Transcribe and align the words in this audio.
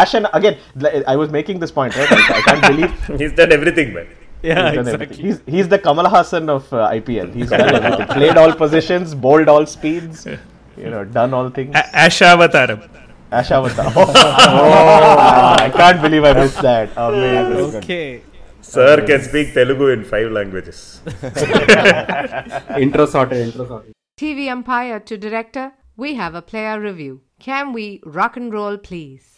Ash 0.00 0.14
and 0.18 0.26
again, 0.40 0.56
I 1.06 1.16
was 1.22 1.30
making 1.38 1.58
this 1.64 1.72
point, 1.78 1.96
right? 1.96 2.10
I, 2.12 2.38
I 2.38 2.40
can't 2.48 2.62
believe 2.72 3.20
He's 3.22 3.32
done 3.40 3.52
everything, 3.58 3.94
man. 3.94 4.06
Yeah, 4.42 4.54
he's 4.54 4.76
done 4.76 4.86
exactly. 4.86 5.04
everything. 5.04 5.24
He's, 5.26 5.38
he's 5.54 5.68
the 5.68 5.78
Kamal 5.78 6.06
Haasan 6.14 6.48
of 6.56 6.72
uh, 6.72 6.90
IPL. 6.98 7.32
He's 7.34 7.50
done 7.54 7.74
everything. 7.74 8.06
Played 8.18 8.36
all 8.36 8.52
positions, 8.64 9.14
bowled 9.14 9.48
all 9.48 9.64
speeds, 9.66 10.26
you 10.76 10.90
know, 10.90 11.04
done 11.04 11.32
all 11.32 11.48
things. 11.50 11.74
A- 11.74 11.90
Ashavatar. 12.08 12.88
Ashawata. 13.32 13.84
Oh, 13.96 15.16
I 15.66 15.70
can't 15.74 16.00
believe 16.02 16.24
I 16.24 16.32
missed 16.34 16.60
that. 16.62 16.90
Amazing. 16.96 17.76
Okay. 17.82 18.22
Sir 18.60 19.04
can 19.06 19.22
speak 19.22 19.52
Telugu 19.54 19.88
in 19.94 20.04
five 20.04 20.30
languages. 20.30 21.00
intro 22.78 23.06
sorted, 23.06 23.46
intro 23.48 23.66
sorted. 23.66 23.92
TV 24.18 24.48
umpire 24.50 25.00
to 25.00 25.16
director, 25.18 25.72
we 25.96 26.14
have 26.14 26.34
a 26.34 26.42
player 26.42 26.80
review. 26.80 27.20
Can 27.40 27.72
we 27.72 28.00
rock 28.04 28.36
and 28.36 28.52
roll, 28.52 28.78
please? 28.78 29.33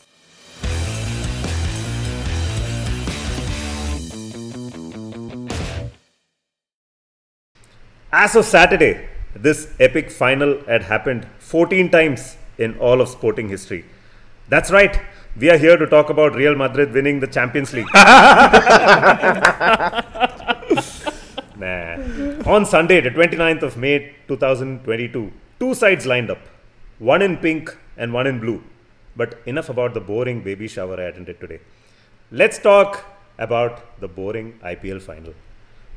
As 8.13 8.37
of 8.37 8.45
Saturday, 8.45 9.09
this 9.35 9.69
epic 9.81 10.13
final 10.13 10.63
had 10.67 10.85
happened 10.85 11.27
14 11.41 11.91
times 11.91 12.37
in 12.57 12.79
all 12.79 13.01
of 13.01 13.09
sporting 13.09 13.49
history. 13.49 13.85
That's 14.49 14.71
right, 14.71 15.01
we 15.37 15.51
are 15.51 15.59
here 15.59 15.77
to 15.77 15.89
talk 15.89 16.09
about 16.09 16.37
Real 16.37 16.55
Madrid 16.55 16.93
winning 16.93 17.19
the 17.19 17.27
Champions 17.27 17.73
League. 17.73 17.89
nah. 21.57 21.97
On 22.49 22.65
Sunday, 22.65 23.01
the 23.01 23.11
29th 23.11 23.63
of 23.63 23.77
May 23.77 24.15
2022, 24.29 25.33
two 25.59 25.75
sides 25.75 26.07
lined 26.07 26.31
up 26.31 26.39
one 27.01 27.23
in 27.23 27.37
pink 27.37 27.77
and 27.97 28.13
one 28.13 28.29
in 28.29 28.39
blue. 28.39 28.63
But 29.17 29.41
enough 29.47 29.69
about 29.69 29.95
the 29.95 30.01
boring 30.01 30.43
baby 30.43 30.69
shower 30.69 31.01
I 31.01 31.05
attended 31.05 31.41
today. 31.41 31.59
Let's 32.31 32.59
talk 32.59 33.05
about 33.37 34.01
the 34.01 34.07
boring 34.07 34.61
IPL 34.65 35.03
final. 35.03 35.35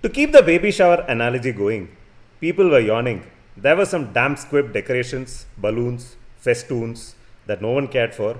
To 0.02 0.10
keep 0.10 0.32
the 0.32 0.42
baby 0.42 0.72
shower 0.72 1.06
analogy 1.08 1.52
going, 1.52 1.96
people 2.40 2.70
were 2.70 2.80
yawning. 2.80 3.24
There 3.58 3.76
were 3.76 3.86
some 3.86 4.14
damp 4.14 4.40
squib 4.40 4.72
decorations, 4.74 5.46
balloons, 5.58 6.16
festoons 6.38 7.16
that 7.48 7.62
no 7.62 7.72
one 7.72 7.88
cared 7.88 8.16
for. 8.16 8.38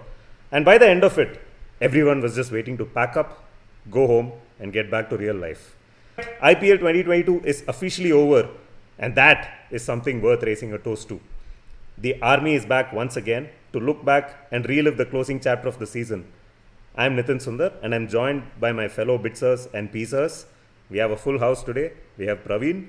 And 0.52 0.64
by 0.64 0.78
the 0.78 0.88
end 0.88 1.04
of 1.04 1.18
it, 1.18 1.42
everyone 1.82 2.22
was 2.22 2.36
just 2.36 2.52
waiting 2.52 2.78
to 2.78 2.86
pack 2.86 3.18
up, 3.18 3.44
go 3.92 4.08
home, 4.08 4.32
and 4.60 4.74
get 4.74 4.90
back 4.90 5.10
to 5.10 5.18
real 5.18 5.36
life. 5.36 5.76
IPL 6.42 6.80
2022 6.80 7.42
is 7.46 7.64
officially 7.68 8.12
over, 8.12 8.50
and 8.98 9.16
that 9.16 9.66
is 9.72 9.84
something 9.84 10.22
worth 10.22 10.44
raising 10.44 10.74
a 10.74 10.78
toast 10.78 11.08
to. 11.10 11.20
The 11.98 12.22
army 12.22 12.56
is 12.56 12.66
back 12.66 12.94
once 12.94 13.18
again 13.18 13.50
to 13.74 13.80
look 13.80 14.04
back 14.06 14.48
and 14.52 14.68
relive 14.68 14.98
the 14.98 15.06
closing 15.06 15.40
chapter 15.40 15.68
of 15.68 15.80
the 15.80 15.88
season. 15.88 16.26
I'm 16.96 17.16
Nitin 17.16 17.40
Sundar 17.46 17.74
and 17.82 17.94
I'm 17.94 18.08
joined 18.08 18.44
by 18.60 18.72
my 18.72 18.88
fellow 18.88 19.18
Bitsers 19.18 19.72
and 19.74 19.92
Pizzers. 19.92 20.46
We 20.90 20.98
have 20.98 21.12
a 21.12 21.18
full 21.18 21.40
house 21.40 21.64
today. 21.64 21.92
We 22.18 22.26
have 22.26 22.44
Praveen, 22.44 22.88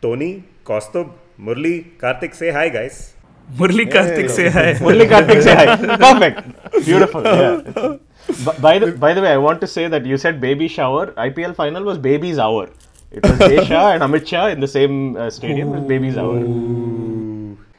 Tony, 0.00 0.44
Kaustubh, 0.64 1.10
Murali, 1.38 1.96
Karthik. 1.98 2.34
Say 2.34 2.50
hi, 2.50 2.68
guys. 2.68 3.14
Murali 3.56 3.90
Karthik 3.90 4.30
say 4.30 4.48
hi. 4.48 4.72
Murali 4.84 5.08
Karthik 5.08 5.42
say 5.42 5.54
hi. 5.54 5.96
Perfect. 6.06 6.84
Beautiful. 6.84 7.22
Yeah. 8.26 8.52
By 8.62 8.78
the 8.78 8.92
by 8.92 9.12
the 9.12 9.20
way, 9.20 9.30
I 9.30 9.36
want 9.36 9.60
to 9.60 9.66
say 9.66 9.86
that 9.86 10.06
you 10.06 10.16
said 10.16 10.40
baby 10.40 10.66
shower. 10.66 11.08
IPL 11.24 11.54
final 11.54 11.84
was 11.84 11.98
baby's 11.98 12.38
hour. 12.38 12.70
It 13.10 13.22
was 13.22 13.38
Desha 13.38 13.92
and 13.94 14.02
Amit 14.02 14.26
Shah 14.26 14.46
in 14.46 14.60
the 14.60 14.66
same 14.66 15.14
uh, 15.16 15.28
stadium. 15.28 15.74
It 15.74 15.80
was 15.80 15.88
baby's 15.88 16.16
hour. 16.16 16.38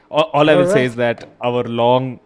All, 0.08 0.30
all 0.32 0.48
I 0.48 0.54
will 0.54 0.70
say 0.70 0.84
is 0.84 0.94
that 0.96 1.28
our 1.42 1.64
long, 1.64 2.20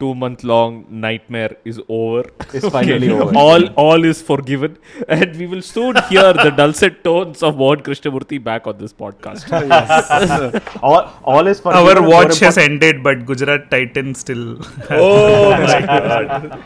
two 0.00 0.14
month 0.14 0.42
long 0.50 0.84
nightmare 0.88 1.56
is 1.64 1.78
over. 1.88 2.22
It's 2.54 2.68
finally 2.76 3.10
over. 3.10 3.36
All 3.42 3.66
all 3.84 4.04
is 4.10 4.22
forgiven, 4.30 4.78
and 5.16 5.36
we 5.42 5.46
will 5.52 5.62
soon 5.70 6.00
hear 6.08 6.32
the 6.40 6.50
dulcet 6.60 6.98
tones 7.04 7.42
of 7.48 7.58
Mohan 7.62 7.82
Krishnamurthy 7.88 8.42
back 8.48 8.66
on 8.72 8.78
this 8.78 8.94
podcast. 9.04 9.46
All, 10.82 11.00
all 11.24 11.46
is 11.46 11.60
forgiven. 11.60 11.98
Our 12.04 12.08
watch 12.10 12.38
has 12.40 12.58
ended, 12.58 13.02
but 13.02 13.26
Gujarat 13.26 13.70
Titan 13.70 14.14
still. 14.14 14.44
Oh 14.90 15.50
my 15.50 15.80
god. 15.86 16.62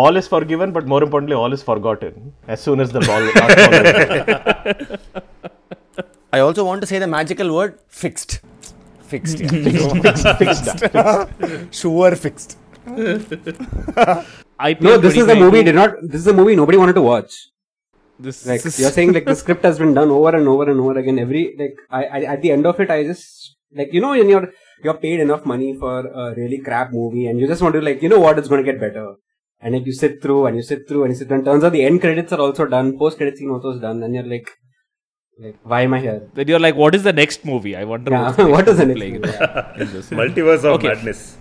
all 0.00 0.16
is 0.20 0.26
forgiven, 0.28 0.72
but 0.76 0.86
more 0.92 1.02
importantly, 1.02 1.36
all 1.42 1.52
is 1.56 1.62
forgotten 1.62 2.32
as 2.54 2.60
soon 2.60 2.80
as 2.84 2.90
the 2.96 3.00
ball. 3.08 3.22
last 3.38 3.56
ball 4.88 4.98
I 6.32 6.40
also 6.40 6.64
want 6.64 6.80
to 6.80 6.86
say 6.92 6.98
the 6.98 7.06
magical 7.06 7.54
word 7.54 7.78
fixed. 7.88 8.40
Fixed. 9.12 9.40
Yeah. 9.40 9.52
fixed, 10.02 10.28
fixed. 10.42 11.74
sure 11.82 12.16
IPL. 12.86 14.80
No, 14.80 14.98
this 14.98 15.16
is 15.16 15.28
a 15.28 15.34
movie. 15.34 15.62
Did 15.62 15.74
not. 15.74 15.94
This 16.02 16.16
is 16.20 16.24
the 16.24 16.32
movie 16.32 16.56
nobody 16.56 16.78
wanted 16.78 16.94
to 16.94 17.02
watch. 17.02 17.32
This 18.18 18.46
Like 18.46 18.64
is- 18.64 18.78
you're 18.78 18.90
saying, 18.90 19.12
like 19.12 19.24
the 19.24 19.34
script 19.42 19.64
has 19.64 19.78
been 19.78 19.94
done 19.94 20.10
over 20.10 20.36
and 20.36 20.46
over 20.48 20.70
and 20.70 20.80
over 20.80 20.98
again. 20.98 21.18
Every 21.18 21.54
like, 21.58 21.74
I, 21.90 22.04
I 22.04 22.20
at 22.34 22.42
the 22.42 22.52
end 22.52 22.66
of 22.66 22.78
it, 22.80 22.90
I 22.90 23.02
just 23.04 23.56
like 23.74 23.92
you 23.92 24.00
know 24.00 24.10
when 24.10 24.28
you're 24.28 24.52
you're 24.84 24.94
paid 24.94 25.20
enough 25.20 25.44
money 25.44 25.76
for 25.76 26.06
a 26.06 26.34
really 26.36 26.58
crap 26.58 26.92
movie, 26.92 27.26
and 27.26 27.40
you 27.40 27.46
just 27.46 27.62
want 27.62 27.74
to 27.74 27.80
like 27.80 28.02
you 28.02 28.08
know 28.08 28.20
what 28.20 28.38
it's 28.38 28.48
going 28.48 28.64
to 28.64 28.70
get 28.70 28.80
better, 28.80 29.14
and 29.60 29.74
like 29.74 29.86
you 29.86 29.92
sit 29.92 30.22
through 30.22 30.46
and 30.46 30.56
you 30.56 30.62
sit 30.62 30.86
through 30.88 31.04
and 31.04 31.12
you 31.12 31.18
sit 31.18 31.26
through. 31.28 31.38
And 31.38 31.44
turns 31.46 31.64
out 31.64 31.72
the 31.72 31.84
end 31.84 32.00
credits 32.00 32.32
are 32.32 32.40
also 32.40 32.66
done, 32.66 32.96
post 32.98 33.16
credit 33.16 33.36
scene 33.38 33.50
also 33.50 33.70
is 33.70 33.80
done, 33.80 34.02
and 34.04 34.14
you're 34.14 34.22
like, 34.34 34.48
like 35.40 35.56
why 35.64 35.80
am 35.80 35.94
I 35.94 36.00
here? 36.00 36.28
then 36.34 36.46
you're 36.46 36.60
like, 36.60 36.76
what 36.76 36.94
is 36.94 37.02
the 37.02 37.12
next 37.12 37.44
movie? 37.44 37.74
I 37.74 37.82
wonder 37.84 38.12
Yeah, 38.12 38.22
what's 38.26 38.36
the 38.36 38.46
what 38.56 38.68
is 38.68 38.76
the 38.76 38.86
next 38.86 38.98
playing 38.98 39.20
movie? 39.22 39.84
this- 39.92 40.10
Multiverse 40.22 40.58
of 40.58 40.74
Okay. 40.78 40.88
madness. 40.88 41.38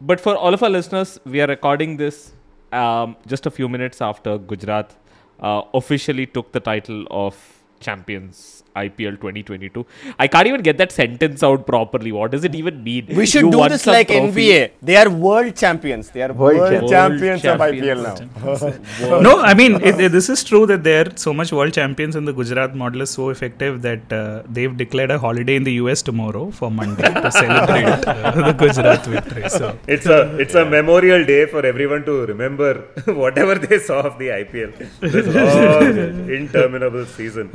But 0.00 0.20
for 0.20 0.36
all 0.36 0.54
of 0.54 0.62
our 0.62 0.70
listeners, 0.70 1.18
we 1.24 1.40
are 1.40 1.46
recording 1.46 1.96
this 1.96 2.32
um, 2.72 3.16
just 3.26 3.46
a 3.46 3.50
few 3.50 3.68
minutes 3.68 4.00
after 4.00 4.38
Gujarat 4.38 4.94
uh, 5.40 5.62
officially 5.74 6.26
took 6.26 6.52
the 6.52 6.60
title 6.60 7.06
of 7.10 7.36
champions 7.80 8.57
IPL 8.86 9.16
2022. 9.24 9.84
I 10.18 10.26
can't 10.26 10.46
even 10.52 10.62
get 10.68 10.78
that 10.78 10.92
sentence 10.92 11.42
out 11.42 11.66
properly. 11.66 12.12
What 12.12 12.30
does 12.32 12.44
it 12.44 12.54
even 12.54 12.82
mean? 12.84 13.06
We 13.20 13.26
should 13.26 13.44
You 13.46 13.50
do 13.56 13.68
this 13.74 13.86
like 13.86 14.08
trophy. 14.08 14.48
NBA. 14.48 14.70
They 14.82 14.96
are 15.02 15.08
world 15.10 15.54
champions. 15.56 16.10
They 16.10 16.22
are 16.22 16.32
world, 16.32 16.58
World 16.58 16.88
champions, 16.96 17.42
champions. 17.42 18.02
of 18.04 18.08
IPL 18.08 19.10
now. 19.10 19.20
no, 19.28 19.40
I 19.40 19.54
mean, 19.54 19.74
it, 19.90 20.00
it- 20.00 20.12
this 20.18 20.28
is 20.34 20.42
true 20.44 20.64
that 20.66 20.82
they're 20.84 21.10
so 21.16 21.32
much 21.32 21.52
world 21.52 21.72
champions 21.72 22.16
and 22.16 22.26
the 22.28 22.32
Gujarat 22.32 22.74
model 22.84 23.02
is 23.06 23.10
so 23.10 23.28
effective 23.30 23.82
that 23.82 24.12
uh, 24.12 24.42
they've 24.48 24.76
declared 24.76 25.10
a 25.10 25.18
holiday 25.18 25.56
in 25.56 25.64
the 25.64 25.74
US 25.82 26.02
tomorrow 26.02 26.50
for 26.50 26.70
Monday 26.70 27.12
to 27.22 27.30
celebrate 27.40 27.84
uh, 28.06 28.30
the 28.48 28.52
Gujarat 28.62 29.04
victory. 29.06 29.48
So, 29.58 29.76
It's 29.86 30.06
a 30.06 30.18
it's 30.44 30.54
a 30.54 30.64
memorial 30.64 31.24
day 31.24 31.46
for 31.46 31.64
everyone 31.72 32.04
to 32.10 32.14
remember 32.32 32.70
whatever 33.22 33.54
they 33.56 33.78
saw 33.78 34.00
of 34.10 34.18
the 34.18 34.28
IPL. 34.40 34.72
This 35.00 35.26
long, 35.34 36.30
interminable 36.40 37.06
season. 37.06 37.46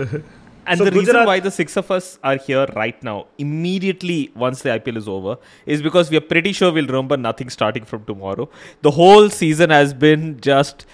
And 0.65 0.77
So 0.77 0.85
the 0.85 0.91
reason 0.91 1.25
why 1.25 1.39
the 1.39 1.51
six 1.51 1.77
of 1.77 1.91
us 1.91 2.19
are 2.23 2.37
here 2.37 2.65
right 2.75 3.01
now, 3.03 3.27
immediately 3.37 4.31
once 4.35 4.61
the 4.61 4.69
IPL 4.69 4.97
is 4.97 5.07
over, 5.07 5.37
is 5.65 5.81
because 5.81 6.09
we 6.09 6.17
are 6.17 6.21
pretty 6.21 6.53
sure 6.53 6.71
we'll 6.71 6.87
remember 6.87 7.17
nothing 7.17 7.49
starting 7.49 7.85
from 7.85 8.05
tomorrow. 8.05 8.49
The 8.81 8.91
whole 8.91 9.29
season 9.29 9.69
has 9.69 9.93
been 9.93 10.39
just 10.41 10.85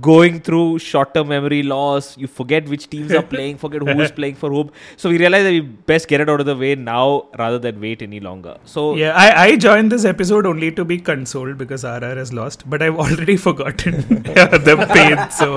going 0.00 0.40
through 0.40 0.78
short-term 0.78 1.28
memory 1.28 1.62
loss. 1.62 2.16
You 2.18 2.26
forget 2.26 2.68
which 2.68 2.88
teams 2.90 3.12
are 3.12 3.22
playing, 3.34 3.58
forget 3.58 3.82
who's 3.82 4.10
playing 4.10 4.34
for 4.34 4.50
whom. 4.50 4.70
So 4.96 5.08
we 5.08 5.18
realize 5.18 5.44
that 5.44 5.50
we 5.50 5.60
best 5.60 6.08
get 6.08 6.20
it 6.20 6.28
out 6.28 6.40
of 6.40 6.46
the 6.46 6.56
way 6.56 6.74
now 6.74 7.28
rather 7.38 7.58
than 7.58 7.80
wait 7.80 8.02
any 8.02 8.20
longer. 8.20 8.58
So 8.64 8.96
yeah, 8.96 9.12
I, 9.14 9.44
I 9.44 9.56
joined 9.56 9.92
this 9.92 10.04
episode 10.04 10.46
only 10.46 10.72
to 10.72 10.84
be 10.84 10.98
consoled 10.98 11.58
because 11.58 11.84
RR 11.84 12.16
has 12.16 12.32
lost, 12.32 12.68
but 12.68 12.82
I've 12.82 12.96
already 12.96 13.36
forgotten 13.48 13.92
the 14.08 14.86
pain. 14.92 15.30
So, 15.30 15.56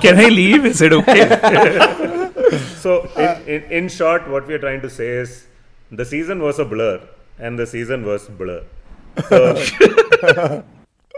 can 0.00 0.18
I 0.18 0.28
leave? 0.28 0.64
Is 0.66 0.80
it 0.80 0.92
okay? 0.92 2.22
So 2.84 3.08
in, 3.16 3.48
in, 3.48 3.62
in 3.70 3.88
short, 3.88 4.28
what 4.28 4.46
we 4.46 4.54
are 4.54 4.58
trying 4.58 4.80
to 4.82 4.90
say 4.90 5.08
is 5.08 5.46
the 5.90 6.04
season 6.04 6.40
was 6.40 6.58
a 6.58 6.64
blur 6.64 7.00
and 7.38 7.58
the 7.58 7.66
season 7.66 8.04
was 8.04 8.28
blur. 8.28 8.62
So 9.28 9.54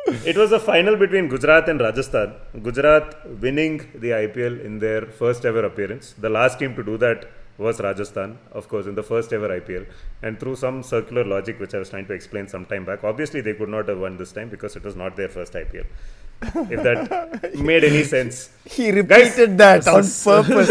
it 0.07 0.37
was 0.37 0.53
a 0.53 0.61
final 0.61 0.97
between 0.97 1.29
Gujarat 1.29 1.69
and 1.69 1.81
Rajasthan. 1.81 2.35
Gujarat 2.63 3.41
winning 3.41 3.79
the 3.95 4.11
IPL 4.11 4.65
in 4.65 4.79
their 4.79 5.03
first 5.07 5.45
ever 5.45 5.65
appearance. 5.65 6.15
The 6.19 6.29
last 6.29 6.59
team 6.59 6.75
to 6.77 6.83
do 6.83 6.97
that 6.99 7.29
was 7.59 7.81
Rajasthan, 7.81 8.39
of 8.53 8.69
course, 8.69 8.87
in 8.87 8.95
the 8.95 9.03
first 9.03 9.33
ever 9.33 9.49
IPL. 9.49 9.87
And 10.23 10.39
through 10.39 10.57
some 10.57 10.83
circular 10.83 11.25
logic, 11.25 11.59
which 11.59 11.75
I 11.75 11.79
was 11.79 11.91
trying 11.91 12.07
to 12.07 12.15
explain 12.15 12.47
some 12.47 12.65
time 12.65 12.85
back, 12.85 13.03
obviously 13.03 13.41
they 13.41 13.55
could 13.55 13.69
not 13.69 13.89
have 13.89 13.99
won 13.99 14.17
this 14.17 14.33
time 14.33 14.49
because 14.49 14.77
it 14.77 14.85
was 14.85 14.95
not 14.95 15.17
their 15.17 15.29
first 15.29 15.53
IPL. 15.55 15.87
If 16.41 16.83
that 16.83 17.55
made 17.59 17.85
any 17.85 18.05
sense. 18.05 18.51
He 18.65 18.91
repeated 18.93 19.59
that 19.59 19.89
on 19.89 20.03
purpose. 20.25 20.71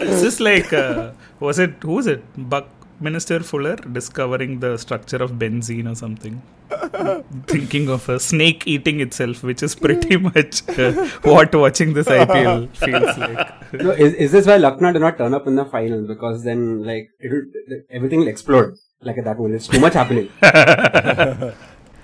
Is 0.00 0.22
this 0.22 0.40
like, 0.40 0.72
uh, 0.72 1.12
was 1.40 1.58
it, 1.58 1.74
who 1.82 1.92
was 1.92 2.06
it? 2.06 2.22
Buckminster 2.36 3.40
Fuller 3.40 3.76
discovering 3.76 4.60
the 4.60 4.76
structure 4.76 5.16
of 5.16 5.32
benzene 5.32 5.90
or 5.90 5.94
something? 5.94 6.42
Thinking 7.46 7.88
of 7.88 8.08
a 8.08 8.20
snake 8.20 8.66
eating 8.66 9.00
itself, 9.00 9.42
which 9.42 9.62
is 9.62 9.74
pretty 9.74 10.16
much 10.16 10.68
uh, 10.78 10.92
what 11.22 11.54
watching 11.54 11.92
this 11.92 12.06
IPL 12.06 12.68
feels 12.76 13.18
like. 13.18 13.72
No, 13.72 13.90
is, 13.90 14.14
is 14.14 14.32
this 14.32 14.46
why 14.46 14.56
Lucknow 14.56 14.92
did 14.92 15.00
not 15.00 15.18
turn 15.18 15.34
up 15.34 15.46
in 15.46 15.56
the 15.56 15.64
final? 15.64 16.06
Because 16.06 16.44
then, 16.44 16.84
like, 16.84 17.10
it 17.18 17.30
will, 17.30 17.80
everything 17.90 18.20
will 18.20 18.28
explode. 18.28 18.74
Like 19.00 19.16
that 19.22 19.36
moment, 19.36 19.56
it's 19.56 19.68
too 19.68 19.80
much 19.80 19.94
happening. 19.94 20.30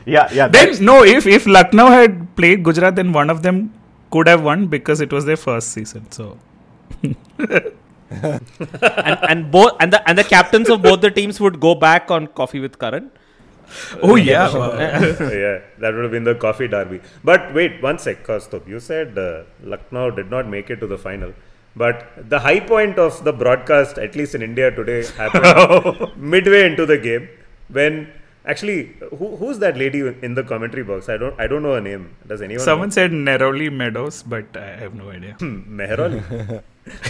Yeah, 0.06 0.28
yeah. 0.32 0.48
Then 0.48 0.84
no, 0.84 1.02
if 1.04 1.26
if 1.26 1.46
Lucknow 1.46 1.88
had 1.88 2.34
played 2.36 2.62
Gujarat, 2.64 2.96
then 2.96 3.12
one 3.12 3.30
of 3.30 3.42
them 3.42 3.72
could 4.10 4.26
have 4.28 4.42
won 4.42 4.66
because 4.66 5.00
it 5.00 5.12
was 5.12 5.24
their 5.24 5.36
first 5.36 5.72
season. 5.72 6.10
So 6.10 6.38
and, 8.10 9.18
and 9.28 9.50
both 9.50 9.76
and 9.80 9.92
the 9.92 10.08
and 10.08 10.18
the 10.18 10.24
captains 10.24 10.68
of 10.68 10.82
both 10.82 11.00
the 11.00 11.10
teams 11.10 11.40
would 11.40 11.60
go 11.60 11.74
back 11.74 12.10
on 12.10 12.26
coffee 12.26 12.60
with 12.60 12.78
Karan. 12.78 13.10
oh 14.02 14.16
yeah, 14.16 14.52
wow. 14.54 14.72
yeah, 14.78 15.60
that 15.78 15.94
would 15.94 16.02
have 16.02 16.10
been 16.10 16.24
the 16.24 16.34
coffee 16.34 16.68
derby. 16.68 17.00
But 17.22 17.54
wait, 17.54 17.82
one 17.82 17.98
sec, 17.98 18.26
Kaustubh. 18.26 18.66
You 18.66 18.80
said 18.80 19.16
uh, 19.16 19.44
Lucknow 19.62 20.10
did 20.10 20.30
not 20.30 20.48
make 20.48 20.70
it 20.70 20.80
to 20.80 20.86
the 20.86 20.98
final. 20.98 21.32
But 21.76 22.28
the 22.28 22.40
high 22.40 22.58
point 22.58 22.98
of 22.98 23.22
the 23.22 23.32
broadcast, 23.32 23.96
at 23.96 24.16
least 24.16 24.34
in 24.34 24.42
India 24.42 24.72
today, 24.72 25.06
happened 25.16 26.16
midway 26.16 26.66
into 26.66 26.84
the 26.84 26.98
game 26.98 27.28
when 27.68 28.12
actually 28.44 28.94
who, 29.18 29.36
who's 29.36 29.58
that 29.58 29.76
lady 29.76 30.00
in 30.22 30.34
the 30.34 30.42
commentary 30.42 30.82
box? 30.82 31.08
I 31.08 31.16
don't 31.16 31.38
I 31.40 31.46
don't 31.46 31.62
know 31.62 31.74
her 31.74 31.80
name. 31.80 32.14
Does 32.26 32.42
anyone? 32.42 32.64
Someone 32.64 32.90
said 32.90 33.10
Neroli 33.12 33.70
Meadows, 33.72 34.22
but 34.22 34.56
I 34.56 34.68
have 34.82 34.94
no 34.94 35.10
idea. 35.10 35.34
Hmm, 35.34 35.76
know? 35.76 35.84
Meheroli. 35.84 36.62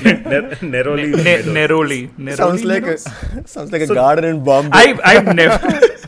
Ner- 0.04 0.56
Neroli. 0.74 1.12
Neroli. 1.56 2.10
Neroli 2.18 2.36
sounds 2.36 2.64
like 2.64 2.82
a 2.84 2.98
sounds 3.48 3.72
like 3.72 3.82
a 3.82 3.86
garden 3.86 4.24
in 4.24 4.44
Bombay. 4.44 4.76
I 4.76 4.98
I've 5.04 5.34
never 5.34 5.58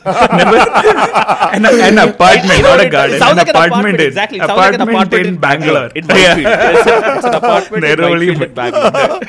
never 0.04 0.58
an, 1.54 1.64
an 1.64 1.98
apartment, 1.98 2.56
You 2.58 2.62
not 2.62 2.80
a 2.84 2.90
garden. 2.90 3.18
sounds 3.18 3.32
an 3.32 3.36
like 3.38 3.48
an 3.48 3.56
apartment, 3.56 3.70
apartment, 3.70 4.00
in 4.00 4.06
exactly. 4.08 4.38
It 4.40 4.46
sounds 4.46 4.58
like 4.58 4.74
an 4.74 4.80
apartment 4.80 5.06
apartment 5.12 5.26
in 5.26 5.34
in 5.34 5.40
Bangalore. 5.40 5.90
In 5.94 6.04
Whitefield. 6.06 6.46
It's, 6.46 6.86
a, 6.86 7.14
it's 7.16 7.24
an 7.24 7.34
apartment 7.34 7.84
Neroli 7.84 8.42
in 8.42 8.54
Bangalore. 8.54 9.20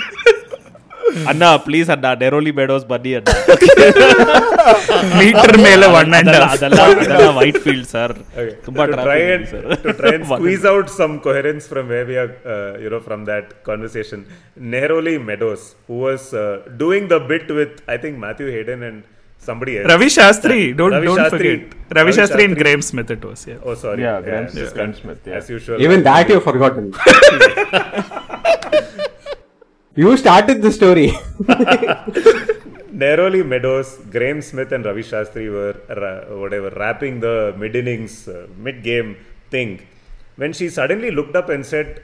ಅಣ್ಣ 1.31 1.43
please 1.67 1.89
ಅಣ್ಣ 1.95 2.13
ಡೆರೋಲಿ 2.23 2.53
ಬೇಡೋಸ್ 2.59 2.85
ಬನ್ನಿ 2.93 3.13
ಅಣ್ಣ 3.19 3.27
meter 5.21 5.57
ಮೇಲೆ 5.67 5.87
one 5.99 6.13
and 6.19 6.35
ಅದೆಲ್ಲ 6.51 6.79
white 7.39 7.59
field 7.65 7.89
sir 7.95 8.13
ತುಂಬಾ 8.67 8.85
try 8.95 9.19
and 9.35 9.47
try 10.01 10.13
and 10.17 10.27
squeeze 10.33 10.65
out 10.75 10.91
some 11.01 11.15
coherence 11.27 11.67
from 11.73 11.89
where 11.95 12.07
we 12.11 12.17
are 12.23 12.31
you 12.85 12.91
know 12.95 13.01
from 13.09 13.23
that 13.33 13.49
conversation 13.69 14.23
Neroli 14.75 15.15
Meadows, 15.29 15.75
who 15.87 15.99
was 15.99 16.33
uh, 16.33 16.61
doing 16.77 17.07
the 17.07 17.19
bit 17.19 17.49
with, 17.49 17.81
I 17.87 17.97
think, 17.97 18.17
Matthew 18.17 18.47
Hayden 18.47 18.83
and 18.83 19.03
somebody 19.43 19.77
else. 19.77 19.87
Ravi 19.87 20.07
Shastri. 20.07 20.75
Don't, 20.75 20.91
Ravi 20.91 21.05
don't 21.07 21.17
Shastri. 21.19 21.29
forget. 21.29 21.59
Ravi, 21.63 21.99
Ravi 21.99 22.11
Shastri, 22.11 22.21
Shastri 22.21 22.45
and 22.45 22.57
Graeme 22.57 22.81
Smith 22.81 23.11
it 23.11 23.23
was. 23.23 23.45
Yeah. 23.47 23.55
Oh, 23.63 23.75
sorry. 23.75 24.01
Yeah, 24.01 24.21
Graeme, 24.21 24.43
yeah, 24.43 24.49
Smith. 24.49 24.63
Yeah. 24.63 24.73
Graeme 24.73 24.93
Smith. 24.93 25.27
As 25.29 25.49
usual. 25.49 25.81
Even 25.81 26.03
that 26.03 26.29
you've 26.29 26.43
forgotten. 26.43 26.93
you 29.95 30.17
started 30.17 30.61
the 30.61 30.71
story. 30.71 31.09
Neroli 33.01 33.45
Meadows, 33.45 33.97
Graeme 34.11 34.41
Smith, 34.41 34.71
and 34.71 34.85
Ravi 34.85 35.03
Shastri 35.03 35.51
were 35.51 35.75
ra- 36.01 36.35
whatever 36.41 36.69
wrapping 36.71 37.19
the 37.19 37.53
mid 37.57 37.75
innings, 37.75 38.27
uh, 38.27 38.47
mid 38.57 38.83
game 38.83 39.17
thing. 39.49 39.81
When 40.35 40.53
she 40.53 40.69
suddenly 40.69 41.11
looked 41.11 41.35
up 41.35 41.49
and 41.49 41.65
said, 41.65 42.03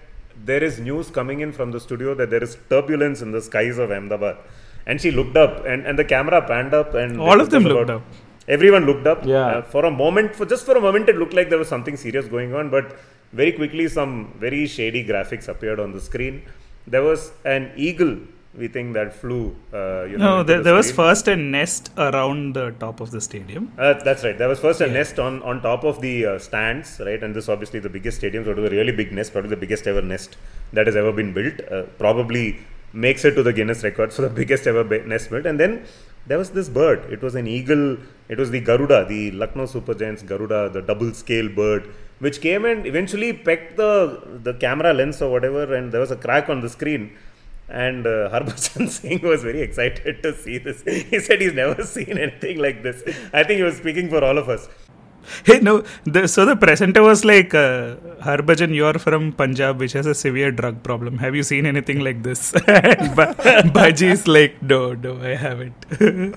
There 0.49 0.63
is 0.63 0.79
news 0.79 1.09
coming 1.09 1.39
in 1.41 1.51
from 1.51 1.71
the 1.71 1.79
studio 1.79 2.13
that 2.15 2.29
there 2.29 2.43
is 2.43 2.57
turbulence 2.69 3.21
in 3.21 3.31
the 3.31 3.41
skies 3.41 3.77
of 3.77 3.91
Ahmedabad. 3.91 4.37
And 4.85 4.99
she 5.01 5.11
looked 5.11 5.37
up, 5.37 5.65
and, 5.65 5.85
and 5.85 5.99
the 5.99 6.05
camera 6.05 6.41
panned 6.41 6.73
up, 6.73 6.93
and 6.93 7.19
All 7.19 7.39
of 7.41 7.49
them 7.49 7.63
was 7.63 7.73
looked 7.73 7.89
up. 7.89 8.03
Everyone 8.47 8.85
looked 8.85 9.05
up. 9.05 9.25
Yeah. 9.25 9.45
Uh, 9.45 9.61
for 9.61 9.85
a 9.85 9.91
moment, 9.91 10.35
for 10.35 10.45
just 10.45 10.65
for 10.65 10.75
a 10.77 10.81
moment, 10.81 11.09
it 11.09 11.17
looked 11.17 11.33
like 11.33 11.49
there 11.49 11.59
was 11.59 11.67
something 11.67 11.97
serious 11.97 12.27
going 12.27 12.53
on, 12.55 12.69
but 12.69 12.97
very 13.33 13.51
quickly, 13.51 13.87
some 13.87 14.33
very 14.39 14.65
shady 14.65 15.05
graphics 15.05 15.47
appeared 15.47 15.79
on 15.79 15.91
the 15.91 16.01
screen. 16.01 16.41
There 16.89 17.03
was 17.03 17.31
an 17.45 17.71
eagle, 17.75 18.17
we 18.57 18.67
think, 18.67 18.93
that 18.93 19.13
flew. 19.13 19.55
Uh, 19.73 20.03
you 20.05 20.17
know, 20.17 20.37
No, 20.37 20.43
there, 20.43 20.57
the 20.57 20.63
there 20.63 20.73
was 20.73 20.91
first 20.91 21.27
a 21.27 21.35
nest 21.35 21.91
around 21.97 22.55
the 22.55 22.71
top 22.83 22.99
of 22.99 23.11
the 23.11 23.21
stadium. 23.21 23.71
Uh, 23.77 23.93
that's 24.07 24.23
right. 24.23 24.37
There 24.37 24.49
was 24.53 24.59
first 24.59 24.81
a 24.81 24.87
nest 24.87 25.19
on, 25.19 25.41
on 25.43 25.61
top 25.61 25.83
of 25.83 26.01
the 26.01 26.15
uh, 26.25 26.39
stands, 26.39 26.99
right? 27.05 27.21
And 27.23 27.35
this 27.35 27.47
obviously 27.49 27.79
the 27.79 27.93
biggest 27.97 28.17
stadium, 28.17 28.43
so 28.45 28.51
it 28.51 28.57
was 28.57 28.71
a 28.71 28.75
really 28.75 28.91
big 28.91 29.11
nest, 29.11 29.31
probably 29.33 29.51
the 29.51 29.61
biggest 29.65 29.85
ever 29.87 30.01
nest 30.01 30.37
that 30.73 30.87
has 30.87 30.95
ever 30.95 31.11
been 31.11 31.33
built. 31.33 31.61
Uh, 31.71 31.83
probably 31.97 32.57
makes 32.91 33.23
it 33.23 33.35
to 33.35 33.43
the 33.43 33.53
Guinness 33.53 33.83
record 33.83 34.11
for 34.11 34.23
the 34.23 34.29
biggest 34.41 34.65
ever 34.65 34.83
nest 35.05 35.29
built. 35.29 35.45
And 35.45 35.59
then 35.59 35.85
there 36.25 36.37
was 36.37 36.51
this 36.51 36.69
bird. 36.69 37.11
It 37.11 37.21
was 37.21 37.35
an 37.35 37.47
eagle. 37.47 37.97
It 38.29 38.37
was 38.37 38.51
the 38.51 38.61
Garuda, 38.61 39.05
the 39.05 39.31
Lucknow 39.31 39.67
Super 39.67 39.93
Giants 39.93 40.23
Garuda, 40.23 40.69
the 40.69 40.81
double 40.81 41.13
scale 41.13 41.49
bird, 41.49 41.93
which 42.19 42.41
came 42.41 42.65
and 42.65 42.85
eventually 42.85 43.31
pecked 43.33 43.77
the 43.77 43.91
the 44.47 44.53
camera 44.53 44.93
lens 44.93 45.21
or 45.21 45.31
whatever, 45.31 45.63
and 45.75 45.91
there 45.91 46.01
was 46.01 46.11
a 46.11 46.21
crack 46.27 46.49
on 46.49 46.61
the 46.61 46.69
screen. 46.69 47.11
And 47.69 48.07
uh, 48.07 48.29
Harbhajan 48.33 48.89
Singh 48.89 49.21
was 49.21 49.43
very 49.43 49.61
excited 49.61 50.23
to 50.23 50.33
see 50.35 50.57
this. 50.57 50.83
He 51.11 51.19
said 51.19 51.41
he's 51.41 51.53
never 51.53 51.83
seen 51.95 52.17
anything 52.17 52.57
like 52.59 52.83
this. 52.83 53.03
I 53.33 53.43
think 53.43 53.57
he 53.57 53.63
was 53.63 53.77
speaking 53.77 54.09
for 54.09 54.23
all 54.23 54.37
of 54.37 54.49
us. 54.49 54.67
Hey, 55.45 55.59
no. 55.59 55.83
The, 56.05 56.27
so 56.27 56.45
the 56.45 56.55
presenter 56.55 57.01
was 57.03 57.23
like, 57.23 57.53
uh, 57.53 57.95
Harbhajan, 58.27 58.73
you're 58.73 58.97
from 58.99 59.31
Punjab, 59.33 59.79
which 59.79 59.93
has 59.93 60.05
a 60.05 60.15
severe 60.15 60.51
drug 60.51 60.81
problem. 60.83 61.17
Have 61.19 61.35
you 61.35 61.43
seen 61.43 61.65
anything 61.65 61.99
like 61.99 62.23
this? 62.23 62.53
and 62.67 63.15
ba- 63.15 63.35
Bhajji's 63.77 64.27
like, 64.27 64.61
no, 64.61 64.93
no, 64.93 65.19
I 65.21 65.35
haven't. 65.35 65.73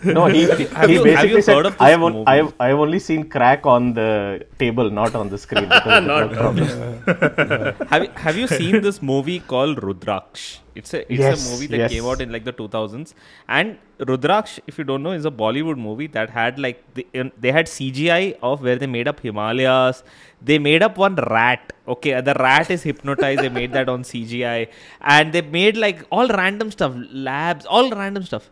No, 0.04 0.26
he, 0.26 0.44
he, 0.44 0.46
you- 0.50 0.56
he 0.56 0.64
have 0.74 0.88
basically 0.88 1.30
you 1.30 1.42
said, 1.42 1.56
heard 1.56 1.66
of 1.66 1.76
I 1.80 1.90
have, 1.90 2.02
on. 2.02 2.24
I, 2.26 2.36
have, 2.36 2.54
I 2.60 2.66
have 2.68 2.78
only 2.78 2.98
seen 2.98 3.28
crack 3.28 3.66
on 3.66 3.94
the 3.94 4.46
table, 4.58 4.90
not 4.90 5.14
on 5.14 5.28
the 5.30 5.38
screen. 5.38 5.64
because 5.68 6.04
the 6.04 6.10
Not- 6.10 7.88
have, 7.88 8.02
you- 8.04 8.10
have 8.16 8.36
you 8.36 8.46
seen 8.46 8.82
this 8.82 9.00
movie 9.02 9.40
called 9.40 9.78
Rudraksh? 9.78 10.58
It's 10.74 10.94
a 10.94 11.00
it's 11.12 11.20
Yes, 11.20 11.46
a 11.46 11.50
movie 11.52 11.66
that 11.72 11.76
yes. 11.78 11.90
came 11.92 12.06
out 12.06 12.20
in 12.22 12.32
like 12.32 12.44
the 12.44 12.52
2000s. 12.52 13.12
And 13.48 13.78
Rudraksh, 13.98 14.58
if 14.66 14.78
you 14.78 14.84
don't 14.84 15.02
know, 15.02 15.12
is 15.12 15.26
a 15.26 15.30
Bollywood 15.30 15.76
movie 15.76 16.06
that 16.08 16.30
had 16.30 16.58
like 16.58 16.82
the, 16.94 17.06
in- 17.12 17.32
they 17.38 17.52
had 17.52 17.66
CGI 17.66 18.38
of 18.42 18.62
where 18.62 18.76
they 18.76 18.86
made 18.86 19.06
up 19.08 19.20
Himalayas. 19.20 20.02
They 20.40 20.58
made 20.58 20.82
up 20.82 20.96
one 20.96 21.16
rat. 21.16 21.72
Okay, 21.86 22.20
the 22.20 22.34
rat 22.34 22.70
is 22.70 22.82
hypnotized. 22.84 23.42
they 23.42 23.48
made 23.50 23.72
that 23.74 23.88
on 23.88 24.02
CGI, 24.02 24.68
and 25.02 25.32
they 25.32 25.42
made 25.42 25.76
like 25.76 26.04
all 26.10 26.26
random 26.28 26.70
stuff, 26.70 26.94
labs, 27.12 27.66
all 27.66 27.90
random 27.90 28.22
stuff. 28.24 28.50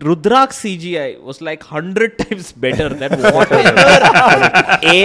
Rudrak's 0.00 0.58
CGI 0.62 1.20
was 1.22 1.40
like 1.40 1.62
hundred 1.62 2.18
times 2.22 2.52
better 2.52 2.88
than 2.88 3.12
whatever 3.20 3.78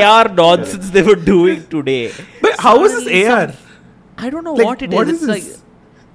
AR 0.04 0.28
nonsense 0.30 0.90
they 0.92 1.02
were 1.04 1.16
doing 1.16 1.66
today. 1.68 2.12
but 2.42 2.60
how 2.60 2.84
is 2.86 3.04
this 3.06 3.30
AR? 3.30 3.54
I 4.18 4.30
don't 4.30 4.44
know 4.44 4.54
Like, 4.54 4.66
what 4.66 4.82
it 4.82 4.92
is. 4.94 4.96
what 4.96 5.10
It's 5.10 5.22
is 5.22 5.28
like, 5.28 5.44
this? 5.44 5.64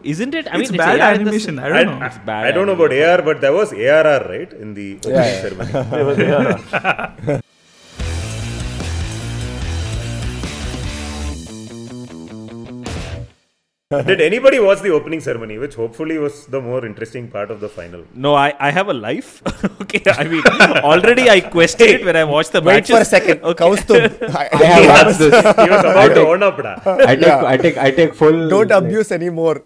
Isn't 0.04 0.34
it? 0.34 0.46
I 0.48 0.52
mean, 0.52 0.62
It's 0.62 0.70
mean, 0.72 0.78
bad 0.78 1.00
AR 1.00 1.14
in 1.14 1.24
the 1.24 1.30
animation. 1.30 1.58
s- 1.58 1.64
I 1.64 1.68
don't 1.68 1.86
know. 1.86 2.04
I, 2.04 2.06
It's 2.06 2.18
bad 2.18 2.44
I 2.46 2.50
don't 2.52 2.66
know 2.66 2.72
about. 2.72 2.92
AR, 2.92 3.22
but 3.22 3.40
there 3.40 3.52
was 3.52 3.72
ARR, 3.72 4.20
right, 4.28 4.52
in 4.52 4.74
the 4.74 4.96
opening 4.96 5.14
Yeah, 5.14 5.24
yeah. 5.26 5.42
ceremony. 5.42 5.72
There 5.90 6.04
was- 6.04 6.18
yeah. 6.18 7.40
Did 14.10 14.20
anybody 14.20 14.58
watch 14.58 14.80
the 14.80 14.90
opening 14.90 15.20
ceremony, 15.20 15.58
which 15.58 15.74
hopefully 15.74 16.16
was 16.18 16.46
the 16.46 16.60
more 16.60 16.84
interesting 16.86 17.28
part 17.28 17.50
of 17.50 17.60
the 17.60 17.68
final? 17.68 18.04
No, 18.14 18.34
I, 18.34 18.54
I 18.58 18.70
have 18.70 18.88
a 18.88 18.94
life. 18.94 19.42
okay, 19.82 20.02
I 20.10 20.24
mean, 20.24 20.42
already 20.92 21.28
I 21.28 21.40
questioned 21.40 21.90
it 21.90 22.04
when 22.04 22.16
I 22.16 22.24
watched 22.24 22.52
the 22.52 22.60
Wait 22.60 22.74
matches. 22.74 22.96
for 22.96 23.02
a 23.02 23.04
second. 23.04 23.42
Okay. 23.42 23.64
Kaustubh, 23.64 24.22
I, 24.42 24.48
I 24.52 24.64
have 24.64 25.06
watched 25.06 25.18
this. 25.18 25.34
He 25.64 25.70
was 25.70 25.80
about 25.80 26.08
to 26.08 26.14
take- 26.14 26.26
own 26.26 26.42
up, 26.42 26.56
da. 26.56 26.76
I 27.12 27.16
take, 27.16 27.26
I 27.52 27.56
take, 27.56 27.76
I 27.78 27.90
take 27.90 28.14
full. 28.14 28.48
don't 28.48 28.68
like, 28.70 28.82
abuse 28.84 29.12
anymore. 29.12 29.62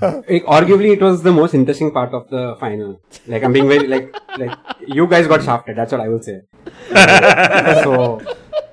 like, 0.00 0.44
arguably, 0.58 0.92
it 0.92 1.00
was 1.02 1.22
the 1.22 1.32
most 1.32 1.54
interesting 1.54 1.90
part 1.92 2.12
of 2.14 2.28
the 2.30 2.56
final. 2.60 3.00
Like, 3.26 3.42
I'm 3.44 3.52
being 3.52 3.68
very 3.68 3.86
like, 3.86 4.14
like 4.38 4.56
you 4.86 5.06
guys 5.06 5.26
got 5.26 5.42
shafted. 5.42 5.76
That's 5.76 5.92
what 5.92 6.00
I 6.00 6.08
will 6.08 6.22
say. 6.22 6.40
so, 7.84 8.20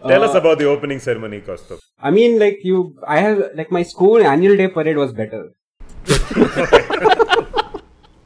Tell 0.08 0.24
uh, 0.24 0.28
us 0.28 0.36
about 0.36 0.60
the 0.60 0.66
opening 0.66 1.00
ceremony, 1.00 1.42
Kaustubh. 1.42 1.80
I 2.00 2.12
mean, 2.12 2.40
like 2.40 2.60
you, 2.64 2.96
I 3.08 3.20
have 3.20 3.52
like 3.56 3.72
my 3.72 3.84
school 3.84 4.24
annual 4.24 4.58
day 4.58 4.68
parade 4.68 4.98
was 4.98 5.14
better. 5.14 5.52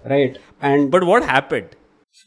right, 0.06 0.38
and 0.62 0.90
But 0.90 1.04
what 1.04 1.24
happened? 1.24 1.76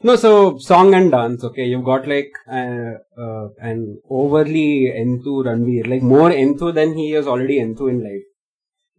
No, 0.02 0.16
so 0.16 0.58
song 0.58 0.92
and 0.94 1.10
dance. 1.10 1.42
Okay, 1.42 1.64
you've 1.64 1.84
got 1.84 2.06
like 2.06 2.30
uh, 2.46 2.98
uh, 3.18 3.48
an 3.58 4.00
overly 4.10 4.92
enthu 4.94 5.44
Ranveer, 5.44 5.88
like 5.88 6.02
more 6.02 6.30
enthu 6.30 6.74
than 6.74 6.94
he 6.94 7.14
is 7.14 7.26
already 7.26 7.58
enthu 7.58 7.88
in 7.88 8.04
life. 8.04 8.22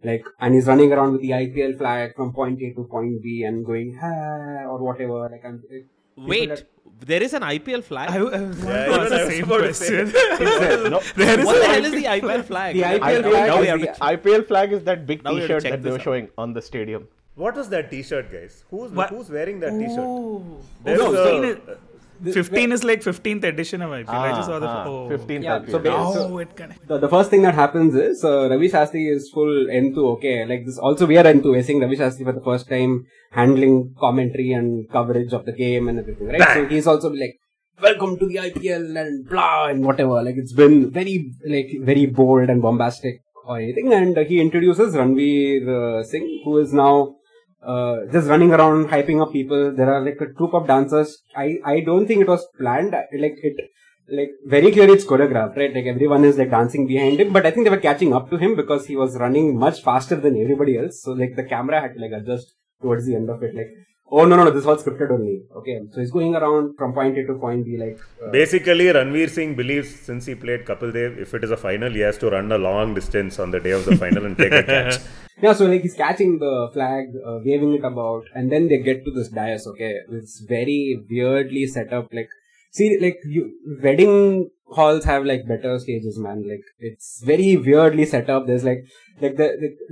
Like, 0.04 0.26
and 0.40 0.56
he's 0.56 0.66
running 0.66 0.92
around 0.94 1.14
with 1.14 1.22
the 1.22 1.32
IPL 1.32 1.78
flag 1.78 2.16
from 2.16 2.34
point 2.34 2.60
A 2.62 2.74
to 2.74 2.86
point 2.86 3.22
B 3.22 3.44
and 3.44 3.66
going 3.66 3.98
ha 4.02 4.64
or 4.66 4.82
whatever. 4.82 5.30
Like, 5.30 5.44
I'm, 5.44 5.62
it, 5.70 5.84
people 5.84 5.99
Wait, 6.28 6.50
that- 6.50 6.64
there 7.06 7.24
is 7.24 7.34
an 7.34 7.44
IPL 7.44 7.82
flag. 7.84 8.10
I, 8.10 8.18
I 8.18 8.22
was 8.24 8.32
going 8.32 8.68
Yeah, 8.68 8.86
to 8.86 9.16
ask 9.16 9.32
even 9.32 9.52
I 9.54 9.68
the 9.68 9.74
same 9.74 10.10
about 10.10 10.12
to 10.12 10.44
question. 10.44 10.92
no, 10.92 11.00
There 11.16 11.40
is 11.40 11.46
what 11.46 11.56
a 11.56 11.60
the 11.60 11.66
hell 11.68 11.86
is 11.86 11.92
the 11.94 12.04
IPL 12.04 12.44
flag? 12.46 12.76
The 12.76 12.82
IPL 12.82 13.04
I- 13.04 13.22
flag 13.22 13.48
now 13.48 13.62
is 13.62 13.82
the- 13.82 14.06
IPL 14.06 14.48
flag 14.48 14.74
is 14.74 14.84
that 14.84 15.08
big 15.08 15.24
Now 15.24 15.34
we 15.34 15.40
have 15.42 15.48
to 15.48 15.56
T-shirt 15.60 15.64
that 15.72 15.82
they 15.82 15.90
this 15.90 15.92
were 15.94 16.00
out. 16.00 16.04
showing 16.04 16.30
on 16.38 16.54
the 16.54 16.62
stadium. 16.62 17.08
What 17.36 17.56
was 17.56 17.70
that 17.70 17.90
T-shirt, 17.90 18.32
guys? 18.34 18.66
Who's 18.70 18.92
What? 18.92 19.12
who's 19.12 19.30
wearing 19.30 19.62
that 19.62 19.72
T-shirt? 19.72 19.98
Oh, 20.00 20.58
There's 20.84 21.00
oh, 21.02 21.54
a- 21.54 21.78
15, 22.24 22.72
is, 22.72 22.84
like 22.84 23.02
15th 23.02 23.44
edition 23.44 23.82
of 23.82 23.92
IPL. 23.92 24.10
I 24.10 24.32
just 24.32 24.48
saw 24.48 24.60
the. 24.60 24.68
Ah, 24.68 24.84
ah, 24.86 24.90
oh. 24.90 25.10
15th 25.10 25.44
Yeah, 25.44 25.60
IPL. 25.60 25.72
so 25.72 25.80
ba- 25.80 25.94
Oh, 25.98 26.14
so- 26.14 26.38
it 26.40 26.56
can. 26.56 26.76
the, 26.88 26.98
the 26.98 27.10
first 27.10 27.30
thing 27.30 27.42
that 27.44 27.56
happens 27.56 27.96
is 27.96 28.24
uh, 28.24 28.50
Ravi 28.50 28.70
Shastri 28.70 29.12
is 29.16 29.30
full 29.34 29.68
enthu. 29.80 30.06
Okay, 30.16 30.46
like 30.46 30.66
this. 30.66 30.78
Also, 30.78 31.06
we 31.06 31.18
are 31.18 31.24
enthu. 31.24 31.52
We're 31.52 31.64
seeing 31.64 31.80
Ravi 31.82 31.98
Shastri 31.98 32.24
for 32.26 32.32
the 32.34 32.42
first 32.42 32.68
time 32.70 33.06
handling 33.32 33.94
commentary 34.00 34.52
and 34.52 34.90
coverage 34.90 35.34
of 35.34 35.46
the 35.46 35.52
game 35.54 35.88
and 35.88 36.00
everything. 36.00 36.28
Right. 36.28 36.54
So 36.54 36.66
he's 36.68 36.88
also 36.88 37.10
like 37.12 37.38
welcome 37.82 38.18
to 38.20 38.26
the 38.28 38.36
IPL 38.38 39.00
and 39.02 39.28
blah 39.30 39.68
and 39.68 39.86
whatever. 39.86 40.22
Like 40.22 40.36
it's 40.38 40.54
been 40.54 40.92
very 40.92 41.32
like 41.48 41.70
very 41.82 42.06
bold 42.06 42.50
and 42.50 42.62
bombastic 42.62 43.22
or 43.46 43.58
anything. 43.60 43.94
And 43.94 44.18
uh, 44.18 44.24
he 44.24 44.42
introduces 44.42 44.94
Ranveer 44.96 45.68
uh, 46.00 46.04
Singh, 46.04 46.42
who 46.44 46.58
is 46.58 46.74
now 46.74 47.16
uh, 47.62 48.06
just 48.12 48.28
running 48.28 48.52
around 48.54 48.88
hyping 48.90 49.22
up 49.22 49.32
people. 49.34 49.74
There 49.76 49.94
are 49.94 50.02
like 50.02 50.20
a 50.22 50.34
troop 50.34 50.54
of 50.54 50.68
dancers. 50.68 51.22
I 51.36 51.60
I 51.66 51.80
don't 51.82 52.08
think 52.08 52.22
it 52.22 52.28
was 52.28 52.48
planned. 52.58 52.92
Like 52.92 53.38
it. 53.44 53.72
Like 54.12 54.32
very 54.44 54.72
clearly 54.72 54.94
it's 54.94 55.06
choreographed, 55.06 55.56
right? 55.56 55.72
Like 55.72 55.86
everyone 55.86 56.24
is 56.26 56.36
like 56.36 56.50
dancing 56.50 56.88
behind 56.88 57.20
him, 57.20 57.32
but 57.32 57.46
I 57.46 57.52
think 57.52 57.66
they 57.66 57.70
were 57.70 57.78
catching 57.78 58.12
up 58.12 58.32
to 58.32 58.38
him 58.38 58.56
because 58.56 58.88
he 58.88 58.96
was 58.96 59.16
running 59.18 59.56
much 59.56 59.84
faster 59.84 60.16
than 60.16 60.36
everybody 60.42 60.80
else. 60.80 61.04
So 61.04 61.12
like 61.12 61.36
the 61.36 61.44
camera 61.44 61.80
had 61.80 61.94
to 61.94 62.00
like 62.02 62.12
adjust 62.20 62.56
towards 62.82 63.06
the 63.06 63.16
end 63.16 63.30
of 63.30 63.44
it. 63.44 63.54
Like, 63.54 63.70
oh 64.12 64.26
no 64.26 64.36
no 64.36 64.44
no, 64.46 64.52
this 64.52 64.66
was 64.66 64.84
scripted 64.84 65.12
only. 65.12 65.42
Okay, 65.56 65.80
so 65.92 66.00
he's 66.00 66.12
going 66.12 66.36
around 66.36 66.76
from 66.78 66.94
point 66.94 67.18
A 67.18 67.26
to 67.28 67.34
point 67.36 67.66
B. 67.66 67.78
Like 67.78 68.00
uh, 68.24 68.32
Basically, 68.32 68.86
Ranveer 68.86 69.30
Singh 69.30 69.56
believes 69.56 69.94
since 70.00 70.26
he 70.26 70.36
played 70.36 70.66
Kapil 70.66 70.94
Dev, 70.94 71.18
if 71.18 71.34
it 71.34 71.44
is 71.44 71.52
a 71.52 71.58
final, 71.58 71.92
he 71.92 72.00
has 72.00 72.18
to 72.20 72.30
run 72.30 72.52
a 72.52 72.58
long 72.58 72.94
distance 72.94 73.40
on 73.40 73.52
the 73.52 73.60
day 73.60 73.72
of 73.72 73.86
the 73.86 73.96
final 73.96 74.26
and 74.26 74.38
take 74.38 74.52
a 74.52 74.64
catch. 74.74 75.00
Yeah, 75.42 75.54
so 75.54 75.66
like 75.66 75.82
he's 75.82 75.96
catching 75.96 76.40
the 76.40 76.70
flag, 76.74 77.08
uh, 77.26 77.40
waving 77.44 77.74
it 77.76 77.86
about, 77.86 78.26
and 78.36 78.52
then 78.52 78.68
they 78.68 78.80
get 78.80 79.06
to 79.06 79.12
this 79.12 79.30
dais. 79.30 79.66
Okay, 79.68 80.00
it's 80.10 80.40
very 80.40 81.02
weirdly 81.10 81.66
set 81.68 81.94
up. 81.94 82.10
Like, 82.12 82.30
see, 82.72 82.98
like 83.00 83.20
you 83.24 83.54
wedding 83.82 84.50
halls 84.72 85.06
have 85.06 85.26
like 85.26 85.48
better 85.48 85.80
stages, 85.80 86.18
man. 86.20 86.48
Like 86.48 86.64
it's 86.80 87.24
very 87.24 87.56
weirdly 87.58 88.06
set 88.06 88.30
up. 88.30 88.48
There's 88.48 88.64
like 88.64 88.86
like 89.22 89.36
the, 89.38 89.48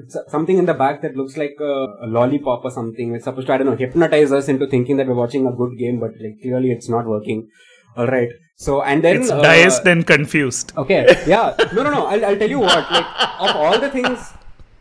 the 0.08 0.24
something 0.30 0.58
in 0.58 0.66
the 0.66 0.74
back 0.74 1.02
that 1.02 1.16
looks 1.16 1.38
like 1.38 1.56
a, 1.60 1.74
a 2.02 2.08
lollipop 2.08 2.66
or 2.66 2.72
something. 2.72 3.16
It's 3.16 3.26
supposed 3.26 3.48
to 3.48 3.54
I 3.54 3.58
don't 3.58 3.68
know 3.68 3.76
hypnotize 3.76 4.32
us 4.32 4.48
into 4.48 4.68
thinking 4.68 4.98
that 4.98 5.08
we're 5.08 5.16
watching 5.16 5.48
a 5.48 5.52
good 5.52 5.78
game, 5.78 6.00
but 6.00 6.12
like 6.20 6.42
clearly 6.42 6.72
it's 6.72 6.90
not 6.90 7.06
working. 7.06 7.50
All 7.96 8.08
right. 8.08 8.30
So 8.56 8.82
and 8.82 9.04
then 9.04 9.22
It's 9.22 9.32
uh, 9.32 9.42
diced 9.42 9.86
and 9.86 10.06
confused. 10.06 10.74
Okay. 10.78 11.06
Yeah. 11.28 11.56
No, 11.74 11.84
no, 11.84 11.92
no. 11.92 12.06
I'll, 12.08 12.26
I'll 12.26 12.38
tell 12.38 12.50
you 12.50 12.60
what. 12.60 12.92
Like, 12.92 13.06
of 13.40 13.56
all 13.56 13.80
the 13.80 13.90
things, 13.90 14.34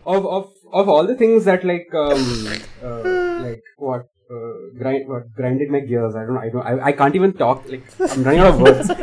of 0.07 0.27
of 0.27 0.53
of 0.73 0.89
all 0.89 1.07
the 1.07 1.15
things 1.15 1.45
that 1.45 1.65
like 1.65 1.89
um 1.95 2.49
uh, 2.83 3.43
like 3.43 3.63
what. 3.79 4.07
Uh, 4.29 4.35
grind 4.77 5.09
what 5.09 5.33
grinded 5.37 5.69
my 5.71 5.79
gears. 5.79 6.17
I 6.17 6.25
don't 6.25 6.35
know. 6.35 6.41
I 6.41 6.49
don't. 6.49 6.67
I, 6.67 6.87
I 6.87 6.93
can't 6.93 7.15
even 7.15 7.33
talk. 7.33 7.65
Like 7.71 7.85
I'm 8.01 8.25
running 8.25 8.41
out 8.41 8.55
of 8.55 8.61
words. 8.61 8.91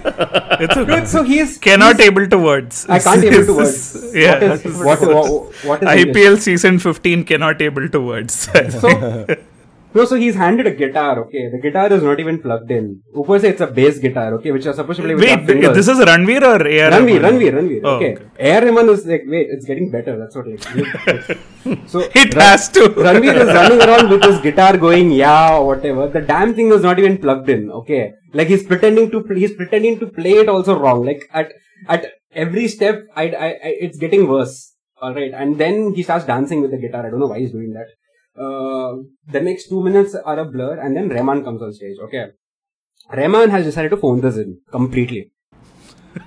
It's 0.63 0.77
okay. 0.77 0.95
Dude, 0.99 1.07
so 1.07 1.23
he's 1.23 1.57
Cannot 1.57 1.95
he's- 1.95 2.09
able 2.09 2.27
to 2.27 2.37
words. 2.37 2.85
I 2.89 2.99
can't 2.99 3.23
able 3.23 3.45
to 3.45 3.53
words. 3.55 4.11
yeah. 4.13 4.49
What 4.49 4.65
is 4.65 4.77
what, 4.79 5.01
what, 5.01 5.53
what 5.69 5.83
is 5.83 5.89
English? 5.89 6.15
IPL 6.17 6.37
season 6.39 6.77
15 6.77 7.23
cannot 7.23 7.61
able 7.61 7.87
to 7.89 8.01
words. 8.01 8.33
So 8.81 9.25
no, 9.95 10.05
so 10.05 10.15
he's 10.15 10.35
handed 10.35 10.67
a 10.67 10.71
guitar. 10.71 11.19
Okay, 11.23 11.49
the 11.51 11.59
guitar 11.59 11.91
is 11.93 12.03
not 12.03 12.19
even 12.19 12.41
plugged 12.41 12.71
in. 12.71 13.01
Upar 13.15 13.39
se 13.41 13.49
it's 13.49 13.61
a 13.61 13.67
bass 13.67 13.99
guitar. 13.99 14.33
Okay, 14.35 14.51
which 14.51 14.65
you're 14.65 14.73
supposed 14.73 14.99
to 14.99 15.03
play 15.05 15.15
with 15.15 15.23
Wait, 15.23 15.73
this 15.73 15.87
is 15.87 15.99
Ranveer 15.99 16.41
or 16.41 16.61
AR? 16.61 16.91
Ranveer? 16.93 17.21
Ranveer, 17.25 17.53
Ranveer. 17.57 17.81
Oh, 17.83 17.95
okay. 17.97 18.15
okay. 18.15 18.51
AR 18.55 18.61
Rahman 18.65 18.89
is 18.89 19.05
like, 19.05 19.23
wait, 19.27 19.47
it's 19.51 19.65
getting 19.65 19.91
better. 19.91 20.17
That's 20.17 20.35
what 20.35 20.47
like. 20.47 20.65
like- 21.07 21.87
so 21.93 21.99
It 22.23 22.33
Ra- 22.35 22.41
has 22.41 22.69
to. 22.69 22.79
Ranveer 23.07 23.35
is 23.43 23.53
running 23.59 23.81
around 23.87 24.09
with 24.09 24.23
his 24.23 24.39
guitar 24.41 24.77
going, 24.77 25.11
yeah, 25.11 25.55
or 25.57 25.67
whatever. 25.67 26.07
The 26.07 26.21
damn 26.21 26.53
thing 26.55 26.71
is 26.71 26.81
not 26.81 26.99
even 26.99 27.17
plugged 27.17 27.49
in. 27.49 27.69
Okay. 27.71 28.13
Like 28.33 28.47
he's 28.47 28.63
pretending 28.65 29.11
to, 29.11 29.21
pl- 29.21 29.35
he's 29.37 29.55
pretending 29.55 29.99
to 29.99 30.07
play 30.07 30.33
it 30.43 30.49
also 30.49 30.77
wrong. 30.77 31.05
Like 31.05 31.23
at, 31.33 31.51
at 31.87 32.07
every 32.33 32.67
step, 32.67 33.03
I, 33.15 33.23
I, 33.29 33.47
I 33.47 33.75
it's 33.87 33.97
getting 33.97 34.27
worse. 34.27 34.73
Alright. 35.01 35.33
And 35.33 35.57
then 35.59 35.93
he 35.93 36.01
starts 36.03 36.25
dancing 36.25 36.61
with 36.61 36.71
the 36.71 36.77
guitar. 36.77 37.05
I 37.05 37.09
don't 37.09 37.19
know 37.19 37.27
why 37.27 37.39
he's 37.39 37.51
doing 37.51 37.73
that. 37.73 37.87
Uh, 38.35 38.95
the 39.27 39.41
next 39.41 39.69
two 39.69 39.83
minutes 39.83 40.15
are 40.15 40.39
a 40.39 40.45
blur, 40.45 40.79
and 40.79 40.95
then 40.97 41.09
Rahman 41.09 41.43
comes 41.43 41.61
on 41.61 41.73
stage. 41.73 41.97
Okay, 42.03 42.27
Rahman 43.11 43.49
has 43.49 43.65
decided 43.65 43.89
to 43.89 43.97
phone 43.97 44.21
this 44.21 44.37
in 44.37 44.59
completely. 44.71 45.31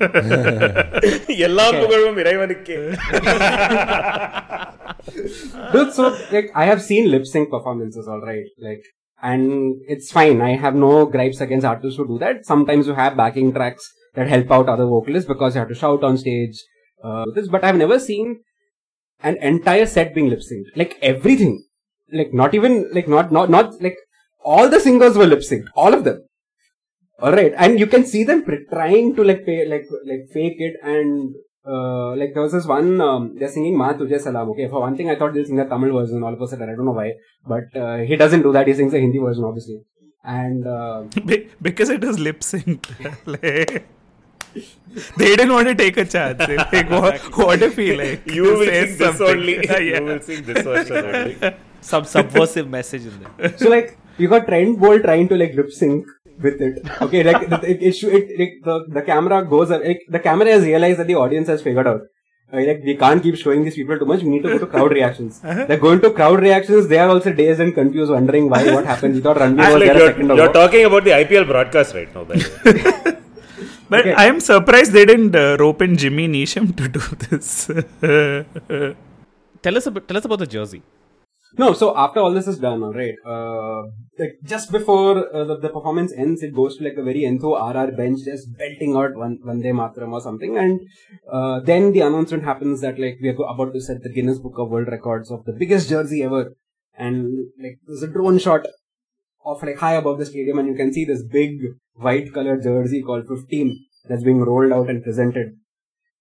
Dude, 5.72 5.92
so 5.92 6.16
like 6.32 6.50
I 6.54 6.64
have 6.64 6.82
seen 6.82 7.10
lip 7.10 7.26
sync 7.26 7.50
performances, 7.50 8.08
all 8.08 8.20
right. 8.20 8.44
Like, 8.58 8.82
and 9.22 9.76
it's 9.86 10.10
fine. 10.10 10.40
I 10.40 10.56
have 10.56 10.74
no 10.74 11.06
gripes 11.06 11.40
against 11.40 11.64
artists 11.64 11.96
who 11.96 12.06
do 12.06 12.18
that. 12.18 12.44
Sometimes 12.44 12.86
you 12.86 12.94
have 12.94 13.16
backing 13.16 13.52
tracks 13.52 13.88
that 14.14 14.28
help 14.28 14.50
out 14.50 14.68
other 14.68 14.86
vocalists 14.86 15.28
because 15.28 15.54
you 15.54 15.60
have 15.60 15.68
to 15.68 15.74
shout 15.74 16.02
on 16.02 16.18
stage. 16.18 16.62
Uh, 17.02 17.26
this, 17.34 17.48
but 17.48 17.62
I've 17.62 17.76
never 17.76 17.98
seen 17.98 18.40
an 19.22 19.36
entire 19.40 19.86
set 19.86 20.14
being 20.14 20.28
lip 20.28 20.40
synced. 20.40 20.76
Like 20.76 20.98
everything, 21.00 21.64
like 22.12 22.32
not 22.32 22.54
even 22.54 22.88
like 22.92 23.08
not 23.08 23.32
not 23.32 23.50
not 23.50 23.80
like 23.80 23.96
all 24.44 24.68
the 24.68 24.80
singers 24.80 25.16
were 25.16 25.26
lip 25.26 25.40
synced, 25.40 25.66
all 25.74 25.92
of 25.94 26.04
them. 26.04 26.22
All 27.18 27.32
right, 27.32 27.52
and 27.56 27.78
you 27.80 27.86
can 27.86 28.04
see 28.04 28.24
them 28.24 28.44
pre- 28.44 28.66
trying 28.70 29.14
to 29.16 29.24
like 29.24 29.44
pay, 29.46 29.64
like 29.66 29.86
like 30.06 30.28
fake 30.32 30.56
it 30.58 30.74
and 30.82 31.34
uh, 31.66 32.14
like 32.14 32.34
there 32.34 32.42
was 32.42 32.52
this 32.52 32.66
one 32.66 33.00
um, 33.00 33.34
they're 33.38 33.48
singing 33.48 33.76
Maa 33.76 33.94
Tujhe 33.94 34.20
Salaam. 34.20 34.50
Okay, 34.50 34.68
for 34.68 34.80
one 34.80 34.96
thing, 34.96 35.10
I 35.10 35.16
thought 35.16 35.32
they'll 35.34 35.44
sing 35.44 35.56
the 35.56 35.64
Tamil 35.64 35.92
version. 35.98 36.22
All 36.22 36.34
of 36.34 36.40
a 36.40 36.46
sudden, 36.46 36.68
I 36.70 36.74
don't 36.76 36.84
know 36.84 36.92
why, 36.92 37.14
but 37.46 37.74
uh, 37.76 37.96
he 37.98 38.16
doesn't 38.16 38.42
do 38.42 38.52
that. 38.52 38.66
He 38.68 38.74
sings 38.74 38.92
the 38.92 39.00
Hindi 39.00 39.18
version, 39.18 39.44
obviously. 39.44 39.80
And 40.22 40.66
uh, 40.66 41.02
Be- 41.24 41.48
because 41.62 41.88
it 41.88 42.04
is 42.04 42.18
lip 42.18 42.40
synced. 42.40 42.86
like, 43.26 43.86
they 45.16 45.36
didn't 45.36 45.52
want 45.52 45.68
to 45.68 45.74
take 45.74 45.96
a 45.96 46.04
chance. 46.04 46.38
They're 46.46 46.56
like, 46.58 46.90
what, 47.02 47.20
what 47.36 47.62
if 47.62 47.76
he 47.76 47.96
like 47.96 48.26
You 48.26 48.42
will 48.44 48.64
says 48.64 48.88
sing 48.90 48.98
this 48.98 49.18
something? 49.18 49.26
only. 49.38 49.54
Yeah, 49.64 49.78
yeah. 49.78 49.98
You 50.00 50.04
will 50.04 50.20
sing 50.20 50.44
this 50.44 50.62
version 50.62 51.04
only. 51.04 51.54
Some 51.92 52.04
subversive 52.16 52.68
message 52.76 53.04
in 53.10 53.16
there. 53.22 53.56
so 53.62 53.68
like 53.76 53.88
you 54.18 54.28
got 54.34 54.46
Trent 54.50 54.78
Boult 54.84 55.02
trying 55.08 55.28
to 55.32 55.36
like 55.42 55.54
lip 55.58 55.70
sync 55.80 56.06
with 56.46 56.60
it. 56.66 56.78
Okay, 57.06 57.22
like 57.28 57.42
it, 57.46 57.52
it, 57.72 57.82
it, 58.18 58.26
it, 58.44 58.52
the 58.68 58.76
the 58.98 59.02
camera 59.10 59.38
goes 59.54 59.70
like 59.88 60.02
the 60.18 60.22
camera 60.28 60.48
has 60.54 60.64
realized 60.70 60.98
that 61.02 61.06
the 61.12 61.18
audience 61.24 61.48
has 61.54 61.62
figured 61.68 61.90
out. 61.92 62.02
uh, 62.56 62.60
like 62.68 62.80
we 62.88 62.94
can't 63.02 63.22
keep 63.26 63.36
showing 63.42 63.62
these 63.66 63.76
people 63.80 63.96
too 64.00 64.08
much. 64.10 64.20
We 64.26 64.30
need 64.34 64.42
to 64.46 64.50
go 64.54 64.58
to 64.64 64.68
crowd 64.74 64.92
reactions. 64.98 65.38
They're 65.68 65.80
going 65.86 66.00
to 66.06 66.10
crowd 66.18 66.40
reactions. 66.46 66.88
They 66.92 66.98
are 67.04 67.08
also 67.14 67.32
dazed 67.40 67.62
and 67.64 67.72
confused, 67.78 68.12
wondering 68.16 68.44
why 68.54 68.60
what 68.74 68.84
happened. 68.92 69.14
We 69.18 69.22
thought 69.28 69.40
Ranveer 69.44 69.70
was 69.70 69.80
like 69.84 69.88
there 69.90 69.96
a 69.96 69.98
you're, 70.02 70.10
second 70.12 70.28
you're 70.40 70.50
ago. 70.50 70.56
talking 70.60 70.84
about 70.90 71.04
the 71.10 71.14
IPL 71.20 71.46
broadcast 71.52 71.94
right 72.00 72.12
now, 72.18 72.24
by 72.32 72.36
the 72.36 72.50
way. 72.66 73.16
But 73.94 74.00
Okay. 74.04 74.14
I 74.20 74.26
am 74.34 74.38
surprised 74.50 74.92
they 74.98 75.04
didn't 75.10 75.36
uh, 75.40 75.56
rope 75.64 75.82
in 75.86 75.96
Jimmy 76.04 76.26
Neesham 76.36 76.70
to 76.78 76.88
do 76.98 77.02
this. 77.26 77.50
Tell 79.62 79.76
us 79.80 79.86
about, 79.86 80.06
tell 80.08 80.16
us 80.16 80.24
about 80.24 80.38
the 80.40 80.46
jersey. 80.46 80.82
No, 81.58 81.72
so 81.72 81.96
after 81.96 82.20
all 82.20 82.32
this 82.32 82.46
is 82.46 82.58
done, 82.58 82.82
alright, 82.82 83.14
uh, 83.24 83.82
like 84.18 84.38
just 84.44 84.70
before 84.70 85.34
uh, 85.34 85.44
the, 85.44 85.56
the 85.58 85.68
performance 85.70 86.12
ends, 86.12 86.42
it 86.42 86.54
goes 86.54 86.76
to 86.76 86.84
like 86.84 86.96
a 86.98 87.02
very 87.02 87.22
entho 87.22 87.56
RR 87.56 87.96
bench, 87.96 88.20
just 88.24 88.56
belting 88.58 88.94
out 88.94 89.14
one 89.14 89.38
Vande 89.44 89.72
Mataram 89.72 90.12
or 90.12 90.20
something, 90.20 90.58
and 90.58 90.80
uh, 91.32 91.60
then 91.60 91.92
the 91.92 92.00
announcement 92.00 92.44
happens 92.44 92.82
that 92.82 92.98
like 92.98 93.18
we 93.22 93.30
are 93.30 93.54
about 93.54 93.72
to 93.72 93.80
set 93.80 94.02
the 94.02 94.12
Guinness 94.12 94.38
Book 94.38 94.58
of 94.58 94.68
World 94.68 94.88
Records 94.88 95.30
of 95.30 95.44
the 95.46 95.52
biggest 95.52 95.88
jersey 95.88 96.22
ever, 96.22 96.54
and 96.98 97.46
like 97.58 97.78
there's 97.86 98.02
a 98.02 98.08
drone 98.08 98.38
shot 98.38 98.66
of 99.44 99.62
like 99.62 99.78
high 99.78 99.94
above 99.94 100.18
the 100.18 100.26
stadium, 100.26 100.58
and 100.58 100.68
you 100.68 100.74
can 100.74 100.92
see 100.92 101.06
this 101.06 101.22
big 101.22 101.58
white 101.94 102.34
colored 102.34 102.62
jersey 102.62 103.02
called 103.02 103.26
15 103.28 103.86
that's 104.08 104.22
being 104.22 104.40
rolled 104.40 104.72
out 104.72 104.90
and 104.90 105.02
presented. 105.02 105.56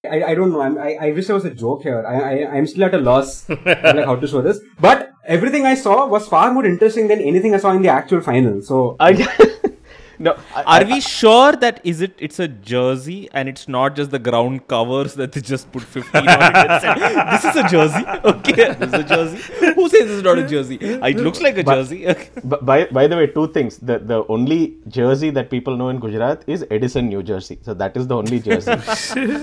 I, 0.10 0.24
I 0.24 0.36
don't 0.36 0.52
know. 0.52 0.62
I'm, 0.62 0.78
I, 0.78 0.98
I 1.02 1.12
wish 1.12 1.28
there 1.28 1.36
was 1.36 1.46
a 1.46 1.54
joke 1.54 1.82
here. 1.82 2.06
I, 2.06 2.20
I 2.20 2.56
I'm 2.56 2.68
still 2.68 2.86
at 2.86 2.94
a 2.94 3.00
loss 3.00 3.50
like 3.66 4.06
how 4.06 4.16
to 4.16 4.28
show 4.28 4.42
this. 4.42 4.60
But 4.80 5.12
everything 5.28 5.66
I 5.66 5.76
saw 5.76 6.08
was 6.08 6.28
far 6.28 6.52
more 6.52 6.66
interesting 6.66 7.08
than 7.08 7.20
anything 7.22 7.54
I 7.54 7.58
saw 7.58 7.72
in 7.72 7.82
the 7.82 7.90
actual 7.90 8.22
final. 8.22 8.62
So 8.62 8.96
I, 9.00 9.14
no, 10.20 10.38
I, 10.56 10.64
Are 10.64 10.86
we 10.86 11.02
sure 11.02 11.54
that 11.54 11.82
is 11.84 12.02
it? 12.02 12.14
It's 12.18 12.40
a 12.40 12.48
jersey 12.48 13.30
and 13.34 13.50
it's 13.50 13.68
not 13.68 13.96
just 13.96 14.12
the 14.12 14.20
ground 14.20 14.68
covers 14.68 15.16
that 15.16 15.32
they 15.32 15.42
just 15.42 15.72
put 15.72 15.84
15 15.84 16.28
on 16.28 16.28
it 16.28 16.56
and 16.56 16.82
said, 16.82 17.32
"This 17.32 17.46
is 17.46 17.56
a 17.56 17.68
jersey." 17.68 18.06
Okay, 18.36 18.74
this 18.74 18.88
is 18.88 18.94
a 18.94 19.04
jersey. 19.04 19.74
Who 19.74 19.90
says 19.90 20.06
this 20.08 20.18
is 20.18 20.24
not 20.24 20.38
a 20.38 20.48
jersey? 20.48 20.78
It 20.82 21.18
looks 21.18 21.42
like 21.42 21.58
a 21.58 21.64
jersey. 21.64 22.08
Okay. 22.08 22.30
But 22.44 22.66
by, 22.66 22.86
by 22.86 23.08
the 23.08 23.18
way, 23.18 23.28
two 23.28 23.48
things. 23.50 23.78
The 23.78 24.00
the 24.00 24.26
only 24.28 24.78
jersey 24.88 25.30
that 25.32 25.50
people 25.50 25.76
know 25.76 25.90
in 25.90 26.00
Gujarat 26.00 26.44
is 26.48 26.66
Edison, 26.72 27.08
New 27.10 27.24
Jersey. 27.24 27.60
So 27.62 27.74
that 27.74 27.98
is 27.98 28.08
the 28.08 28.16
only 28.16 28.40
jersey. 28.40 28.76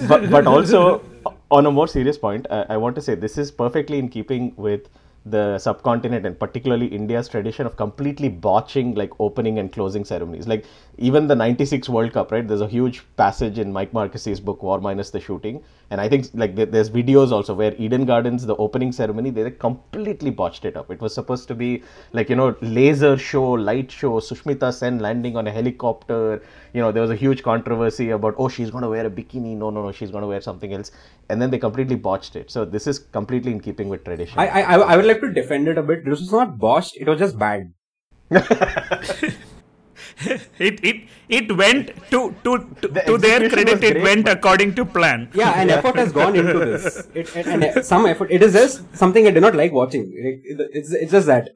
but, 0.09 0.31
but 0.31 0.47
also, 0.47 1.03
on 1.51 1.67
a 1.67 1.71
more 1.71 1.87
serious 1.87 2.19
point, 2.19 2.47
I, 2.51 2.65
I 2.71 2.77
want 2.77 2.97
to 2.97 3.03
say 3.03 3.15
this 3.15 3.39
is 3.39 3.51
perfectly 3.51 3.99
in 3.99 4.09
keeping 4.09 4.53
with 4.57 4.89
the 5.25 5.59
subcontinent 5.59 6.27
and 6.27 6.39
particularly 6.39 6.87
India's 6.87 7.29
tradition 7.29 7.65
of 7.67 7.77
completely 7.77 8.29
botching 8.29 8.95
like 8.95 9.11
opening 9.21 9.59
and 9.59 9.73
closing 9.73 10.05
ceremonies. 10.05 10.49
Like 10.49 10.65
even 10.99 11.27
the 11.27 11.35
96 11.35 11.89
World 11.89 12.13
Cup, 12.13 12.31
right? 12.31 12.47
There's 12.47 12.61
a 12.61 12.69
huge 12.69 13.03
passage 13.17 13.59
in 13.59 13.73
Mike 13.73 13.93
Marqusee's 13.93 14.41
book, 14.41 14.63
War 14.63 14.81
Minus 14.81 15.11
the 15.11 15.21
Shooting. 15.21 15.63
And 15.91 16.01
I 16.01 16.09
think 16.09 16.27
like 16.35 16.55
there's 16.55 16.91
videos 16.91 17.33
also 17.33 17.55
where 17.55 17.75
Eden 17.77 18.05
Gardens, 18.05 18.47
the 18.47 18.57
opening 18.57 18.93
ceremony, 18.93 19.31
they 19.31 19.51
completely 19.51 20.31
botched 20.31 20.65
it 20.65 20.77
up. 20.77 20.91
It 20.91 21.01
was 21.01 21.15
supposed 21.15 21.49
to 21.49 21.55
be 21.55 21.83
like, 22.13 22.29
you 22.29 22.37
know, 22.37 22.57
laser 22.61 23.17
show, 23.17 23.53
light 23.53 23.91
show, 23.91 24.21
Sushmita 24.21 24.73
Sen 24.73 24.99
landing 24.99 25.37
on 25.37 25.47
a 25.47 25.51
helicopter. 25.51 26.43
You 26.73 26.81
know, 26.81 26.93
there 26.93 27.03
was 27.03 27.11
a 27.11 27.17
huge 27.17 27.43
controversy 27.43 28.11
about, 28.11 28.35
oh, 28.39 28.49
she's 28.49 28.71
going 28.71 28.83
to 28.83 28.89
wear 28.89 29.07
a 29.07 29.11
bikini. 29.11 29.57
No, 29.57 29.71
no, 29.71 29.83
no, 29.83 29.93
she's 29.93 30.11
going 30.11 30.23
to 30.23 30.29
wear 30.29 30.41
something 30.41 30.73
else. 30.73 30.93
And 31.29 31.41
then 31.41 31.51
they 31.51 31.59
completely 31.59 31.97
botched 31.97 32.37
it. 32.37 32.51
So 32.51 32.65
this 32.65 32.87
is 32.87 32.99
completely 32.99 33.53
in 33.53 33.61
keeping 33.61 33.89
with 33.89 34.05
tradition. 34.05 34.39
I, 34.39 34.49
I 34.49 34.61
I 34.61 34.79
I 34.79 34.97
would 34.97 35.07
like 35.07 35.21
to 35.21 35.33
defend 35.33 35.69
it 35.69 35.79
a 35.79 35.83
bit. 35.83 36.05
This 36.05 36.21
was 36.21 36.33
not 36.33 36.59
botched. 36.59 36.97
It 36.97 37.09
was 37.09 37.19
just 37.19 37.39
bad. 37.39 37.73
it 40.59 40.81
it 40.85 40.97
it 41.29 41.57
went 41.57 41.89
to 42.11 42.35
to 42.45 42.59
to, 42.81 42.89
The 42.89 43.01
to 43.09 43.19
their 43.19 43.49
credit 43.49 43.81
was 43.81 43.91
it 43.91 44.03
went 44.03 44.29
according 44.29 44.75
to 44.75 44.85
plan 44.85 45.29
Yeah, 45.35 45.53
and 45.61 45.71
effort 45.71 45.97
has 45.97 46.13
gone 46.13 46.37
into 46.37 46.59
this. 46.59 47.07
It, 47.15 47.37
it, 47.37 47.47
and 47.47 47.65
uh, 47.65 47.83
some 47.83 48.07
effort. 48.07 48.31
It 48.31 48.43
is 48.43 48.53
just 48.53 48.83
something 48.97 49.27
I 49.27 49.31
do 49.31 49.41
not 49.41 49.55
like 49.55 49.73
watching. 49.73 50.05
Like, 50.27 50.41
it- 50.45 50.71
It's 50.81 50.93
it's 50.93 51.13
just 51.13 51.27
that. 51.27 51.51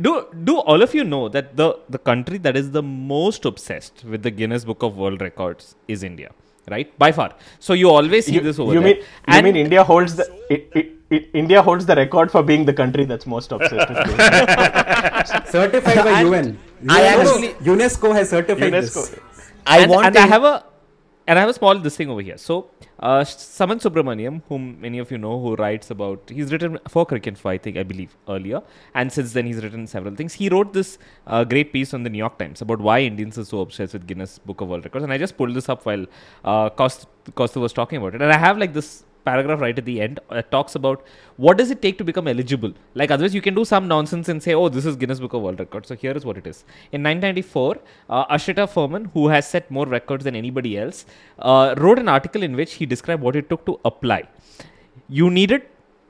Do 0.00 0.26
do 0.42 0.58
all 0.58 0.82
of 0.82 0.92
you 0.94 1.04
know 1.04 1.28
that 1.28 1.56
the 1.56 1.66
the 1.88 1.98
country 1.98 2.38
that 2.38 2.56
is 2.56 2.72
the 2.72 2.82
most 2.82 3.44
obsessed 3.44 4.04
with 4.04 4.22
the 4.24 4.30
Guinness 4.32 4.64
Book 4.64 4.82
of 4.82 4.96
World 4.96 5.20
Records 5.20 5.76
is 5.86 6.02
India, 6.02 6.32
right? 6.70 6.98
By 6.98 7.12
far. 7.12 7.34
So 7.58 7.72
you 7.74 7.90
always 7.90 8.26
see 8.26 8.34
You, 8.34 8.40
this 8.40 8.58
over 8.58 8.72
you 8.74 8.80
there. 8.80 8.94
mean 8.94 9.04
you 9.36 9.42
mean 9.42 9.56
India 9.56 9.84
holds 9.84 10.14
the 10.16 10.26
it, 10.50 10.70
it, 10.74 10.92
it, 11.10 11.28
India 11.34 11.62
holds 11.62 11.86
the 11.86 11.94
record 11.96 12.30
for 12.30 12.42
being 12.42 12.64
the 12.64 12.72
country 12.72 13.04
that's 13.04 13.26
most 13.26 13.52
obsessed 13.52 13.88
with. 13.88 13.98
Certified 15.56 15.96
by 16.04 16.20
And 16.20 16.28
UN. 16.28 16.58
I 16.88 17.00
UNESCO 17.00 17.34
actually- 17.34 17.54
UNESCO 17.76 18.14
has 18.14 18.30
certified 18.30 18.72
UNESCO. 18.72 19.10
this. 19.10 19.20
I 19.66 19.80
and, 19.80 19.90
want 19.90 20.06
and 20.06 20.14
to. 20.16 20.20
I 20.20 20.26
have 20.26 20.44
a 20.44 20.64
and 21.26 21.38
I 21.38 21.40
have 21.40 21.48
a 21.48 21.54
small 21.54 21.78
this 21.78 21.96
thing 21.96 22.10
over 22.10 22.20
here. 22.20 22.36
So 22.36 22.70
uh, 23.00 23.20
Samanth 23.20 23.82
Subramaniam, 23.82 24.42
whom 24.48 24.80
many 24.80 24.98
of 24.98 25.10
you 25.10 25.18
know, 25.18 25.40
who 25.40 25.54
writes 25.56 25.90
about, 25.90 26.30
he's 26.30 26.52
written 26.52 26.78
for 26.88 27.06
Cricket 27.06 27.44
I 27.44 27.58
think 27.58 27.76
I 27.76 27.82
believe 27.82 28.16
earlier, 28.28 28.62
and 28.94 29.12
since 29.12 29.32
then 29.32 29.46
he's 29.46 29.62
written 29.62 29.86
several 29.86 30.14
things. 30.14 30.34
He 30.34 30.48
wrote 30.48 30.72
this 30.72 30.98
uh, 31.26 31.44
great 31.44 31.72
piece 31.72 31.94
on 31.94 32.02
the 32.02 32.10
New 32.10 32.18
York 32.18 32.38
Times 32.38 32.60
about 32.60 32.80
why 32.80 33.00
Indians 33.00 33.38
are 33.38 33.44
so 33.44 33.60
obsessed 33.60 33.94
with 33.94 34.06
Guinness 34.06 34.38
Book 34.38 34.60
of 34.60 34.68
World 34.68 34.84
Records, 34.84 35.04
and 35.04 35.12
I 35.12 35.18
just 35.18 35.36
pulled 35.36 35.54
this 35.54 35.68
up 35.68 35.84
while 35.86 36.06
uh, 36.44 36.70
Costa 36.70 37.60
was 37.60 37.72
talking 37.72 37.98
about 37.98 38.14
it, 38.14 38.22
and 38.22 38.32
I 38.32 38.38
have 38.38 38.58
like 38.58 38.72
this 38.72 39.04
paragraph 39.24 39.60
right 39.60 39.78
at 39.78 39.84
the 39.84 40.00
end 40.00 40.20
that 40.30 40.50
talks 40.50 40.74
about 40.74 41.04
what 41.36 41.58
does 41.58 41.70
it 41.70 41.80
take 41.82 41.98
to 41.98 42.04
become 42.04 42.28
eligible. 42.28 42.72
Like 42.94 43.10
otherwise, 43.10 43.34
you 43.34 43.42
can 43.42 43.54
do 43.54 43.64
some 43.64 43.88
nonsense 43.88 44.28
and 44.28 44.42
say, 44.42 44.54
"Oh, 44.54 44.68
this 44.68 44.86
is 44.90 44.96
Guinness 44.96 45.20
Book 45.20 45.34
of 45.38 45.42
World 45.42 45.60
Records." 45.64 45.88
So 45.88 45.96
here 46.04 46.16
is 46.22 46.26
what 46.30 46.36
it 46.42 46.46
is. 46.52 46.64
In 46.92 47.02
1994, 47.02 47.78
uh, 48.10 48.26
Ashrita 48.36 48.68
Furman, 48.74 49.06
who 49.14 49.28
has 49.28 49.48
set 49.48 49.70
more 49.70 49.86
records 49.86 50.24
than 50.24 50.36
anybody 50.42 50.76
else, 50.84 51.04
uh, 51.38 51.74
wrote 51.78 51.98
an 51.98 52.08
article 52.08 52.42
in 52.42 52.56
which 52.62 52.74
he 52.74 52.86
described 52.94 53.22
what 53.22 53.36
it 53.36 53.48
took 53.48 53.64
to 53.66 53.80
apply. 53.84 54.22
You 55.08 55.30
needed 55.30 55.66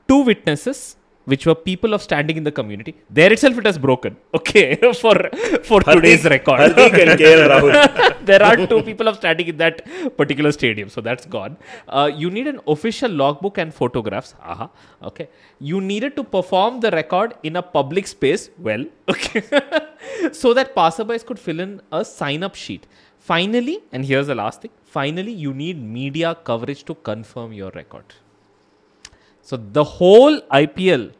two 0.07 0.21
witnesses. 0.23 0.95
Which 1.25 1.45
were 1.47 1.55
people 1.55 1.93
of 1.95 2.01
standing 2.01 2.37
in 2.37 2.43
the 2.43 2.51
community. 2.51 2.95
There 3.09 3.31
itself, 3.33 3.57
it 3.57 3.65
has 3.65 3.77
broken. 3.77 4.17
Okay, 4.39 4.75
for 5.01 5.15
for 5.69 5.79
today's 5.81 6.25
record. 6.33 6.59
Hardik 6.59 6.97
and 7.03 7.49
Rahul. 7.53 8.25
there 8.31 8.43
are 8.43 8.55
two 8.73 8.81
people 8.89 9.07
of 9.11 9.15
standing 9.21 9.47
in 9.53 9.57
that 9.57 9.81
particular 10.17 10.51
stadium, 10.51 10.89
so 10.89 11.01
that's 11.01 11.25
gone. 11.37 11.57
Uh, 11.87 12.09
you 12.23 12.29
need 12.29 12.47
an 12.47 12.59
official 12.67 13.11
logbook 13.23 13.57
and 13.57 13.73
photographs. 13.73 14.35
Aha. 14.41 14.69
Okay. 15.11 15.29
You 15.59 15.81
needed 15.81 16.15
to 16.17 16.23
perform 16.23 16.79
the 16.79 16.91
record 16.91 17.33
in 17.43 17.55
a 17.55 17.63
public 17.63 18.07
space. 18.07 18.49
Well, 18.59 18.85
okay. 19.09 19.43
so 20.31 20.53
that 20.53 20.75
passerbys 20.75 21.25
could 21.25 21.39
fill 21.39 21.59
in 21.59 21.81
a 21.91 22.05
sign-up 22.05 22.55
sheet. 22.55 22.85
Finally, 23.19 23.79
and 23.91 24.05
here's 24.05 24.27
the 24.27 24.35
last 24.35 24.61
thing. 24.61 24.71
Finally, 24.83 25.31
you 25.31 25.53
need 25.53 25.81
media 25.81 26.35
coverage 26.43 26.83
to 26.85 26.93
confirm 26.93 27.53
your 27.53 27.71
record. 27.71 28.13
So 29.45 29.57
the 29.57 29.83
whole 29.83 30.41
IPL, 30.59 31.13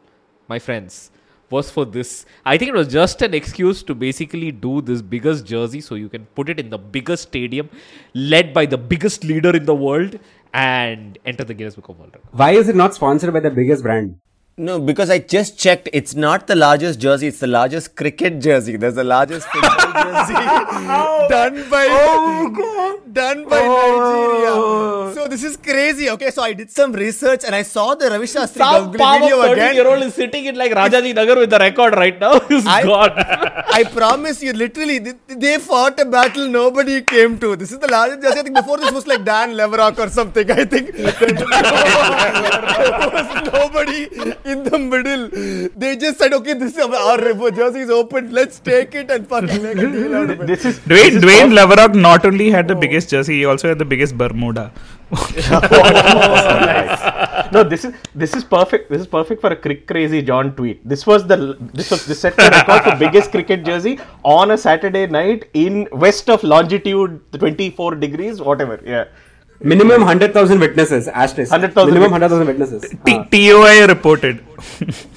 my 0.48 0.58
friends, 0.58 1.12
was 1.48 1.70
for 1.70 1.84
this. 1.84 2.26
I 2.44 2.58
think 2.58 2.70
it 2.70 2.74
was 2.74 2.88
just 2.88 3.22
an 3.22 3.34
excuse 3.34 3.84
to 3.84 3.94
basically 3.94 4.50
do 4.50 4.80
this 4.80 5.00
biggest 5.00 5.46
jersey 5.46 5.80
so 5.80 5.94
you 5.94 6.08
can 6.08 6.26
put 6.34 6.48
it 6.48 6.58
in 6.58 6.68
the 6.70 6.76
biggest 6.76 7.22
stadium, 7.22 7.70
led 8.14 8.52
by 8.52 8.66
the 8.66 8.76
biggest 8.76 9.22
leader 9.22 9.54
in 9.54 9.64
the 9.64 9.76
world, 9.76 10.18
and 10.52 11.20
enter 11.24 11.44
the 11.44 11.54
Guinness 11.54 11.76
Book 11.76 11.88
of 11.88 12.00
World 12.00 12.14
Records. 12.14 12.32
Why 12.32 12.50
is 12.50 12.68
it 12.68 12.74
not 12.74 12.94
sponsored 12.94 13.32
by 13.32 13.38
the 13.38 13.50
biggest 13.50 13.84
brand? 13.84 14.18
No, 14.58 14.80
because 14.80 15.10
I 15.10 15.18
just 15.18 15.58
checked. 15.58 15.90
It's 15.92 16.14
not 16.14 16.46
the 16.46 16.56
largest 16.56 16.98
jersey. 16.98 17.26
It's 17.26 17.40
the 17.40 17.46
largest 17.46 17.94
cricket 17.94 18.40
jersey. 18.40 18.78
There's 18.78 18.94
the 18.94 19.04
largest 19.04 19.46
football 19.48 19.70
jersey 20.02 20.34
oh. 20.34 21.26
done 21.28 21.68
by 21.68 21.86
oh 21.90 22.98
done 23.12 23.46
by 23.50 23.60
oh. 23.64 23.74
Nigeria. 23.74 25.14
So 25.16 25.28
this 25.28 25.42
is 25.48 25.58
crazy. 25.68 26.08
Okay, 26.14 26.30
so 26.30 26.42
I 26.42 26.54
did 26.54 26.70
some 26.70 26.92
research 26.92 27.44
and 27.44 27.54
I 27.54 27.60
saw 27.62 27.94
the 27.94 28.08
Ravi 28.08 28.24
Shastri 28.32 28.56
Some 28.64 28.92
Ganguly 28.94 28.98
palm 28.98 29.20
video 29.20 29.42
30 29.42 29.52
again. 29.52 29.74
year 29.74 29.86
old 29.92 30.02
is 30.08 30.14
sitting 30.14 30.46
in 30.46 30.54
like 30.62 30.72
Rajaji 30.72 31.14
Nagar 31.14 31.36
with 31.36 31.50
the 31.50 31.58
record 31.58 31.94
right 31.94 32.18
now. 32.18 32.40
He's 32.48 32.66
I- 32.66 32.82
gone. 32.82 33.12
I 33.78 33.84
promise 33.84 34.42
you, 34.42 34.54
literally, 34.54 34.98
they, 35.00 35.12
they 35.44 35.58
fought 35.58 36.00
a 36.00 36.06
battle 36.06 36.48
nobody 36.48 37.02
came 37.02 37.38
to. 37.40 37.56
This 37.56 37.72
is 37.72 37.78
the 37.78 37.88
largest 37.88 38.22
jersey. 38.22 38.38
I 38.40 38.42
think 38.42 38.56
before 38.56 38.78
this 38.78 38.90
was 38.92 39.06
like 39.06 39.22
Dan 39.24 39.52
Leverock 39.52 39.98
or 39.98 40.08
something. 40.08 40.50
I 40.50 40.64
think 40.64 40.94
nobody 43.52 44.08
in 44.46 44.62
the 44.64 44.78
middle. 44.78 45.28
They 45.76 45.96
just 45.96 46.18
said, 46.18 46.32
okay, 46.32 46.54
this 46.54 46.76
is 46.76 46.84
our 46.84 47.50
jersey 47.50 47.80
is 47.80 47.90
open. 47.90 48.32
Let's 48.32 48.58
take 48.58 48.94
it 48.94 49.10
and 49.10 49.28
fucking 49.28 49.62
make 49.62 49.76
a 49.76 49.90
deal 49.90 50.14
out 50.14 50.30
of 50.30 50.40
it. 50.40 50.46
this 50.46 50.64
is 50.64 50.78
Dwayne 50.80 50.88
this 50.88 51.14
is 51.14 51.22
Dwayne 51.22 51.54
perfect. 51.54 51.78
Leverock 51.78 51.94
not 51.94 52.24
only 52.24 52.50
had 52.50 52.68
the 52.68 52.76
oh. 52.76 52.80
biggest 52.80 53.10
jersey, 53.10 53.38
he 53.38 53.44
also 53.44 53.68
had 53.68 53.78
the 53.78 53.84
biggest 53.84 54.16
Bermuda. 54.16 54.72
No, 57.52 57.62
this 57.62 57.84
is 57.84 57.94
this 58.14 58.34
is 58.34 58.44
perfect. 58.44 58.90
This 58.90 59.00
is 59.00 59.06
perfect 59.06 59.40
for 59.40 59.50
a 59.50 59.56
crick 59.56 59.86
crazy 59.86 60.22
John 60.22 60.54
tweet. 60.56 60.86
This 60.88 61.06
was 61.06 61.26
the 61.26 61.56
this 61.74 61.90
was 61.90 62.06
this 62.06 62.20
set 62.20 62.36
the 62.36 62.50
record 62.50 62.82
for 62.82 62.96
biggest 62.96 63.30
cricket 63.30 63.64
jersey 63.64 63.98
on 64.24 64.50
a 64.50 64.58
Saturday 64.58 65.06
night 65.06 65.48
in 65.54 65.88
west 65.92 66.28
of 66.28 66.42
longitude 66.42 67.20
24 67.38 67.96
degrees, 67.96 68.40
whatever. 68.40 68.80
Yeah. 68.84 69.04
Minimum 69.60 70.00
100,000 70.02 70.60
witnesses. 70.60 71.08
Asterisk. 71.08 71.50
100,000 71.50 71.94
Minimum 71.94 72.12
witnesses. 72.12 72.40
100,000 72.40 72.46
witnesses. 72.46 72.82
T- 73.06 73.16
Ah. 73.16 73.24
TOI 73.34 73.86
reported. 73.86 74.44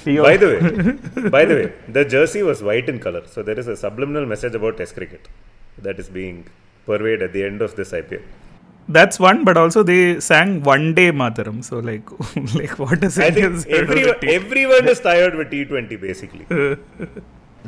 By 0.05 0.37
the 0.37 0.47
way, 0.51 1.29
by 1.29 1.45
the 1.45 1.55
way, 1.55 1.73
the 1.87 2.03
jersey 2.05 2.41
was 2.43 2.61
white 2.63 2.87
in 2.89 2.99
color, 2.99 3.23
so 3.27 3.43
there 3.43 3.59
is 3.59 3.67
a 3.67 3.75
subliminal 3.75 4.25
message 4.25 4.55
about 4.55 4.77
Test 4.77 4.95
cricket 4.95 5.27
that 5.77 5.99
is 5.99 6.09
being 6.09 6.45
purveyed 6.85 7.21
at 7.21 7.33
the 7.33 7.43
end 7.43 7.61
of 7.61 7.75
this 7.75 7.91
IPL. 7.91 8.21
That's 8.87 9.19
one, 9.19 9.43
but 9.45 9.55
also 9.57 9.83
they 9.83 10.19
sang 10.19 10.63
one 10.63 10.93
day 10.95 11.11
Mataram. 11.11 11.63
So 11.63 11.79
like, 11.79 12.09
like 12.55 12.79
what 12.79 12.99
does 12.99 13.19
I 13.19 13.25
it 13.25 13.33
think 13.35 13.67
everyone, 13.67 14.15
everyone 14.23 14.87
is 14.87 14.99
tired 14.99 15.35
with 15.35 15.51
T20 15.51 15.99
basically, 16.01 16.45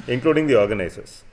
including 0.07 0.47
the 0.47 0.59
organizers. 0.59 1.23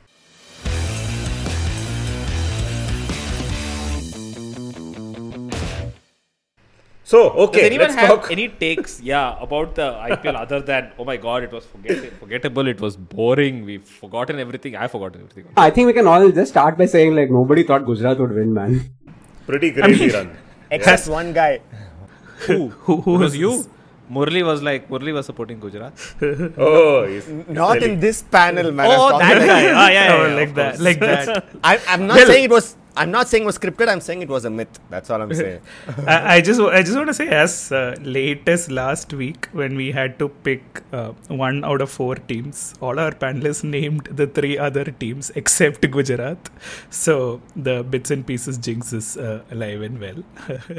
So 7.11 7.19
okay, 7.43 7.61
Does 7.61 7.67
anyone 7.69 7.87
let's 7.89 7.95
have 8.01 8.09
talk. 8.11 8.31
any 8.33 8.49
takes, 8.63 8.95
yeah, 9.01 9.37
about 9.45 9.75
the 9.77 9.85
IPL 10.09 10.37
other 10.41 10.59
than 10.71 10.91
oh 10.99 11.05
my 11.11 11.17
god, 11.17 11.43
it 11.47 11.53
was 11.57 11.65
forget- 11.75 12.13
forgettable, 12.23 12.69
it 12.73 12.81
was 12.87 12.97
boring, 13.15 13.65
we've 13.69 13.87
forgotten 14.01 14.39
everything. 14.45 14.77
I've 14.77 14.91
forgotten 14.97 15.23
everything. 15.23 15.47
I 15.57 15.71
think 15.71 15.87
we 15.87 15.95
can 15.99 16.07
all 16.15 16.31
just 16.41 16.51
start 16.55 16.77
by 16.77 16.87
saying 16.97 17.15
like 17.21 17.31
nobody 17.39 17.63
thought 17.71 17.87
Gujarat 17.87 18.19
would 18.25 18.35
win, 18.41 18.53
man. 18.59 18.77
Pretty 19.47 19.71
crazy 19.79 20.11
run. 20.11 20.37
Except 20.71 21.09
one 21.09 21.33
guy. 21.33 21.61
Who? 22.47 22.59
Who, 22.69 23.01
who 23.07 23.13
was 23.13 23.21
was 23.29 23.37
you? 23.45 23.53
Murali 24.17 24.43
was 24.51 24.63
like 24.69 24.91
Murali 24.91 25.15
was 25.21 25.25
supporting 25.31 25.61
Gujarat. 25.61 25.95
Oh, 26.67 27.07
he's 27.07 27.27
Not 27.63 27.83
in 27.89 28.01
this 28.01 28.21
panel, 28.37 28.71
man. 28.73 28.87
Oh, 28.91 29.07
I'm 29.15 29.19
that 29.21 29.33
talking- 29.33 29.47
guy. 29.47 29.63
Ah, 29.85 29.89
yeah, 29.97 30.13
Oh, 30.13 30.21
yeah, 30.21 30.29
yeah, 30.29 30.35
like 30.43 30.55
that, 30.61 30.79
like 30.91 31.01
that. 31.09 31.47
I, 31.65 31.81
I'm 31.89 32.07
not 32.07 32.17
Well- 32.19 32.27
saying 32.35 32.45
it 32.45 32.51
was. 32.59 32.77
I'm 33.01 33.11
not 33.11 33.29
saying 33.29 33.45
it 33.45 33.47
was 33.47 33.59
scripted. 33.59 33.89
I'm 33.89 34.01
saying 34.01 34.23
it 34.23 34.29
was 34.29 34.45
a 34.45 34.51
myth. 34.51 34.79
That's 34.91 35.11
all 35.11 35.23
I'm 35.23 35.33
saying. 35.33 35.61
I, 36.07 36.37
I 36.37 36.41
just 36.41 36.61
I 36.61 36.83
just 36.83 36.97
want 36.97 37.09
to 37.09 37.15
say 37.15 37.29
as 37.29 37.71
uh, 37.71 37.95
late 38.17 38.49
as 38.49 38.71
last 38.71 39.13
week 39.13 39.49
when 39.53 39.77
we 39.77 39.93
had 39.99 40.19
to 40.19 40.29
pick 40.49 40.83
uh, 40.93 41.13
one 41.45 41.65
out 41.65 41.81
of 41.81 41.91
four 41.91 42.17
teams, 42.17 42.75
all 42.81 42.99
our 43.05 43.13
panelists 43.13 43.65
named 43.65 44.09
the 44.21 44.27
three 44.27 44.57
other 44.59 44.85
teams 44.85 45.31
except 45.35 45.89
Gujarat. 45.99 46.51
So 46.91 47.41
the 47.55 47.77
bits 47.83 48.11
and 48.11 48.27
pieces 48.27 48.59
jinx 48.59 48.93
is 48.93 49.17
uh, 49.17 49.43
alive 49.51 49.83
and 49.83 50.01
well. 50.01 50.23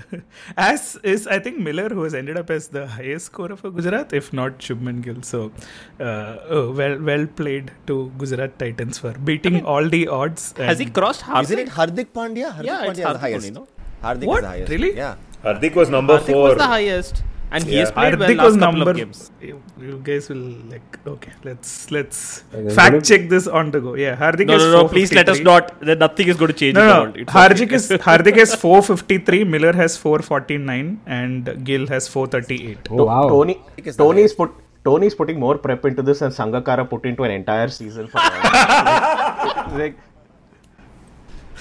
as 0.57 0.97
is 1.03 1.27
I 1.27 1.39
think 1.39 1.57
Miller 1.69 1.89
who 1.89 2.03
has 2.03 2.13
ended 2.13 2.37
up 2.37 2.49
as 2.49 2.67
the 2.67 2.85
highest 2.87 3.27
scorer 3.27 3.55
for 3.55 3.71
Gujarat, 3.71 4.13
if 4.13 4.33
not 4.33 4.59
Shubman 4.59 5.01
Gill. 5.01 5.21
So 5.21 5.51
uh, 5.99 6.37
oh, 6.49 6.71
well 6.71 6.99
well 7.01 7.25
played 7.41 7.71
to 7.87 8.11
Gujarat 8.17 8.59
Titans 8.59 8.97
for 8.97 9.13
beating 9.13 9.63
all 9.65 9.87
the 9.87 10.07
odds. 10.07 10.53
Has 10.57 10.79
he 10.79 10.85
crossed 10.85 11.21
Hardik? 11.21 11.43
Isn't 11.43 11.59
it 11.59 11.69
Hardik 11.69 12.08
Pandya? 12.13 12.51
Hardik 12.57 12.65
Yeah, 12.65 12.81
Pandya 12.85 12.91
is 12.91 12.99
Hardik 12.99 13.13
the 13.13 13.19
highest. 13.19 13.47
only, 13.47 13.59
no? 13.59 13.67
Hardik 14.03 14.25
What? 14.25 14.37
is 14.37 14.41
the 14.43 14.47
highest. 14.53 14.71
Really? 14.71 14.95
Yeah. 14.97 15.15
Hardik 15.43 15.75
was 15.75 15.89
number 15.89 16.17
Hardik 16.19 16.31
four. 16.33 16.43
was 16.49 16.57
the 16.57 16.67
highest, 16.67 17.23
and 17.51 17.63
he 17.63 17.75
has 17.77 17.89
Yeah. 17.89 17.95
played 17.97 18.19
well 18.19 18.29
Hardik 18.29 18.37
last 18.37 18.45
was 18.45 18.57
couple 18.57 18.77
number. 18.79 18.91
of 18.91 18.97
games. 18.97 19.31
You, 19.41 19.61
you 19.81 19.99
guys 20.09 20.29
will 20.31 20.43
like 20.73 20.97
okay. 21.13 21.31
Let's 21.43 21.71
let's 21.97 22.19
Okay, 22.53 22.73
fact 22.79 22.93
what 22.93 23.01
if- 23.03 23.07
check 23.11 23.29
this 23.33 23.47
on 23.47 23.71
the 23.71 23.81
go. 23.87 23.93
Yeah, 24.03 24.15
Hardik 24.23 24.47
No, 24.51 24.55
is 24.59 24.63
no, 24.65 24.71
no. 24.77 24.87
Please 24.95 25.13
let 25.19 25.29
us 25.33 25.39
453. 25.39 25.43
not. 25.51 25.87
That 25.91 25.99
nothing 26.05 26.27
is 26.33 26.37
going 26.41 26.51
to 26.53 26.57
change 26.63 26.75
No, 26.79 26.87
no. 26.87 26.97
world. 27.03 27.17
It's 27.25 27.33
Hardik 27.39 27.71
is 27.79 27.89
Hardik 28.09 28.37
has 28.43 28.55
453, 28.65 29.43
Miller 29.55 29.73
has 29.83 29.97
449, 29.97 30.99
and 31.05 31.53
Gill 31.71 31.87
has 31.87 32.07
438. 32.07 32.87
Oh, 32.91 33.05
wow. 33.05 33.27
Tony 33.29 33.57
is 33.77 33.95
the 33.95 34.03
Tony's 34.03 34.33
put 34.41 34.51
Tony's 34.87 35.13
putting 35.15 35.39
more 35.39 35.57
prep 35.57 35.83
into 35.85 36.01
this 36.01 36.19
than 36.19 36.31
Sangakkara 36.31 36.83
put 36.89 37.05
into 37.05 37.23
an 37.23 37.31
entire 37.31 37.67
season 37.79 38.07
for 38.07 38.17
like, 39.81 39.95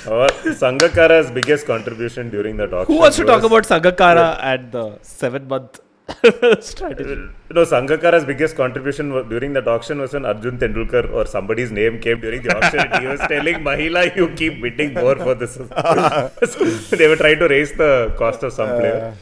Our 0.07 0.29
Sangakkara's 0.63 1.31
biggest 1.31 1.67
contribution 1.67 2.31
during 2.31 2.57
the 2.57 2.65
auction. 2.65 2.95
Who 2.95 3.01
wants 3.01 3.17
to 3.17 3.25
talk 3.25 3.43
about 3.43 3.65
Sangakkara 3.65 4.39
and 4.43 4.71
the 4.71 4.99
seven 5.03 5.49
month 5.49 5.81
strategy. 6.61 7.17
No, 7.51 7.63
Sangakkara's 7.63 8.25
biggest 8.25 8.57
contribution 8.57 9.11
during 9.29 9.53
that 9.55 9.67
auction 9.67 10.01
was 10.01 10.13
when 10.13 10.25
Arjun 10.25 10.59
Tendulkar 10.59 11.13
or 11.13 11.27
somebody's 11.27 11.71
name 11.71 12.01
came 12.01 12.21
during 12.21 12.43
the 12.43 12.57
auction 12.57 12.81
and 12.81 13.03
he 13.03 13.09
was 13.09 13.21
telling 13.21 13.57
Mahela, 13.57 14.15
you 14.17 14.29
keep 14.35 14.63
bidding 14.63 14.95
more 14.95 15.17
for 15.17 15.35
this. 15.35 15.55
So 15.55 15.65
they 16.97 17.09
were 17.09 17.17
trying 17.17 17.39
to 17.41 17.49
raise 17.49 17.73
the 17.73 18.15
cost 18.17 18.43
of 18.43 18.53
some 18.53 18.69
player. 18.69 19.15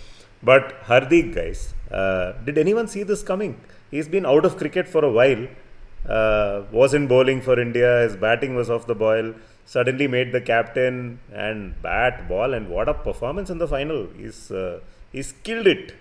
But 0.42 0.80
Hardik, 0.84 1.34
guys, 1.34 1.74
uh, 1.90 2.32
did 2.44 2.58
anyone 2.58 2.86
see 2.86 3.02
this 3.02 3.22
coming? 3.22 3.60
He's 3.90 4.08
been 4.08 4.26
out 4.26 4.44
of 4.44 4.56
cricket 4.56 4.86
for 4.86 5.04
a 5.04 5.10
while. 5.10 5.46
Uh, 6.08 6.62
was 6.70 6.94
in 6.94 7.08
bowling 7.08 7.40
for 7.40 7.58
India. 7.58 8.02
His 8.02 8.14
batting 8.14 8.54
was 8.54 8.70
off 8.70 8.86
the 8.86 8.94
boil. 8.94 9.34
Suddenly 9.74 10.06
made 10.06 10.30
the 10.32 10.40
captain 10.40 11.18
and 11.34 11.80
bat, 11.82 12.28
ball, 12.28 12.54
and 12.54 12.68
what 12.70 12.88
a 12.88 12.94
performance 12.94 13.50
in 13.50 13.58
the 13.58 13.66
final. 13.76 14.06
He's 14.16 14.50
uh, 14.50 14.78
he's 15.12 15.32
killed 15.48 15.66
it. 15.66 15.94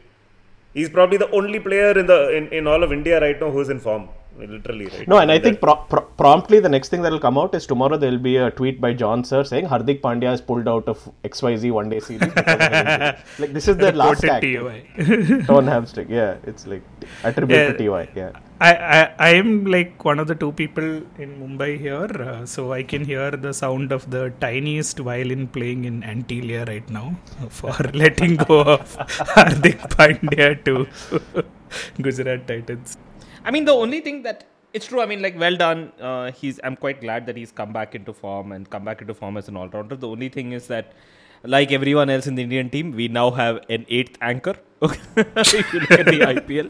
He's 0.73 0.89
probably 0.89 1.17
the 1.17 1.29
only 1.31 1.59
player 1.59 1.97
in 2.01 2.05
the 2.05 2.19
in, 2.37 2.47
in 2.59 2.67
all 2.67 2.83
of 2.83 2.91
India 2.93 3.19
right 3.19 3.39
now 3.39 3.49
who's 3.49 3.69
in 3.69 3.79
form. 3.79 4.05
Literally, 4.37 4.87
right? 4.87 5.07
No, 5.07 5.17
and 5.17 5.31
I 5.31 5.39
think 5.39 5.61
pro- 5.61 5.77
pro- 5.91 6.01
promptly 6.21 6.59
the 6.59 6.67
next 6.67 6.89
thing 6.89 7.01
that 7.03 7.11
will 7.13 7.21
come 7.21 7.37
out 7.37 7.55
is 7.55 7.65
tomorrow 7.65 7.95
there 7.95 8.11
will 8.11 8.25
be 8.31 8.35
a 8.35 8.51
tweet 8.51 8.81
by 8.81 8.91
John 8.91 9.23
Sir 9.23 9.45
saying 9.45 9.65
Hardik 9.65 10.01
Pandya 10.01 10.33
is 10.33 10.41
pulled 10.41 10.67
out 10.67 10.89
of 10.89 11.09
XYZ 11.23 11.71
one 11.71 11.87
day 11.87 12.01
series. 12.01 12.19
because 12.19 12.43
of 12.55 12.61
an 12.61 12.87
injury." 13.01 13.23
like 13.39 13.53
this 13.53 13.69
is 13.69 13.77
the 13.77 13.91
last 14.03 14.23
Reported 14.23 14.45
act. 14.45 14.97
TOI. 15.07 15.45
Torn 15.45 15.65
hamstring. 15.67 16.11
Yeah, 16.11 16.35
it's 16.43 16.67
like 16.67 16.83
attributed 17.23 17.77
to 17.77 17.87
TY. 17.87 18.09
Yeah. 18.13 18.31
I, 18.59 18.73
I 18.73 19.13
I 19.19 19.29
am 19.35 19.65
like 19.65 20.05
one 20.05 20.17
of 20.17 20.27
the 20.27 20.35
two 20.35 20.53
people 20.53 20.85
in 21.17 21.29
Mumbai 21.41 21.77
here, 21.77 22.09
uh, 22.21 22.45
so 22.45 22.71
I 22.71 22.83
can 22.83 23.03
hear 23.03 23.31
the 23.31 23.53
sound 23.53 23.91
of 23.91 24.09
the 24.09 24.31
tiniest 24.39 24.99
violin 24.99 25.47
playing 25.47 25.83
in 25.83 26.03
Antilia 26.03 26.65
right 26.65 26.89
now 26.89 27.17
for 27.49 27.75
letting 27.93 28.37
go 28.37 28.61
of 28.61 28.95
Hardik 29.33 29.81
Pandya 29.95 30.63
to 30.63 30.87
Gujarat 32.01 32.47
Titans. 32.47 32.97
I 33.43 33.51
mean, 33.51 33.65
the 33.65 33.73
only 33.73 33.99
thing 33.99 34.23
that 34.23 34.45
it's 34.71 34.85
true. 34.87 35.01
I 35.01 35.05
mean, 35.05 35.21
like, 35.21 35.37
well 35.37 35.57
done. 35.57 35.91
Uh, 35.99 36.31
he's. 36.31 36.57
I'm 36.63 36.77
quite 36.77 37.01
glad 37.01 37.25
that 37.25 37.35
he's 37.35 37.51
come 37.51 37.73
back 37.73 37.93
into 37.93 38.13
form 38.13 38.53
and 38.53 38.69
come 38.69 38.85
back 38.85 39.01
into 39.01 39.13
form 39.13 39.35
as 39.35 39.49
an 39.49 39.57
all-rounder. 39.57 39.97
The 39.97 40.07
only 40.07 40.29
thing 40.29 40.53
is 40.53 40.67
that, 40.67 40.93
like 41.43 41.73
everyone 41.73 42.09
else 42.09 42.25
in 42.25 42.35
the 42.35 42.43
Indian 42.43 42.69
team, 42.69 42.91
we 42.91 43.09
now 43.09 43.31
have 43.31 43.59
an 43.69 43.85
eighth 43.89 44.17
anchor. 44.21 44.55
If 44.81 45.73
you 45.73 45.79
look 45.79 45.91
at 45.91 46.05
the 46.05 46.19
IPL, 46.19 46.69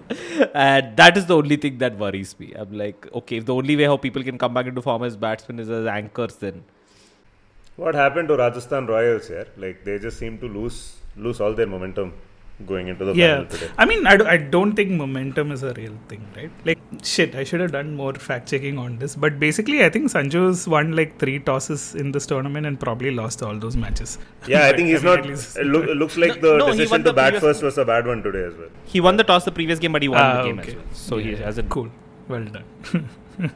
and 0.54 0.96
that 0.98 1.18
is 1.18 1.26
the 1.26 1.36
only 1.36 1.56
thing 1.58 1.78
that 1.80 1.98
worries 1.98 2.40
me. 2.40 2.54
I'm 2.56 2.72
like, 2.72 3.08
okay, 3.14 3.38
if 3.38 3.46
the 3.46 3.56
only 3.56 3.76
way 3.76 3.84
how 3.84 3.98
people 3.98 4.24
can 4.24 4.38
come 4.38 4.54
back 4.54 4.68
into 4.68 4.82
form 4.82 5.04
as 5.04 5.18
batsmen 5.18 5.60
is 5.60 5.70
as 5.70 5.86
anchors, 5.88 6.36
then 6.38 6.64
What 7.78 7.96
happened 7.96 8.30
to 8.30 8.38
Rajasthan 8.38 8.88
Royals 8.88 9.28
here? 9.28 9.48
Like 9.58 9.84
they 9.84 10.00
just 10.00 10.18
seem 10.18 10.38
to 10.40 10.48
lose 10.48 10.98
lose 11.18 11.42
all 11.42 11.54
their 11.54 11.68
momentum 11.68 12.14
going 12.66 12.88
into 12.88 13.04
the 13.06 13.14
Yeah, 13.14 13.36
final 13.44 13.46
today. 13.52 13.70
I 13.78 13.86
mean, 13.86 14.08
I, 14.08 14.16
do, 14.18 14.26
I 14.26 14.38
don't 14.38 14.74
think 14.76 14.92
momentum 14.92 15.52
is 15.52 15.62
a 15.64 15.74
real 15.74 15.94
thing, 16.08 16.26
right? 16.36 16.52
Like, 16.64 16.80
shit, 17.04 17.36
I 17.36 17.44
should 17.44 17.60
have 17.60 17.72
done 17.74 17.96
more 17.96 18.14
fact 18.14 18.48
checking 18.50 18.78
on 18.78 18.98
this. 18.98 19.16
But 19.16 19.40
basically, 19.40 19.84
I 19.84 19.90
think 19.90 20.10
Sanju's 20.12 20.68
won 20.68 20.96
like 20.96 21.18
three 21.20 21.40
tosses 21.40 21.96
in 21.96 22.12
this 22.14 22.26
tournament 22.26 22.66
and 22.66 22.80
probably 22.80 23.12
lost 23.12 23.44
all 23.44 23.58
those 23.58 23.76
matches. 23.76 24.18
Yeah, 24.48 24.66
I 24.68 24.74
think 24.74 24.88
he's 24.94 25.04
mean, 25.04 25.16
not. 25.16 25.26
least- 25.28 25.58
It, 25.58 25.66
look, 25.66 25.84
it 25.90 25.98
looks 25.98 26.16
like 26.18 26.40
the 26.42 26.58
No, 26.58 26.68
he 26.68 26.72
won 26.72 26.78
decision 26.78 26.98
to 27.00 27.04
the 27.10 27.14
bat 27.14 27.32
previous- 27.34 27.42
first 27.44 27.64
was 27.64 27.78
a 27.78 27.86
bad 27.86 28.08
one 28.08 28.24
today 28.24 28.44
as 28.46 28.56
well. 28.56 28.70
he 28.86 29.02
won 29.02 29.18
the 29.18 29.24
toss 29.26 29.44
the 29.44 29.52
previous 29.52 29.80
game, 29.80 29.92
but 29.92 30.02
he 30.02 30.08
won 30.08 30.22
Ah, 30.22 30.38
the 30.42 30.48
game 30.50 30.60
okay. 30.60 30.70
as 30.70 30.76
well. 30.76 30.86
So 30.94 31.18
he 31.18 31.36
hasn't. 31.36 31.70
Cool. 31.70 31.90
Well 32.30 32.46
done. 32.46 33.10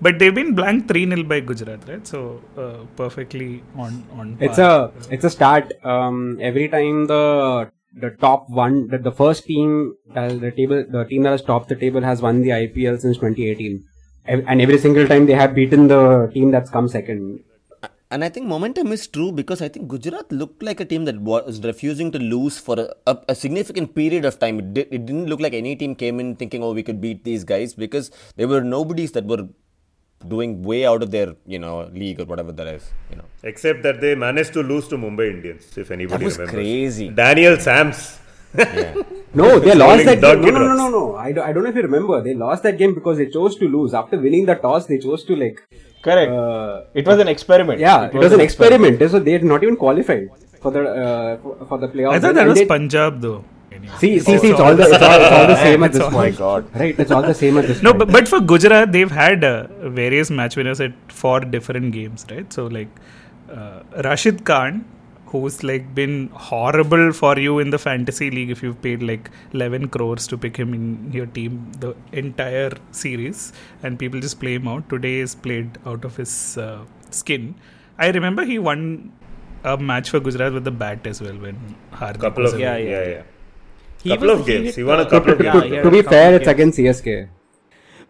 but 0.00 0.18
they've 0.18 0.34
been 0.34 0.54
blanked 0.54 0.88
3 0.88 1.08
0 1.08 1.22
by 1.24 1.40
Gujarat, 1.40 1.88
right? 1.88 2.06
So 2.06 2.42
uh, 2.56 2.84
perfectly 2.96 3.62
on 3.76 4.04
on. 4.12 4.36
It's 4.40 4.58
a 4.58 4.92
it's 5.10 5.24
a 5.24 5.30
start. 5.30 5.72
Um, 5.84 6.38
every 6.40 6.68
time 6.68 7.06
the 7.06 7.70
the 7.94 8.10
top 8.10 8.48
one, 8.48 8.88
the, 8.88 8.98
the 8.98 9.12
first 9.12 9.44
team, 9.44 9.94
uh, 10.14 10.28
the 10.28 10.50
table, 10.50 10.84
the 10.88 11.04
team 11.04 11.22
that 11.22 11.30
has 11.30 11.42
topped 11.42 11.68
the 11.68 11.76
table 11.76 12.00
has 12.02 12.22
won 12.22 12.42
the 12.42 12.50
IPL 12.50 13.00
since 13.00 13.16
2018, 13.16 13.84
and 14.24 14.62
every 14.62 14.78
single 14.78 15.06
time 15.06 15.26
they 15.26 15.34
have 15.34 15.54
beaten 15.54 15.88
the 15.88 16.30
team 16.32 16.50
that's 16.50 16.70
come 16.70 16.88
second. 16.88 17.40
And 18.12 18.22
I 18.22 18.28
think 18.28 18.46
momentum 18.46 18.92
is 18.92 19.06
true 19.06 19.32
because 19.32 19.62
I 19.62 19.68
think 19.68 19.88
Gujarat 19.88 20.30
looked 20.30 20.62
like 20.62 20.80
a 20.80 20.84
team 20.84 21.06
that 21.06 21.18
was 21.18 21.64
refusing 21.64 22.12
to 22.12 22.18
lose 22.18 22.58
for 22.58 22.78
a, 22.78 22.92
a, 23.06 23.18
a 23.30 23.34
significant 23.34 23.94
period 23.94 24.26
of 24.26 24.38
time. 24.38 24.60
It, 24.60 24.88
it 24.90 25.06
didn't 25.06 25.28
look 25.28 25.40
like 25.40 25.54
any 25.54 25.76
team 25.76 25.94
came 25.94 26.20
in 26.20 26.36
thinking, 26.36 26.62
oh, 26.62 26.74
we 26.74 26.82
could 26.82 27.00
beat 27.00 27.24
these 27.24 27.42
guys 27.42 27.72
because 27.72 28.10
there 28.36 28.48
were 28.48 28.60
nobodies 28.60 29.12
that 29.12 29.24
were 29.24 29.48
doing 30.28 30.62
way 30.62 30.86
out 30.86 31.02
of 31.02 31.10
their, 31.10 31.34
you 31.46 31.58
know, 31.58 31.88
league 31.92 32.20
or 32.20 32.24
whatever 32.24 32.52
that 32.52 32.66
is, 32.66 32.90
you 33.10 33.16
know. 33.16 33.24
Except 33.42 33.82
that 33.82 34.00
they 34.00 34.14
managed 34.14 34.52
to 34.54 34.62
lose 34.62 34.88
to 34.88 34.96
Mumbai 34.96 35.30
Indians, 35.30 35.76
if 35.76 35.90
anybody 35.90 36.18
That 36.18 36.24
was 36.24 36.38
remembers. 36.38 36.54
crazy. 36.54 37.08
Daniel 37.10 37.56
Sams. 37.58 38.18
No, 39.34 39.58
they 39.58 39.74
lost 39.74 40.04
that 40.04 40.20
game. 40.20 40.42
No, 40.42 40.50
no, 40.50 40.66
no, 40.68 40.74
no, 40.76 40.88
no. 40.90 41.16
I, 41.16 41.32
do, 41.32 41.40
I 41.40 41.52
don't 41.54 41.62
know 41.64 41.70
if 41.70 41.74
you 41.76 41.82
remember. 41.82 42.22
They 42.22 42.34
lost 42.34 42.62
that 42.64 42.76
game 42.76 42.94
because 42.94 43.16
they 43.16 43.30
chose 43.30 43.56
to 43.56 43.66
lose. 43.66 43.94
After 43.94 44.18
winning 44.18 44.44
the 44.44 44.56
toss, 44.56 44.86
they 44.86 44.98
chose 44.98 45.24
to 45.24 45.34
like. 45.36 45.58
Correct. 46.02 46.30
Uh, 46.30 46.82
it 46.92 47.06
was 47.06 47.18
an 47.18 47.28
experiment. 47.28 47.80
yeah, 47.80 48.06
it 48.08 48.12
was, 48.14 48.32
an 48.32 48.40
experiment. 48.40 48.98
So 49.10 49.18
they 49.20 49.32
had 49.32 49.44
not 49.44 49.62
even 49.62 49.76
qualified 49.76 50.28
for 50.60 50.70
the 50.70 50.82
uh, 50.86 51.36
for, 51.38 51.64
for 51.66 51.78
the 51.78 51.88
playoffs. 51.88 52.12
I 52.12 52.18
thought 52.20 52.34
that 52.34 52.40
And 52.42 52.48
was 52.50 52.58
they- 52.58 52.66
Punjab 52.66 53.20
though. 53.22 53.42
Anyway. 53.74 53.94
See, 53.98 54.18
see, 54.18 54.38
see, 54.38 54.50
it's 54.50 54.60
all 54.60 54.74
the 54.76 54.82
it's 54.84 55.02
all, 55.02 55.20
it's 55.20 55.32
all 55.38 55.46
the 55.46 55.56
same 55.56 55.82
at 55.82 55.92
this 55.92 56.02
all- 56.02 56.10
point. 56.10 56.36
God. 56.38 56.74
Right, 56.74 56.98
it's 56.98 57.10
all 57.10 57.22
the 57.22 57.34
same 57.34 57.58
at 57.58 57.66
this 57.66 57.82
No, 57.82 57.92
point. 57.92 57.98
but, 58.00 58.12
but 58.12 58.28
for 58.28 58.40
Gujarat, 58.40 58.92
they've 58.92 59.10
had 59.10 59.44
uh, 59.44 59.66
various 59.88 60.30
match 60.30 60.56
winners 60.56 60.80
at 60.80 60.92
four 61.20 61.40
different 61.40 61.92
games, 61.92 62.26
right? 62.30 62.52
So 62.52 62.66
like 62.66 62.88
uh, 63.50 63.80
Rashid 64.04 64.44
Khan, 64.44 64.84
who's 65.26 65.62
like 65.64 65.94
been 65.94 66.28
horrible 66.34 67.10
for 67.12 67.38
you 67.38 67.58
in 67.58 67.70
the 67.70 67.78
fantasy 67.78 68.30
league 68.30 68.50
if 68.50 68.62
you've 68.62 68.80
paid 68.82 69.02
like 69.02 69.30
11 69.54 69.88
crores 69.88 70.26
to 70.26 70.36
pick 70.36 70.56
him 70.58 70.74
in 70.74 71.10
your 71.10 71.24
team 71.24 71.72
the 71.80 71.94
entire 72.12 72.72
series 72.90 73.52
and 73.82 73.98
people 73.98 74.20
just 74.20 74.38
play 74.40 74.54
him 74.54 74.68
out. 74.68 74.86
Today 74.90 75.16
is 75.20 75.34
played 75.34 75.78
out 75.86 76.04
of 76.04 76.16
his 76.16 76.58
uh, 76.58 76.84
skin. 77.10 77.54
I 77.98 78.10
remember 78.10 78.44
he 78.44 78.58
won 78.58 79.12
a 79.64 79.78
match 79.78 80.10
for 80.10 80.20
Gujarat 80.20 80.52
with 80.52 80.64
the 80.64 80.70
bat 80.70 81.06
as 81.06 81.22
well 81.22 81.34
when 81.38 81.56
Hardik 81.92 82.20
Couple 82.20 82.42
was 82.42 82.52
of 82.52 82.60
Yeah, 82.60 82.76
yeah, 82.76 83.08
yeah. 83.08 83.22
Yeah. 84.04 84.14
He 84.14 84.16
Couple 84.16 84.28
was- 84.32 84.40
of 84.40 84.46
games. 84.46 84.74
He 84.76 84.82
won 84.84 85.00
a 85.00 85.08
couple 85.08 85.32
of 85.32 85.38
games. 85.38 85.62
he 85.64 85.70
to, 85.70 85.82
to 85.82 85.90
be 85.90 86.02
fair, 86.02 86.34
it's 86.34 86.44
games. 86.46 86.54
against 86.54 86.78
CSK. 86.78 87.28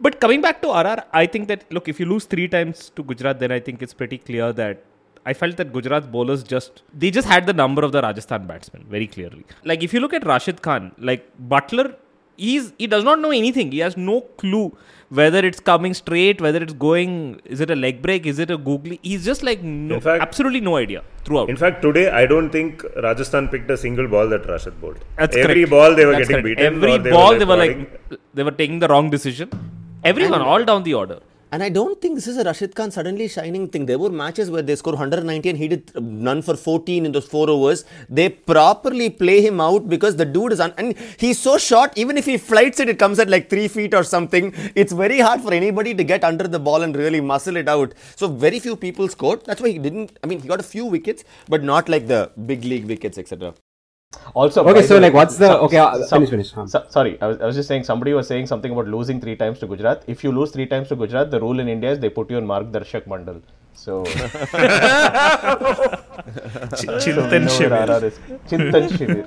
But 0.00 0.20
coming 0.20 0.40
back 0.40 0.60
to 0.62 0.68
RR, 0.68 1.04
I 1.12 1.26
think 1.26 1.48
that 1.48 1.64
look, 1.70 1.88
if 1.88 2.00
you 2.00 2.06
lose 2.06 2.24
three 2.24 2.48
times 2.48 2.90
to 2.96 3.02
Gujarat, 3.02 3.38
then 3.38 3.52
I 3.52 3.60
think 3.60 3.82
it's 3.82 3.94
pretty 3.94 4.18
clear 4.18 4.52
that 4.54 4.82
I 5.24 5.32
felt 5.32 5.56
that 5.58 5.72
Gujarat 5.72 6.10
bowlers 6.10 6.42
just 6.42 6.82
they 6.92 7.10
just 7.10 7.28
had 7.28 7.46
the 7.46 7.52
number 7.52 7.82
of 7.84 7.92
the 7.92 8.02
Rajasthan 8.02 8.46
batsmen 8.46 8.84
very 8.90 9.06
clearly. 9.06 9.44
Like 9.64 9.84
if 9.84 9.92
you 9.94 10.00
look 10.00 10.12
at 10.12 10.26
Rashid 10.26 10.62
Khan, 10.62 10.90
like 10.98 11.28
Buttler, 11.48 11.94
he's 12.36 12.72
he 12.78 12.86
does 12.86 13.04
not 13.04 13.20
know 13.20 13.30
anything. 13.30 13.72
He 13.72 13.78
has 13.80 13.96
no 13.96 14.20
clue 14.42 14.76
whether 15.18 15.40
it's 15.46 15.60
coming 15.60 15.92
straight, 15.92 16.40
whether 16.40 16.62
it's 16.62 16.72
going, 16.72 17.38
is 17.44 17.60
it 17.60 17.70
a 17.70 17.76
leg 17.76 18.00
break, 18.00 18.24
is 18.24 18.38
it 18.38 18.50
a 18.50 18.56
googly? 18.56 18.98
He's 19.02 19.24
just 19.26 19.42
like 19.42 19.62
no, 19.62 20.00
fact- 20.00 20.22
absolutely 20.22 20.60
no 20.60 20.76
idea 20.76 21.02
throughout. 21.24 21.50
In 21.50 21.56
fact, 21.56 21.82
today 21.82 22.10
I 22.10 22.24
don't 22.26 22.48
think 22.50 22.82
Rajasthan 23.02 23.48
picked 23.48 23.70
a 23.70 23.76
single 23.76 24.08
ball 24.08 24.28
that 24.30 24.46
Rashid 24.48 24.80
bowled. 24.80 25.04
That's 25.18 25.36
Every 25.36 25.54
correct. 25.66 25.70
ball 25.70 25.94
they 25.94 26.06
were 26.06 26.12
That's 26.12 26.28
getting 26.28 26.42
correct. 26.44 26.58
beaten. 26.60 26.74
Every 26.76 26.92
or 26.92 26.98
they 26.98 27.10
ball 27.10 27.32
were 27.32 27.38
they 27.40 27.44
were 27.44 27.56
like 27.56 28.18
they 28.32 28.42
were 28.42 28.50
taking 28.62 28.78
the 28.78 28.88
wrong 28.88 29.10
decision. 29.10 29.50
Everyone, 30.02 30.40
all 30.40 30.64
down 30.64 30.82
the 30.82 30.94
order. 30.94 31.20
And 31.52 31.62
I 31.62 31.68
don't 31.68 32.00
think 32.00 32.14
this 32.14 32.26
is 32.26 32.38
a 32.38 32.44
Rashid 32.44 32.74
Khan 32.74 32.90
suddenly 32.90 33.28
shining 33.28 33.68
thing. 33.68 33.84
There 33.84 33.98
were 33.98 34.08
matches 34.08 34.50
where 34.50 34.62
they 34.62 34.74
scored 34.74 34.94
190 34.94 35.50
and 35.50 35.58
he 35.58 35.68
did 35.68 35.92
none 36.00 36.40
for 36.40 36.56
14 36.56 37.04
in 37.04 37.12
those 37.12 37.26
four 37.26 37.50
overs. 37.50 37.84
They 38.08 38.30
properly 38.30 39.10
play 39.10 39.42
him 39.42 39.60
out 39.60 39.86
because 39.86 40.16
the 40.16 40.24
dude 40.24 40.52
is 40.52 40.60
un- 40.60 40.72
and 40.78 40.96
he's 41.18 41.38
so 41.38 41.58
short. 41.58 41.92
Even 41.96 42.16
if 42.16 42.24
he 42.24 42.38
flights 42.38 42.80
it, 42.80 42.88
it 42.88 42.98
comes 42.98 43.18
at 43.18 43.28
like 43.28 43.50
three 43.50 43.68
feet 43.68 43.92
or 43.92 44.02
something. 44.02 44.54
It's 44.74 44.94
very 44.94 45.20
hard 45.20 45.42
for 45.42 45.52
anybody 45.52 45.94
to 45.94 46.02
get 46.02 46.24
under 46.24 46.48
the 46.48 46.58
ball 46.58 46.80
and 46.80 46.96
really 46.96 47.20
muscle 47.20 47.58
it 47.58 47.68
out. 47.68 47.92
So 48.16 48.28
very 48.28 48.58
few 48.58 48.74
people 48.74 49.08
scored. 49.08 49.44
That's 49.44 49.60
why 49.60 49.68
he 49.68 49.78
didn't. 49.78 50.18
I 50.24 50.28
mean, 50.28 50.40
he 50.40 50.48
got 50.48 50.60
a 50.60 50.62
few 50.62 50.86
wickets, 50.86 51.22
but 51.50 51.62
not 51.62 51.86
like 51.86 52.06
the 52.06 52.30
big 52.46 52.64
league 52.64 52.86
wickets, 52.86 53.18
etc. 53.18 53.52
Also, 54.34 54.64
Okay, 54.66 54.82
so, 54.82 54.88
the 54.88 54.94
way, 54.94 55.00
like, 55.06 55.14
what's 55.14 55.36
the- 55.36 55.46
some- 55.48 55.60
okay, 55.66 55.76
uh, 55.78 56.02
some- 56.04 56.18
finish, 56.20 56.30
finish, 56.30 56.52
huh. 56.52 56.66
so- 56.66 56.84
sorry, 56.88 57.18
I 57.20 57.26
was, 57.26 57.40
I 57.40 57.46
was 57.46 57.54
just 57.56 57.68
saying 57.68 57.84
somebody 57.84 58.12
was 58.14 58.26
saying 58.26 58.46
something 58.46 58.70
about 58.72 58.86
losing 58.88 59.20
three 59.20 59.36
times 59.36 59.58
to 59.60 59.66
Gujarat. 59.66 60.04
If 60.06 60.22
you 60.24 60.32
lose 60.32 60.50
three 60.50 60.66
times 60.66 60.88
to 60.88 60.96
Gujarat, 60.96 61.30
the 61.30 61.40
rule 61.40 61.60
in 61.60 61.68
India 61.68 61.90
is 61.92 61.98
they 61.98 62.08
put 62.10 62.30
you 62.30 62.36
on 62.38 62.46
Margdarshak 62.46 63.06
Mandal. 63.06 63.42
So, 63.74 64.04
Ch- 64.10 64.10
Chintan 67.04 67.48
Shivir. 67.56 68.12
Chintan 68.48 68.88
Shivir. 68.96 69.26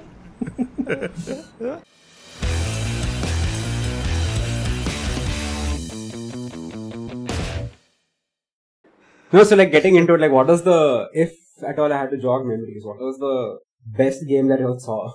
No, 9.31 9.43
so 9.43 9.55
like 9.55 9.71
getting 9.71 9.95
into 9.95 10.13
it, 10.13 10.21
like 10.21 10.31
what 10.31 10.47
was 10.47 10.63
the 10.63 11.09
if 11.13 11.33
at 11.67 11.79
all 11.79 11.91
I 11.91 11.97
had 11.97 12.11
to 12.11 12.17
jog 12.17 12.45
memories, 12.45 12.85
what 12.85 12.97
was 12.99 13.17
the 13.17 13.59
best 13.85 14.27
game 14.27 14.47
that 14.49 14.59
you 14.59 14.67
all 14.67 14.79
saw? 14.79 15.13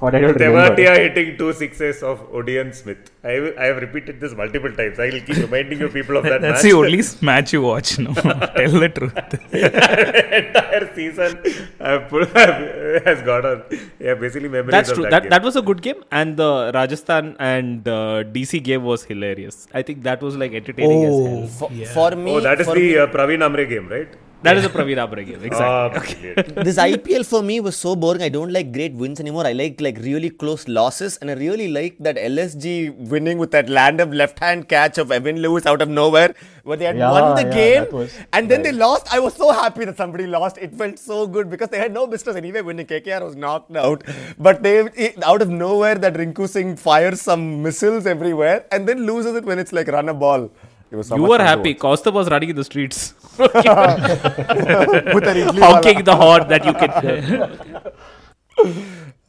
What 0.00 0.14
I 0.16 0.20
don't 0.20 0.32
remember. 0.38 0.74
Tewatia 0.76 0.96
hitting 0.96 1.38
two 1.38 1.52
sixes 1.52 2.02
of 2.02 2.18
Odean 2.32 2.74
Smith. 2.74 3.12
I, 3.22 3.28
have- 3.30 3.56
I 3.56 3.64
have 3.66 3.76
repeated 3.76 4.20
this 4.20 4.34
multiple 4.34 4.72
times. 4.72 4.98
I 4.98 5.04
will 5.10 5.20
keep 5.20 5.36
reminding 5.36 5.78
you 5.78 5.88
people 5.88 6.16
of 6.16 6.24
that 6.24 6.40
That's 6.46 6.62
match. 6.64 6.70
the 6.72 6.76
only 6.76 6.98
s- 6.98 7.22
match 7.22 7.52
you 7.52 7.62
watch. 7.62 7.98
No, 8.00 8.12
tell 8.14 8.72
the 8.80 8.90
truth. 8.92 9.14
entire 9.54 10.92
season 10.96 11.38
I've 11.80 12.08
put, 12.08 12.28
has 13.06 13.22
got 13.22 13.46
on. 13.46 13.62
Yeah, 14.00 14.14
basically 14.14 14.48
memories 14.48 14.72
That's 14.72 14.90
of 14.90 14.96
true. 14.96 15.04
that, 15.04 15.10
That 15.12 15.22
game. 15.22 15.30
that 15.30 15.42
was 15.44 15.54
a 15.56 15.62
good 15.62 15.80
game, 15.80 16.02
and 16.10 16.36
the 16.36 16.72
Rajasthan 16.74 17.36
and 17.38 17.86
uh, 17.86 18.24
DC 18.24 18.62
game 18.64 18.82
was 18.82 19.04
hilarious. 19.04 19.68
I 19.72 19.82
think 19.82 20.02
that 20.02 20.20
was 20.22 20.36
like 20.36 20.52
entertaining 20.54 21.04
as 21.04 21.26
hell. 21.26 21.46
For, 21.46 21.72
Yeah. 21.72 21.92
for 21.94 22.10
me, 22.16 22.32
oh, 22.32 22.40
that 22.40 22.60
is 22.60 22.66
the 22.66 22.74
me- 22.74 22.98
uh, 22.98 23.06
Praveen 23.06 23.48
Amre 23.48 23.68
game, 23.68 23.88
right? 23.88 24.08
That 24.44 24.58
is 24.58 24.64
a 24.64 24.68
Praveen 24.68 24.98
Amre 25.02 25.22
game, 25.26 25.42
exactly. 25.48 26.34
Ah, 26.36 26.62
this 26.68 26.76
IPL 26.84 27.24
for 27.32 27.42
me 27.42 27.60
was 27.66 27.76
so 27.76 27.94
boring. 27.96 28.22
I 28.22 28.28
don't 28.28 28.52
like 28.56 28.72
great 28.72 28.92
wins 29.02 29.20
anymore. 29.24 29.46
I 29.46 29.52
like 29.60 29.80
like 29.86 29.98
really 30.06 30.30
close 30.42 30.66
losses, 30.78 31.16
and 31.18 31.30
I 31.30 31.34
really 31.42 31.68
like 31.76 31.96
that 32.08 32.16
LSG 32.16 32.74
winning 33.14 33.38
with 33.38 33.52
that 33.52 33.70
random 33.70 34.12
left-hand 34.22 34.68
catch 34.68 34.98
of 34.98 35.10
Evan 35.18 35.40
Lewis 35.46 35.64
out 35.72 35.80
of 35.86 35.88
nowhere, 36.00 36.34
where 36.64 36.76
they 36.76 36.84
had 36.90 36.98
Yeah, 36.98 37.10
won 37.16 37.36
the 37.40 37.46
yeah, 37.48 37.54
game, 37.60 37.86
was- 38.00 38.14
and 38.34 38.50
then 38.50 38.62
they 38.68 38.72
lost. 38.82 39.08
I 39.12 39.18
was 39.28 39.34
so 39.44 39.50
happy 39.60 39.86
that 39.86 39.96
somebody 39.96 40.26
lost. 40.26 40.58
It 40.58 40.74
felt 40.82 40.98
so 40.98 41.26
good 41.38 41.48
because 41.54 41.70
they 41.76 41.78
had 41.86 41.92
no 42.00 42.06
business 42.16 42.36
anyway 42.42 42.60
winning. 42.70 42.86
KKR 42.92 43.22
was 43.30 43.36
knocked 43.46 43.74
out, 43.86 44.04
but 44.48 44.62
they 44.68 44.76
it- 45.08 45.22
out 45.32 45.40
of 45.48 45.48
nowhere 45.64 45.94
that 46.06 46.14
Rinku 46.24 46.48
Singh 46.58 46.76
fires 46.76 47.22
some 47.30 47.48
missiles 47.62 48.06
everywhere, 48.06 48.66
and 48.70 48.86
then 48.92 49.06
loses 49.12 49.34
it 49.42 49.44
when 49.52 49.58
it's 49.58 49.72
like 49.80 49.88
run 49.98 50.08
a 50.10 50.14
ball. 50.26 50.50
It 50.94 50.98
was 51.00 51.08
so 51.08 51.16
you 51.16 51.22
much 51.22 51.30
were 51.32 51.38
fun 51.42 51.46
happy. 51.52 51.72
watch. 51.74 51.80
Costa 51.84 52.10
was 52.16 52.30
running 52.34 52.50
in 52.54 52.56
the 52.62 52.64
streets, 52.70 52.98
with 53.38 53.54
an 55.32 55.56
honking 55.62 56.04
the 56.10 56.16
horn 56.24 56.46
that 56.54 56.64
you 56.70 56.74
can. 56.82 56.92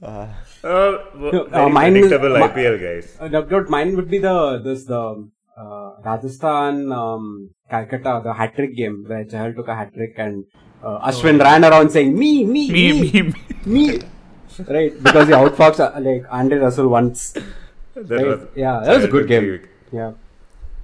Uh, 0.02 0.28
No, 0.64 1.44
very 1.46 1.66
uh, 1.66 1.70
mine 1.70 1.96
is- 1.96 2.08
predictable 2.08 2.38
mi- 2.38 2.48
IPL, 2.48 2.76
guys. 2.82 3.18
Uh, 3.20 3.28
no, 3.28 3.42
no, 3.44 3.64
mine 3.76 3.96
would 3.96 4.10
be 4.10 4.18
the 4.20 4.60
this 4.64 4.86
the 4.86 5.02
uh, 5.64 5.90
Rajasthan 6.06 6.92
um, 6.92 7.50
Calcutta 7.70 8.22
the 8.24 8.34
hat 8.34 8.56
trick 8.56 8.76
game 8.76 9.04
where 9.08 9.24
Chahal 9.26 9.56
took 9.56 9.68
a 9.68 9.76
hat 9.76 9.94
trick 9.94 10.16
and 10.18 10.44
uh, 10.84 11.08
Ashwin 11.10 11.40
ran 11.40 11.64
around 11.70 11.92
saying 11.92 12.18
me 12.18 12.32
me 12.46 12.64
me, 12.72 12.92
me 13.02 13.12
me, 13.12 13.22
me. 13.22 13.34
me 13.76 14.00
right 14.78 14.94
because 15.04 15.28
he 15.28 15.34
outfoxed 15.42 15.80
uh, 15.86 16.00
like 16.10 16.24
Andre 16.32 16.58
Russell 16.66 16.88
once. 16.90 17.34
That 17.34 18.10
Right? 18.10 18.28
was 18.28 18.48
Yeah, 18.56 18.82
that 18.86 18.96
was 18.98 19.04
a 19.06 19.08
good 19.16 19.28
game. 19.28 19.46
week. 19.54 19.70
Yeah. 19.92 20.12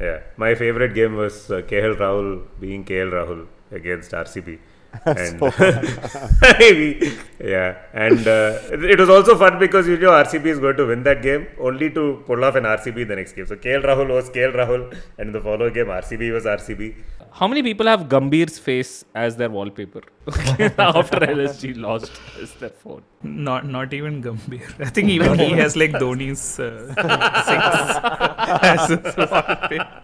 Yeah, 0.01 0.19
my 0.37 0.55
favorite 0.55 0.93
game 0.95 1.15
was 1.15 1.51
uh, 1.51 1.61
KL 1.61 1.95
Rahul 1.95 2.29
being 2.59 2.83
KL 2.83 3.11
Rahul 3.17 3.47
against 3.71 4.11
RCB. 4.11 4.59
And 5.05 5.39
yeah, 7.39 7.77
and 7.93 8.27
uh, 8.27 8.59
it 8.93 8.99
was 8.99 9.09
also 9.09 9.37
fun 9.37 9.57
because 9.57 9.87
you 9.87 9.97
know 9.97 10.11
RCB 10.11 10.45
is 10.47 10.59
going 10.59 10.75
to 10.75 10.85
win 10.87 11.03
that 11.03 11.21
game 11.21 11.47
only 11.59 11.89
to 11.91 12.21
pull 12.27 12.43
off 12.43 12.55
an 12.55 12.65
RCB 12.65 13.03
in 13.03 13.07
the 13.07 13.15
next 13.15 13.33
game. 13.33 13.45
So 13.45 13.55
KL 13.55 13.85
Rahul 13.85 14.09
was 14.09 14.29
KL 14.29 14.53
Rahul, 14.53 14.91
and 15.17 15.27
in 15.27 15.31
the 15.31 15.39
following 15.39 15.73
game 15.73 15.85
RCB 15.85 16.33
was 16.33 16.43
RCB. 16.43 16.93
How 17.33 17.47
many 17.47 17.63
people 17.63 17.87
have 17.87 18.01
Gambhir's 18.09 18.59
face 18.59 19.05
as 19.15 19.37
their 19.37 19.49
wallpaper 19.49 20.01
after 20.27 21.17
LSG 21.19 21.77
lost 21.77 22.11
as 22.41 22.53
their 22.55 22.69
phone? 22.69 23.03
Not 23.23 23.65
not 23.65 23.93
even 23.93 24.21
Gambhir. 24.21 24.69
I 24.85 24.89
think 24.89 25.09
even 25.09 25.39
he 25.39 25.51
has 25.51 25.75
like 25.75 25.91
Dhoni's 25.91 26.59
uh, 26.59 26.87
six 27.49 27.63
as 28.69 28.89
his 28.89 29.17
wallpaper. 29.17 30.01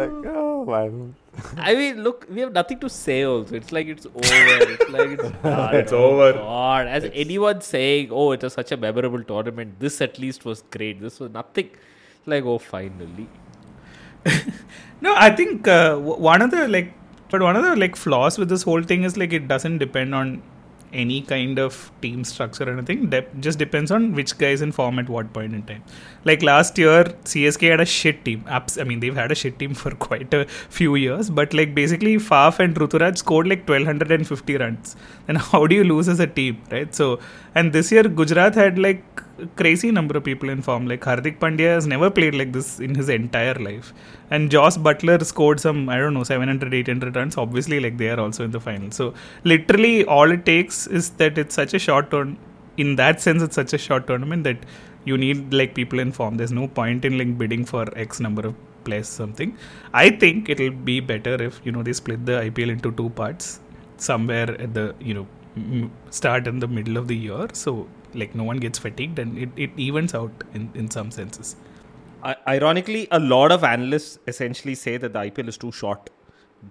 like 0.00 0.10
oh 0.36 0.64
man. 0.66 1.14
I 1.56 1.74
mean, 1.74 2.02
look, 2.04 2.26
we 2.30 2.40
have 2.42 2.52
nothing 2.52 2.78
to 2.80 2.88
say. 2.88 3.24
Also, 3.24 3.56
it's 3.56 3.72
like 3.72 3.88
it's 3.88 4.06
over. 4.06 4.18
It's 4.74 4.88
like 4.90 5.08
it's 5.10 5.30
done. 5.42 5.74
It's 5.74 5.92
Oh, 5.92 6.04
over. 6.10 6.32
God, 6.34 6.86
as 6.86 7.08
anyone 7.12 7.60
saying, 7.60 8.10
"Oh, 8.12 8.30
it 8.32 8.42
was 8.42 8.52
such 8.52 8.70
a 8.72 8.76
memorable 8.76 9.24
tournament. 9.24 9.80
This 9.80 10.00
at 10.00 10.18
least 10.18 10.44
was 10.44 10.62
great. 10.70 11.00
This 11.00 11.18
was 11.18 11.30
nothing." 11.32 11.70
Like, 12.26 12.44
oh, 12.44 12.58
finally. 12.58 13.26
No, 15.00 15.14
I 15.16 15.30
think 15.30 15.68
uh, 15.68 15.96
one 15.98 16.40
of 16.40 16.50
the 16.50 16.66
like, 16.66 16.92
but 17.30 17.42
one 17.42 17.56
of 17.56 17.64
the 17.64 17.76
like 17.76 17.94
flaws 17.94 18.38
with 18.38 18.48
this 18.48 18.62
whole 18.62 18.82
thing 18.82 19.02
is 19.02 19.16
like 19.16 19.32
it 19.32 19.48
doesn't 19.48 19.78
depend 19.78 20.14
on 20.14 20.42
any 20.94 21.20
kind 21.20 21.58
of 21.58 21.90
team 22.00 22.24
structure 22.24 22.64
or 22.64 22.72
anything. 22.72 23.10
De- 23.10 23.26
just 23.40 23.58
depends 23.58 23.90
on 23.90 24.12
which 24.14 24.38
guys 24.38 24.62
in 24.62 24.72
form 24.72 24.98
at 24.98 25.08
what 25.08 25.32
point 25.32 25.52
in 25.52 25.62
time. 25.62 25.82
Like 26.24 26.42
last 26.42 26.78
year, 26.78 27.04
CSK 27.24 27.70
had 27.70 27.80
a 27.80 27.84
shit 27.84 28.24
team. 28.24 28.44
Abs- 28.48 28.78
I 28.78 28.84
mean, 28.84 29.00
they've 29.00 29.14
had 29.14 29.32
a 29.32 29.34
shit 29.34 29.58
team 29.58 29.74
for 29.82 29.90
quite 29.90 30.32
a 30.32 30.46
few 30.46 30.94
years. 30.94 31.28
But 31.28 31.52
like 31.52 31.74
basically, 31.74 32.16
Faf 32.16 32.60
and 32.60 32.74
Ruturaj 32.74 33.18
scored 33.18 33.48
like 33.48 33.68
1250 33.68 34.56
runs. 34.56 34.96
Then 35.26 35.36
how 35.36 35.66
do 35.66 35.74
you 35.74 35.84
lose 35.84 36.08
as 36.08 36.20
a 36.20 36.26
team, 36.26 36.62
right? 36.70 36.94
So, 36.94 37.18
and 37.54 37.72
this 37.72 37.90
year 37.92 38.04
Gujarat 38.04 38.54
had 38.54 38.78
like 38.78 39.04
crazy 39.56 39.90
number 39.90 40.16
of 40.16 40.24
people 40.24 40.48
in 40.48 40.62
form. 40.62 40.86
Like 40.86 41.00
Hardik 41.00 41.38
Pandya 41.38 41.74
has 41.74 41.86
never 41.86 42.10
played 42.10 42.34
like 42.34 42.52
this 42.52 42.80
in 42.80 42.94
his 42.94 43.08
entire 43.08 43.54
life. 43.54 43.92
And 44.30 44.50
Jos 44.50 44.76
Buttler 44.76 45.24
scored 45.24 45.60
some, 45.60 45.88
I 45.88 45.98
don't 45.98 46.14
know, 46.14 46.24
700, 46.24 46.72
800 46.72 47.16
runs. 47.16 47.36
Obviously, 47.36 47.80
like 47.80 47.98
they 47.98 48.10
are 48.10 48.20
also 48.20 48.44
in 48.44 48.50
the 48.50 48.60
final. 48.60 48.90
So, 48.90 49.14
literally, 49.44 50.04
all 50.04 50.30
it 50.30 50.44
takes 50.44 50.86
is 50.86 51.10
that 51.22 51.38
it's 51.38 51.54
such 51.54 51.74
a 51.74 51.78
short 51.78 52.10
turn. 52.10 52.36
In 52.76 52.96
that 52.96 53.20
sense, 53.20 53.42
it's 53.42 53.54
such 53.54 53.72
a 53.72 53.78
short 53.78 54.06
tournament 54.06 54.44
that 54.44 54.58
you 55.04 55.16
need 55.16 55.52
like 55.52 55.74
people 55.74 56.00
in 56.00 56.12
form. 56.12 56.36
There's 56.36 56.52
no 56.52 56.66
point 56.66 57.04
in 57.04 57.18
like 57.18 57.36
bidding 57.38 57.64
for 57.64 57.86
X 57.96 58.20
number 58.20 58.46
of 58.48 58.54
or 58.86 59.02
something. 59.02 59.56
I 59.94 60.10
think 60.10 60.50
it'll 60.50 60.70
be 60.70 61.00
better 61.00 61.42
if 61.42 61.60
you 61.64 61.72
know 61.72 61.82
they 61.82 61.94
split 61.94 62.26
the 62.26 62.32
IPL 62.32 62.70
into 62.70 62.92
two 62.92 63.08
parts 63.10 63.60
somewhere 63.96 64.50
at 64.60 64.74
the 64.74 64.94
you 65.00 65.14
know 65.14 65.26
start 66.10 66.46
in 66.46 66.58
the 66.58 66.68
middle 66.68 66.96
of 66.96 67.06
the 67.08 67.16
year 67.16 67.46
so 67.52 67.86
like 68.14 68.34
no 68.34 68.44
one 68.44 68.58
gets 68.58 68.78
fatigued 68.78 69.18
and 69.18 69.38
it, 69.38 69.50
it 69.56 69.70
evens 69.76 70.14
out 70.14 70.32
in, 70.52 70.70
in 70.74 70.90
some 70.90 71.10
senses 71.10 71.56
ironically, 72.48 73.06
a 73.10 73.18
lot 73.18 73.52
of 73.52 73.64
analysts 73.64 74.18
essentially 74.26 74.74
say 74.74 74.96
that 74.96 75.12
the 75.12 75.18
IPL 75.18 75.48
is 75.48 75.58
too 75.58 75.72
short 75.72 76.10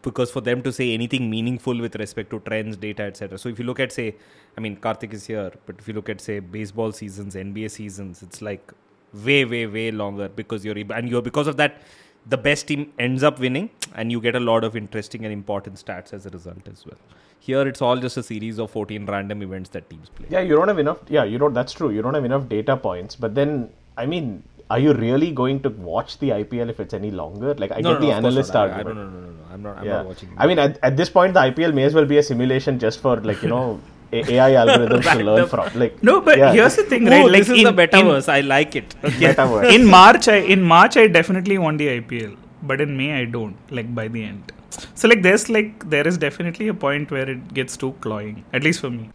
because 0.01 0.31
for 0.31 0.41
them 0.41 0.63
to 0.63 0.71
say 0.71 0.91
anything 0.93 1.29
meaningful 1.29 1.79
with 1.79 1.95
respect 1.95 2.31
to 2.31 2.39
trends, 2.39 2.77
data, 2.77 3.03
etc. 3.03 3.37
So 3.37 3.49
if 3.49 3.59
you 3.59 3.65
look 3.65 3.79
at, 3.79 3.91
say, 3.91 4.15
I 4.57 4.61
mean, 4.61 4.77
Karthik 4.77 5.13
is 5.13 5.27
here, 5.27 5.51
but 5.65 5.75
if 5.77 5.87
you 5.87 5.93
look 5.93 6.09
at, 6.09 6.19
say, 6.19 6.39
baseball 6.39 6.91
seasons, 6.91 7.35
NBA 7.35 7.69
seasons, 7.69 8.23
it's 8.23 8.41
like 8.41 8.71
way, 9.13 9.45
way, 9.45 9.67
way 9.67 9.91
longer 9.91 10.29
because 10.29 10.65
you're 10.65 10.77
and 10.91 11.07
you're 11.07 11.21
because 11.21 11.45
of 11.45 11.57
that, 11.57 11.83
the 12.27 12.37
best 12.37 12.67
team 12.67 12.91
ends 12.99 13.23
up 13.23 13.39
winning, 13.39 13.69
and 13.95 14.11
you 14.11 14.21
get 14.21 14.35
a 14.35 14.39
lot 14.39 14.63
of 14.63 14.75
interesting 14.75 15.25
and 15.25 15.33
important 15.33 15.75
stats 15.83 16.13
as 16.13 16.25
a 16.25 16.29
result 16.29 16.67
as 16.71 16.85
well. 16.85 16.97
Here, 17.39 17.67
it's 17.67 17.81
all 17.81 17.97
just 17.97 18.15
a 18.15 18.23
series 18.23 18.57
of 18.59 18.71
14 18.71 19.05
random 19.05 19.41
events 19.41 19.69
that 19.71 19.89
teams 19.89 20.09
play. 20.09 20.27
Yeah, 20.29 20.39
you 20.39 20.55
don't 20.55 20.69
have 20.69 20.79
enough. 20.79 20.99
Yeah, 21.09 21.25
you 21.25 21.37
don't. 21.37 21.53
That's 21.53 21.73
true. 21.73 21.89
You 21.89 22.01
don't 22.01 22.13
have 22.13 22.23
enough 22.23 22.47
data 22.47 22.77
points. 22.77 23.17
But 23.17 23.35
then, 23.35 23.69
I 23.97 24.05
mean, 24.05 24.43
are 24.69 24.79
you 24.79 24.93
really 24.93 25.31
going 25.31 25.59
to 25.63 25.69
watch 25.69 26.19
the 26.19 26.29
IPL 26.29 26.69
if 26.69 26.79
it's 26.79 26.93
any 26.93 27.11
longer? 27.11 27.53
Like, 27.55 27.73
I 27.73 27.81
No, 27.81 27.93
get 27.93 28.01
no, 28.01 28.07
the 28.07 28.13
analyst 28.13 28.53
not. 28.53 28.69
I- 28.69 28.71
I 28.71 28.77
argument. 28.77 28.95
don't- 28.97 29.13
no, 29.13 29.19
no, 29.19 29.25
no, 29.27 29.31
no. 29.33 29.53
I'm 29.53 29.61
not. 29.61 29.77
I'm 29.79 29.85
yeah. 29.85 29.91
not 29.97 30.05
watching. 30.05 30.29
I 30.37 30.47
mean, 30.47 30.57
at, 30.59 30.79
at 30.81 30.95
this 30.95 31.09
point, 31.09 31.33
the 31.33 31.41
IPL 31.41 31.73
may 31.73 31.83
as 31.83 31.93
well 31.93 32.05
be 32.05 32.17
a 32.17 32.23
simulation 32.23 32.79
just 32.79 33.01
for 33.01 33.17
like 33.17 33.43
you 33.43 33.49
know 33.49 33.79
AI 34.13 34.51
algorithms 34.63 35.09
to 35.13 35.23
learn 35.29 35.47
from. 35.47 35.69
Like, 35.83 36.01
no 36.03 36.21
but 36.21 36.37
yeah, 36.37 36.51
here's 36.53 36.75
the 36.75 36.83
thing 36.83 37.07
Ooh, 37.07 37.11
right 37.11 37.25
like 37.35 37.41
this 37.41 37.49
is 37.49 37.59
in, 37.59 37.63
the 37.65 37.73
metaverse. 37.81 38.29
I 38.29 38.41
like 38.41 38.75
it. 38.75 38.95
Okay. 39.03 39.33
metaverse. 39.33 39.65
in, 39.73 39.81
in 39.81 39.87
march 39.87 40.27
i 40.27 40.37
in 40.55 40.61
march 40.73 40.97
i 40.97 41.07
definitely 41.07 41.57
want 41.65 41.77
the 41.83 41.87
ipl 41.99 42.31
but 42.71 42.81
in 42.85 42.95
may 43.01 43.09
i 43.21 43.25
don't 43.25 43.57
like 43.77 43.89
by 43.99 44.07
the 44.15 44.23
end 44.23 44.51
so 44.95 45.07
like 45.11 45.21
there's 45.27 45.49
like 45.57 45.89
there 45.95 46.07
is 46.11 46.17
definitely 46.17 46.67
a 46.67 46.73
point 46.85 47.11
where 47.11 47.29
it 47.35 47.53
gets 47.53 47.77
too 47.83 47.91
cloying 48.05 48.43
at 48.53 48.63
least 48.63 48.81
for 48.85 48.89
me 48.99 49.05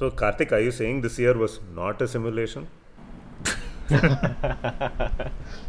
So, 0.00 0.08
Karthik, 0.18 0.52
are 0.56 0.60
you 0.64 0.72
saying 0.74 0.98
this 1.04 1.14
year 1.22 1.32
was 1.38 1.54
not 1.76 2.02
a 2.04 2.06
simulation? 2.10 2.66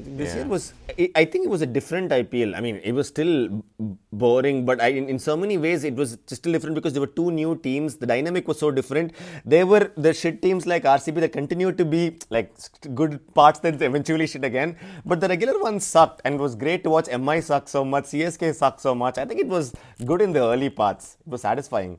This 0.00 0.34
year 0.34 0.46
was, 0.46 0.72
I 0.98 1.10
I 1.16 1.24
think 1.24 1.44
it 1.46 1.50
was 1.50 1.62
a 1.62 1.66
different 1.66 2.10
IPL. 2.10 2.56
I 2.56 2.60
mean, 2.60 2.80
it 2.82 2.92
was 2.92 3.08
still 3.08 3.64
boring, 4.12 4.64
but 4.64 4.80
I, 4.80 4.88
in, 4.88 5.08
in 5.08 5.18
so 5.18 5.36
many 5.36 5.58
ways, 5.58 5.84
it 5.84 5.94
was 5.94 6.18
still 6.26 6.52
different 6.52 6.74
because 6.74 6.92
there 6.92 7.00
were 7.00 7.14
two 7.20 7.30
new 7.30 7.56
teams. 7.56 7.96
The 7.96 8.06
dynamic 8.06 8.48
was 8.48 8.58
so 8.58 8.70
different. 8.70 9.12
There 9.44 9.66
were 9.66 9.90
the 9.96 10.14
shit 10.14 10.40
teams 10.42 10.66
like 10.66 10.84
RCB 10.84 11.20
that 11.26 11.32
continued 11.32 11.78
to 11.78 11.84
be 11.84 12.18
like 12.30 12.54
good 12.94 13.20
parts 13.34 13.60
that 13.60 13.80
eventually 13.82 14.26
shit 14.26 14.44
again. 14.44 14.76
But 15.04 15.20
the 15.20 15.28
regular 15.28 15.58
ones 15.60 15.86
sucked, 15.86 16.22
and 16.24 16.34
it 16.36 16.40
was 16.40 16.54
great 16.54 16.84
to 16.84 16.90
watch 16.90 17.08
MI 17.28 17.40
suck 17.40 17.68
so 17.68 17.84
much, 17.84 18.04
CSK 18.04 18.54
suck 18.54 18.80
so 18.80 18.94
much. 18.94 19.18
I 19.18 19.24
think 19.24 19.40
it 19.40 19.48
was 19.48 19.72
good 20.04 20.20
in 20.22 20.32
the 20.32 20.44
early 20.44 20.70
parts. 20.70 21.16
It 21.26 21.30
was 21.30 21.42
satisfying. 21.42 21.98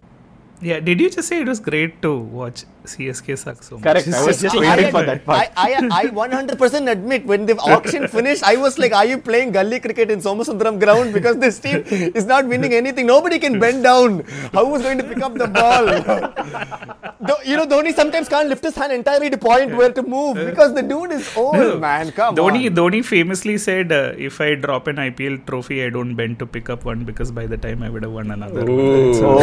yeah 0.67 0.79
did 0.87 0.99
you 1.03 1.07
just 1.13 1.27
say 1.29 1.37
it 1.43 1.49
was 1.51 1.59
great 1.59 1.95
to 2.03 2.09
watch 2.35 2.59
csk 2.85 3.37
sucks 3.37 3.69
so 3.69 3.75
much 3.77 3.83
Correct. 3.83 4.07
I 4.07 4.25
was 4.25 4.41
just 4.41 4.55
waiting 4.63 4.91
for 4.91 5.03
that 5.03 5.25
part. 5.25 5.49
I, 5.57 5.73
I, 5.91 6.03
I 6.03 6.05
100% 6.07 6.91
admit 6.91 7.25
when 7.25 7.45
the 7.45 7.55
auction 7.57 8.07
finished, 8.07 8.43
I 8.43 8.55
was 8.57 8.77
like, 8.77 8.91
Are 8.93 9.05
you 9.05 9.17
playing 9.17 9.51
gully 9.51 9.79
cricket 9.79 10.11
in 10.11 10.19
Somasundaram 10.19 10.79
ground? 10.79 11.13
Because 11.13 11.37
this 11.37 11.59
team 11.59 11.83
is 11.87 12.25
not 12.25 12.47
winning 12.47 12.73
anything. 12.73 13.05
Nobody 13.07 13.39
can 13.39 13.59
bend 13.59 13.83
down. 13.83 14.23
How 14.53 14.65
was 14.69 14.81
going 14.81 14.97
to 14.97 15.03
pick 15.03 15.21
up 15.21 15.33
the 15.35 15.47
ball? 15.47 15.85
Tho- 17.27 17.41
you 17.45 17.55
know, 17.55 17.65
Dhoni 17.65 17.93
sometimes 17.93 18.27
can't 18.27 18.49
lift 18.49 18.63
his 18.63 18.75
hand 18.75 18.91
entirely 18.91 19.29
to 19.29 19.37
point 19.37 19.73
where 19.75 19.91
to 19.93 20.03
move 20.03 20.35
because 20.35 20.73
the 20.73 20.81
dude 20.81 21.11
is 21.11 21.29
old, 21.37 21.79
man. 21.79 22.11
Come 22.11 22.35
Dhoni, 22.35 22.67
on. 22.69 22.75
Dhoni 22.75 23.03
famously 23.05 23.57
said, 23.57 23.91
uh, 23.93 24.11
"If 24.17 24.41
I 24.41 24.55
drop 24.55 24.87
an 24.87 24.97
IPL 24.97 25.45
trophy, 25.47 25.83
I 25.85 25.89
don't 25.89 26.15
bend 26.15 26.39
to 26.39 26.45
pick 26.45 26.69
up 26.69 26.83
one 26.83 27.05
because 27.05 27.31
by 27.31 27.45
the 27.45 27.57
time 27.57 27.81
I 27.81 27.89
would 27.89 28.03
have 28.03 28.11
won 28.11 28.29
another." 28.31 28.65
one." 28.65 29.13
So- 29.23 29.33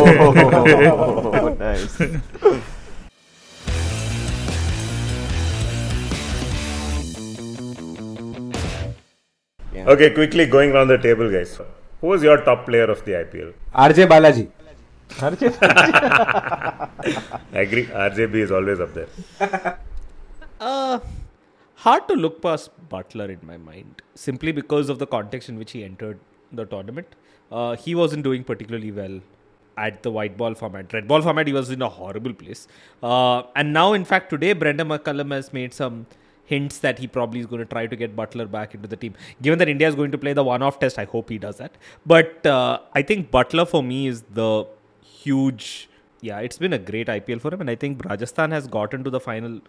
Oh, 1.41 1.57
nice. 1.59 1.97
Okay, 9.89 10.11
quickly 10.11 10.47
going 10.47 10.73
around 10.73 10.89
the 10.89 10.99
table, 10.99 11.31
guys. 11.31 11.59
Who 12.01 12.07
was 12.07 12.23
your 12.23 12.39
top 12.39 12.67
player 12.67 12.85
of 12.85 13.05
the 13.05 13.13
IPL? 13.13 13.53
RJ 13.75 14.07
Balaji. 14.07 14.49
Harjit, 15.11 15.59
I 17.53 17.59
agree. 17.59 17.87
RJB 17.87 18.35
is 18.35 18.51
always 18.53 18.81
up 18.81 18.95
there. 18.95 19.79
Uh, 20.61 21.01
hard 21.77 22.07
to 22.07 22.13
look 22.13 22.43
past 22.43 22.69
Buttler 22.91 23.31
in 23.31 23.39
my 23.47 23.57
mind, 23.57 24.03
simply 24.15 24.53
because 24.53 24.91
of 24.91 24.99
the 24.99 25.07
context 25.07 25.49
in 25.49 25.59
which 25.59 25.73
he 25.73 25.83
entered 25.83 26.19
the 26.53 26.67
tournament. 26.67 27.07
Uh, 27.51 27.77
he 27.77 27.95
wasn't 27.95 28.23
doing 28.23 28.45
particularly 28.45 28.93
well 28.93 29.21
at 29.79 30.03
the 30.03 30.11
white 30.11 30.37
ball 30.37 30.55
format. 30.55 30.93
Red 30.93 31.09
ball 31.09 31.23
format, 31.23 31.47
he 31.47 31.55
was 31.55 31.71
in 31.71 31.81
a 31.81 31.89
horrible 31.89 32.35
place. 32.35 32.69
Uh, 33.03 33.45
and 33.57 33.73
now, 33.73 33.95
in 33.95 34.05
fact, 34.05 34.29
today, 34.29 34.53
Brendon 34.53 34.89
McCullum 34.89 35.33
has 35.33 35.51
made 35.51 35.73
some 35.73 36.05
hints 36.51 36.79
that 36.85 36.99
he 37.05 37.07
probably 37.17 37.41
is 37.41 37.47
going 37.53 37.63
to 37.65 37.71
try 37.75 37.87
to 37.93 37.97
get 38.03 38.15
Buttler 38.21 38.47
back 38.57 38.75
into 38.75 38.89
the 38.95 38.97
team. 39.05 39.15
Given 39.43 39.59
that 39.63 39.69
India 39.75 39.89
is 39.89 39.95
going 39.95 40.11
to 40.17 40.19
play 40.25 40.33
the 40.41 40.45
one 40.45 40.63
off 40.69 40.79
test, 40.85 40.99
I 40.99 41.05
hope 41.15 41.31
he 41.35 41.39
does 41.47 41.59
that. 41.59 41.77
But 42.15 42.47
uh, 42.47 42.81
I 43.01 43.03
think 43.03 43.31
Buttler 43.31 43.67
for 43.75 43.83
me 43.83 44.01
is 44.07 44.23
the 44.41 44.67
huge. 45.03 45.89
Yeah, 46.21 46.41
it's 46.41 46.59
been 46.59 46.73
a 46.73 46.79
great 46.79 47.07
IPL 47.09 47.41
for 47.41 47.53
him. 47.55 47.61
And 47.61 47.71
I 47.71 47.77
think 47.77 48.05
Rajasthan 48.05 48.51
has 48.51 48.67
gotten 48.67 49.05
to 49.05 49.11
the 49.11 49.21
final 49.21 49.61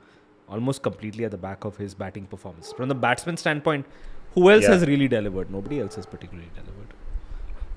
almost 0.50 0.82
completely 0.84 1.24
at 1.26 1.32
the 1.32 1.38
back 1.38 1.64
of 1.64 1.78
his 1.78 1.94
batting 1.94 2.26
performance. 2.26 2.74
From 2.74 2.90
the 2.90 2.96
batsman 2.96 3.38
standpoint, 3.38 3.86
who 4.34 4.50
else 4.50 4.64
Yeah. 4.64 4.72
has 4.74 4.86
really 4.86 5.08
delivered? 5.08 5.50
Nobody 5.50 5.80
else 5.80 5.96
has 5.96 6.06
particularly 6.06 6.50
delivered. 6.56 6.81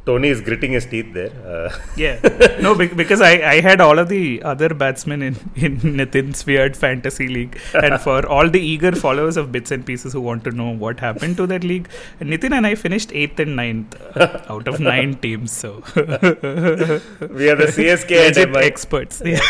Tony 0.06 0.28
is 0.28 0.40
gritting 0.42 0.72
his 0.72 0.84
teeth 0.84 1.12
there. 1.14 1.32
Uh, 1.46 1.70
Yeah, 1.96 2.18
no, 2.60 2.74
because 2.74 3.20
I, 3.20 3.32
I 3.52 3.60
had 3.60 3.80
all 3.80 3.98
of 3.98 4.08
the 4.08 4.42
other 4.42 4.68
batsmen 4.68 5.22
in, 5.22 5.36
in 5.54 5.78
Nitin's 5.98 6.44
weird 6.44 6.76
fantasy 6.76 7.28
league. 7.28 7.58
And 7.72 8.00
for 8.00 8.26
all 8.26 8.50
the 8.50 8.60
eager 8.60 8.92
followers 8.92 9.36
of 9.36 9.50
Bits 9.52 9.70
and 9.70 9.86
Pieces 9.86 10.12
who 10.12 10.20
want 10.20 10.44
to 10.44 10.50
know 10.50 10.70
what 10.70 11.00
happened 11.00 11.36
to 11.38 11.46
that 11.46 11.64
league, 11.64 11.88
Nitin 12.20 12.52
and 12.52 12.66
I 12.66 12.74
finished 12.74 13.10
8th 13.10 13.38
and 13.38 13.58
9th 13.58 14.16
uh, 14.16 14.52
out 14.52 14.68
of 14.68 14.80
9 14.80 15.14
teams. 15.16 15.52
So, 15.52 15.82
we 15.96 17.48
are 17.48 17.56
the 17.56 17.72
CSK 17.76 18.44
and 18.46 18.56
experts. 18.56 19.22
Yeah. 19.24 19.40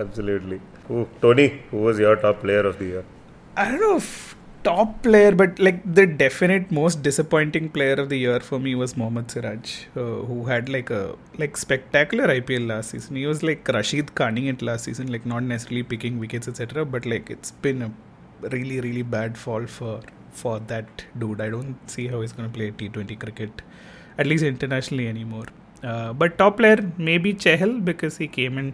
Absolutely. 0.00 0.60
Who, 0.88 1.08
Tony, 1.20 1.62
who 1.70 1.78
was 1.78 1.98
your 1.98 2.16
top 2.16 2.40
player 2.40 2.66
of 2.66 2.78
the 2.78 2.84
year? 2.86 3.04
I 3.56 3.70
don't 3.70 3.80
know 3.80 3.96
if 3.96 4.33
top 4.64 5.02
player, 5.02 5.32
but 5.32 5.58
like 5.58 5.80
the 5.94 6.06
definite 6.06 6.70
most 6.70 7.02
disappointing 7.02 7.68
player 7.68 7.94
of 7.94 8.08
the 8.08 8.18
year 8.18 8.40
for 8.40 8.58
me 8.58 8.74
was 8.74 8.96
Mohammad 8.96 9.30
Siraj, 9.30 9.86
uh, 9.96 10.00
who 10.30 10.44
had 10.44 10.68
like 10.68 10.90
a 10.90 11.16
like 11.38 11.56
spectacular 11.56 12.26
IPL 12.28 12.66
last 12.66 12.90
season. 12.90 13.16
He 13.16 13.26
was 13.26 13.42
like 13.42 13.68
Rashid 13.68 14.14
Khaning 14.14 14.48
it 14.52 14.62
last 14.62 14.84
season, 14.84 15.12
like 15.12 15.26
not 15.26 15.42
necessarily 15.42 15.82
picking 15.82 16.18
wickets 16.18 16.48
etc. 16.48 16.84
But 16.84 17.06
like 17.06 17.30
it's 17.30 17.50
been 17.50 17.82
a 17.82 17.90
really 18.56 18.80
really 18.80 19.02
bad 19.02 19.38
fall 19.38 19.66
for 19.66 20.00
for 20.30 20.58
that 20.74 21.04
dude. 21.18 21.40
I 21.40 21.50
don't 21.50 21.76
see 21.86 22.08
how 22.08 22.20
he's 22.22 22.32
gonna 22.32 22.48
play 22.48 22.70
T20 22.70 23.18
cricket, 23.20 23.62
at 24.18 24.26
least 24.26 24.44
internationally 24.44 25.08
anymore. 25.08 25.46
Uh, 25.82 26.12
but 26.12 26.38
top 26.38 26.56
player 26.56 26.78
maybe 26.96 27.34
Chahal 27.34 27.84
because 27.84 28.16
he 28.16 28.26
came 28.26 28.56
in 28.58 28.72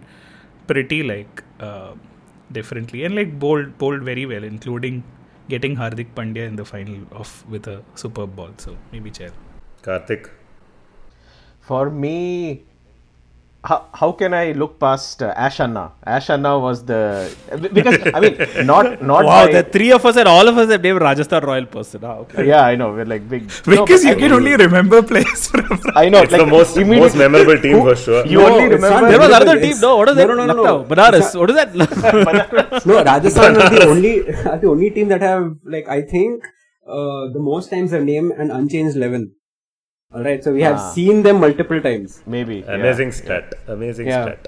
pretty 0.67 1.03
like 1.03 1.43
uh, 1.59 1.93
differently 2.51 3.03
and 3.03 3.15
like 3.15 3.37
bowled 3.39 3.77
bowled 3.77 4.03
very 4.03 4.25
well, 4.25 4.43
including 4.43 5.03
getting 5.49 5.75
Hardik 5.75 6.13
Pandya 6.15 6.47
in 6.47 6.55
the 6.55 6.65
final 6.65 6.99
of 7.11 7.45
with 7.49 7.67
a 7.67 7.83
superb 7.95 8.35
ball. 8.35 8.51
So 8.57 8.77
maybe 8.91 9.11
Chahal. 9.11 9.31
Karthik. 9.81 10.29
For 11.59 11.89
me, 11.89 12.65
how, 13.63 13.85
how 13.93 14.11
can 14.11 14.33
I 14.33 14.53
look 14.53 14.79
past 14.79 15.21
uh, 15.21 15.33
Ash 15.37 15.59
Anna? 15.59 15.91
Ash 16.03 16.29
was 16.29 16.83
the 16.83 17.01
because 17.73 17.97
I 18.15 18.19
mean 18.19 18.65
not 18.65 19.01
not 19.03 19.23
wow, 19.23 19.45
by- 19.45 19.51
the 19.51 19.63
three 19.63 19.91
of 19.91 20.03
us 20.03 20.15
and 20.17 20.27
all 20.27 20.47
of 20.47 20.57
us 20.57 20.69
have 20.71 20.81
named 20.81 20.99
Rajasthan 20.99 21.43
Royal 21.43 21.67
person. 21.67 22.01
Ah, 22.03 22.15
okay. 22.23 22.47
yeah 22.47 22.63
I 22.65 22.75
know 22.75 22.91
we're 22.93 23.05
like 23.05 23.29
big 23.29 23.43
Because 23.47 24.01
but 24.03 24.03
you 24.03 24.11
I- 24.11 24.15
can 24.23 24.31
only 24.31 24.55
remember 24.55 25.03
players 25.03 25.47
from. 25.47 25.79
I 25.95 26.09
know 26.09 26.21
It's 26.23 26.31
like 26.31 26.41
the 26.41 26.47
most, 26.47 26.75
most 26.77 27.15
memorable 27.15 27.59
team 27.65 27.77
Who- 27.77 27.89
for 27.89 27.95
sure. 27.95 28.25
You 28.25 28.39
No, 28.39 28.47
only 28.53 28.67
remember 28.75 29.09
There 29.11 29.19
was 29.19 29.29
another 29.29 29.57
it's- 29.57 29.73
team. 29.75 29.81
No, 29.81 29.97
what 29.97 30.09
is 30.09 30.15
no, 30.15 30.23
it? 30.23 30.27
no, 30.27 30.33
no, 30.33 30.45
no, 30.45 30.53
Lucknow, 30.53 30.77
no. 30.79 30.95
Banaras. 30.95 31.19
It's 31.27 31.35
What 31.35 31.49
is 31.51 31.55
that? 31.57 32.85
No, 32.85 33.03
Rajasthan 33.03 33.57
are 33.57 33.69
the 33.69 33.85
only 33.87 34.13
are 34.53 34.57
the 34.63 34.67
only 34.67 34.89
team 34.89 35.07
that 35.09 35.21
have 35.21 35.45
like 35.65 35.87
I 35.87 36.01
think 36.01 36.43
uh, 36.87 37.29
the 37.37 37.39
most 37.51 37.69
times 37.69 37.91
have 37.91 38.03
named 38.03 38.31
an 38.33 38.49
unchanged 38.49 38.95
eleven. 38.97 39.33
All 40.13 40.23
right, 40.23 40.43
so 40.43 40.51
we 40.53 40.61
have 40.61 40.77
Ah. 40.77 40.91
seen 40.91 41.23
them 41.23 41.39
multiple 41.39 41.81
times. 41.81 42.21
maybe 42.27 42.61
Amazing 42.77 43.07
yeah. 43.09 43.19
stat. 43.21 43.53
Amazing 43.67 44.07
Yeah. 44.07 44.23
stat. 44.25 44.47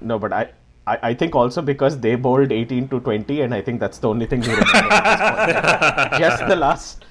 No, 0.00 0.18
but 0.18 0.32
I, 0.32 0.48
I, 0.86 0.98
I 1.10 1.14
think 1.14 1.34
also 1.34 1.62
because 1.62 1.98
they 2.00 2.14
bowled 2.16 2.52
18 2.52 2.88
to 2.88 3.00
20, 3.00 3.40
and 3.42 3.54
I 3.54 3.60
think 3.62 3.80
that's 3.80 3.98
the 3.98 4.08
only 4.08 4.26
thing 4.26 4.40
we 4.40 4.48
remember 4.48 4.76
at 4.76 5.46
this 5.46 6.08
point. 6.08 6.20
Just 6.24 6.46
the 6.48 6.56
last 6.56 7.04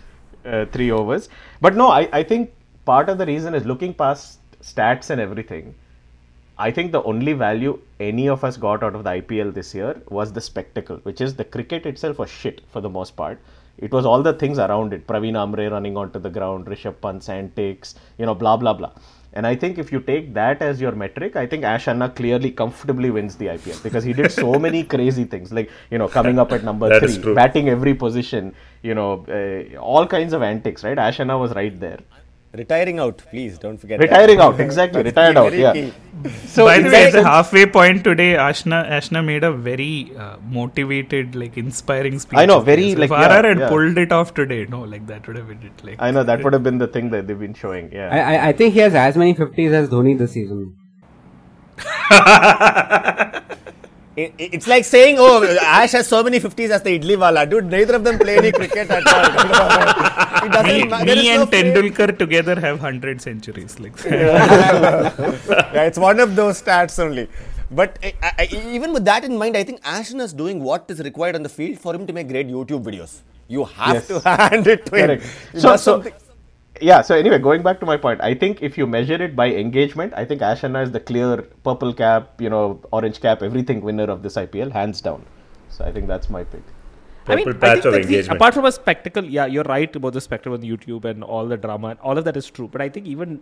uh, 0.46 0.66
three 0.74 0.92
overs. 0.92 1.30
But 1.62 1.76
no, 1.76 1.88
I, 1.90 2.10
I 2.12 2.24
think 2.24 2.52
part 2.86 3.08
of 3.10 3.18
the 3.18 3.26
reason 3.26 3.56
is 3.56 3.66
looking 3.66 3.94
past 3.94 4.40
stats 4.62 5.10
and 5.10 5.22
everything. 5.22 5.74
I 6.58 6.70
think 6.72 6.92
the 6.92 7.02
only 7.04 7.34
value 7.34 7.80
any 8.00 8.28
of 8.30 8.44
us 8.44 8.58
got 8.58 8.84
out 8.84 8.94
of 8.96 9.04
the 9.06 9.10
IPL 9.22 9.54
this 9.54 9.74
year 9.74 10.02
was 10.10 10.34
the 10.34 10.42
spectacle, 10.42 10.98
which 11.04 11.20
is 11.22 11.36
the 11.36 11.44
cricket 11.46 11.86
itself 11.88 12.20
was 12.20 12.30
shit 12.30 12.62
for 12.72 12.82
the 12.82 12.90
most 12.90 13.16
part. 13.16 13.40
It 13.78 13.92
was 13.92 14.06
all 14.06 14.22
the 14.22 14.34
things 14.34 14.60
around 14.60 14.94
it. 14.94 15.08
Praveen 15.08 15.34
Amre 15.34 15.70
running 15.70 15.98
onto 15.98 16.20
the 16.20 16.30
ground, 16.30 16.68
Rishabh 16.68 17.02
Pant's 17.02 17.28
antics, 17.30 17.96
you 18.18 18.26
know, 18.26 18.36
blah 18.36 18.56
blah 18.58 18.74
blah. 18.74 18.92
And 19.36 19.48
I 19.48 19.56
think 19.56 19.80
if 19.80 19.92
you 19.92 20.00
take 20.00 20.34
that 20.36 20.62
as 20.62 20.80
your 20.80 20.92
metric, 20.92 21.36
I 21.36 21.48
think 21.48 21.64
Ash 21.64 21.88
Anna 21.88 22.08
clearly 22.10 22.52
comfortably 22.52 23.10
wins 23.10 23.36
the 23.36 23.48
IPL 23.48 23.82
because 23.82 24.04
he 24.04 24.14
did 24.14 24.32
so 24.32 24.60
many 24.68 24.84
crazy 24.84 25.24
things, 25.24 25.52
like 25.52 25.72
you 25.90 25.98
know, 25.98 26.08
coming 26.08 26.38
up 26.38 26.52
at 26.52 26.64
number 26.64 27.00
three, 27.00 27.34
batting 27.34 27.68
every 27.70 27.96
position, 27.96 28.54
you 28.84 28.94
know, 28.94 29.26
uh, 29.28 29.78
all 29.78 30.06
kinds 30.06 30.34
of 30.34 30.44
antics, 30.44 30.84
right? 30.84 31.00
Ash 31.00 31.20
Anna 31.20 31.38
was 31.38 31.56
right 31.56 31.80
there. 31.80 32.00
Retiring 32.56 33.00
out, 33.00 33.18
please 33.32 33.58
don't 33.58 33.78
forget. 33.80 34.00
Retiring 34.00 34.38
that. 34.38 34.44
out, 34.44 34.60
exactly, 34.66 35.02
retired 35.02 35.38
out, 35.38 35.54
yeah. 35.54 35.74
key. 35.74 35.92
So 36.46 36.66
By 36.66 36.80
the 36.80 36.90
way, 36.90 37.06
at 37.06 37.12
the 37.14 37.24
halfway 37.24 37.66
point 37.66 38.04
today, 38.04 38.34
Ashna 38.36 38.88
Ashna 38.98 39.26
made 39.26 39.44
a 39.44 39.52
very 39.52 40.12
uh, 40.16 40.38
motivated, 40.48 41.34
like 41.36 41.58
inspiring 41.58 42.20
speech. 42.20 42.38
I 42.38 42.46
know, 42.46 42.60
very, 42.60 42.90
his. 42.90 42.98
like, 43.00 43.10
if 43.10 43.18
yeah, 43.18 43.40
RR 43.40 43.48
had 43.48 43.60
yeah. 43.60 43.70
pulled 43.70 43.98
it 43.98 44.12
off 44.12 44.36
today, 44.36 44.66
no, 44.70 44.82
like 44.82 45.08
that 45.08 45.26
would 45.26 45.36
have 45.36 45.48
been 45.48 45.64
it. 45.64 45.84
Like 45.84 45.96
I 46.00 46.12
know 46.12 46.24
that 46.24 46.44
would 46.44 46.54
have 46.54 46.62
been 46.62 46.78
the 46.78 46.86
thing 46.88 47.10
that 47.10 47.26
they've 47.26 47.40
been 47.40 47.56
showing. 47.56 47.92
Yeah. 47.92 48.10
I 48.12 48.50
I 48.50 48.54
think 48.54 48.76
he 48.76 48.80
has 48.82 48.94
as 48.94 49.18
many 49.18 49.34
fifties 49.34 49.72
as 49.74 49.90
Dhoni 49.90 50.16
this 50.20 50.34
season. 50.34 50.76
It- 54.16 54.32
it- 54.38 54.54
It's 54.54 54.68
like 54.68 54.86
saying, 54.86 55.16
oh, 55.18 55.44
Ash 55.60 55.94
has 55.94 56.08
so 56.08 56.22
many 56.22 56.40
50s 56.40 56.70
as 56.70 56.84
the 56.84 57.00
Idli 57.00 57.18
Wala. 57.18 57.48
Dude, 57.48 57.66
neither 57.66 57.96
of 57.96 58.04
them 58.04 58.20
play 58.20 58.38
any 58.38 58.52
cricket 58.52 58.92
at 58.92 59.08
all. 59.08 60.30
it 60.46 60.52
doesn't 60.52 60.68
me, 60.68 60.84
ma- 60.88 61.04
me 61.04 61.30
and 61.30 61.40
no 61.42 61.46
frame. 61.48 61.74
Tendulkar 61.74 62.18
together 62.18 62.60
have 62.60 62.80
hundred 62.80 63.22
centuries. 63.22 63.80
Like 63.80 64.04
yeah, 64.06 65.84
it's 65.90 65.98
one 65.98 66.20
of 66.20 66.36
those 66.36 66.62
stats 66.62 67.00
only. 67.00 67.28
But 67.72 67.98
I, 68.04 68.14
I, 68.40 68.48
even 68.78 68.94
with 68.94 69.06
that 69.06 69.24
in 69.24 69.38
mind, 69.38 69.58
I 69.58 69.64
think 69.64 69.80
Ashton 69.84 70.20
is 70.20 70.34
doing 70.34 70.62
what 70.64 70.86
is 70.90 71.00
required 71.00 71.36
on 71.36 71.44
the 71.44 71.50
field 71.50 71.80
for 71.80 71.94
him 71.96 72.06
to 72.08 72.14
make 72.14 72.28
great 72.28 72.48
YouTube 72.48 72.84
videos. 72.84 73.22
You 73.48 73.66
have 73.66 73.96
Yes. 73.96 74.08
to 74.08 74.20
hand 74.30 74.68
it 74.68 74.86
to 74.86 74.92
Correct. 74.92 75.24
him. 75.24 75.60
So, 75.60 75.76
so 75.78 76.04
yeah. 76.82 77.02
So 77.02 77.16
anyway, 77.16 77.40
going 77.40 77.64
back 77.64 77.80
to 77.80 77.86
my 77.86 77.98
point, 77.98 78.22
I 78.22 78.34
think 78.36 78.62
if 78.62 78.78
you 78.78 78.86
measure 78.86 79.22
it 79.22 79.36
by 79.36 79.48
engagement, 79.54 80.14
I 80.16 80.26
think 80.26 80.42
Ash 80.42 80.64
Anna 80.64 80.82
is 80.84 80.92
the 80.92 81.00
clear 81.00 81.42
purple 81.64 81.94
cap, 81.94 82.40
you 82.40 82.50
know, 82.50 82.80
orange 82.92 83.20
cap, 83.22 83.42
everything 83.42 83.82
winner 83.82 84.04
of 84.06 84.22
this 84.22 84.36
IPL, 84.36 84.72
hands 84.72 85.02
down. 85.02 85.26
So 85.70 85.84
I 85.84 85.92
think 85.92 86.08
that's 86.08 86.30
my 86.30 86.44
pick. 86.44 86.62
I 87.28 87.36
mean, 87.36 87.46
Purple 87.46 87.70
I 87.70 87.74
think 87.74 87.86
of 87.86 87.94
that 87.94 88.08
the- 88.08 88.36
apart 88.36 88.54
from 88.54 88.66
a 88.66 88.72
spectacle, 88.72 89.24
yeah, 89.24 89.46
you're 89.46 89.64
right 89.64 89.96
about 89.96 90.14
the 90.14 90.22
spectacle 90.22 90.54
on 90.54 90.62
YouTube 90.62 91.06
and 91.06 91.24
all 91.24 91.46
the 91.46 91.58
drama, 91.58 91.90
and 91.90 92.00
all 92.00 92.18
of 92.18 92.26
that 92.26 92.36
is 92.38 92.50
true. 92.50 92.68
But 92.72 92.82
I 92.82 92.90
think 92.90 93.08
even 93.08 93.40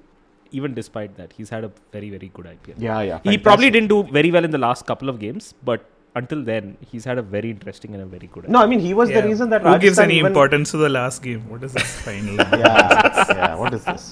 even 0.51 0.73
despite 0.73 1.15
that, 1.17 1.33
he's 1.37 1.49
had 1.49 1.63
a 1.63 1.71
very 1.93 2.09
very 2.09 2.29
good 2.33 2.45
IPL. 2.45 2.75
Yeah, 2.77 3.01
yeah. 3.01 3.19
He 3.23 3.37
probably 3.37 3.69
didn't 3.69 3.89
do 3.89 4.03
very 4.03 4.31
well 4.31 4.43
in 4.43 4.51
the 4.51 4.57
last 4.67 4.85
couple 4.85 5.09
of 5.09 5.17
games, 5.19 5.53
but 5.63 5.85
until 6.15 6.43
then, 6.43 6.77
he's 6.91 7.05
had 7.05 7.17
a 7.17 7.21
very 7.21 7.49
interesting 7.49 7.93
and 7.93 8.03
a 8.03 8.05
very 8.05 8.27
good. 8.27 8.49
No, 8.49 8.59
I 8.61 8.65
mean 8.65 8.81
he 8.81 8.93
was 8.93 9.09
Yeah. 9.09 9.21
the 9.21 9.27
reason 9.29 9.49
that 9.51 9.61
who 9.61 9.77
gives 9.79 9.97
any 9.97 10.15
even- 10.17 10.27
importance 10.33 10.71
to 10.71 10.77
the 10.77 10.89
last 10.89 11.23
game? 11.23 11.47
What 11.49 11.63
is 11.63 11.73
this 11.73 11.93
final? 12.01 12.35
Yeah, 12.63 13.25
yeah. 13.37 13.55
What 13.55 13.73
is 13.73 13.85
this? 13.85 14.11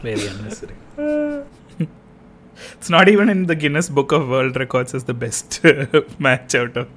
Very 0.00 0.26
unnecessary. 0.28 0.76
it's 2.78 2.90
not 2.90 3.08
even 3.08 3.28
in 3.28 3.46
the 3.46 3.54
Guinness 3.56 3.88
Book 3.88 4.12
of 4.12 4.28
World 4.28 4.56
Records 4.56 4.94
as 4.94 5.04
the 5.04 5.14
best 5.14 5.60
match 6.18 6.54
out 6.54 6.76
of. 6.76 6.88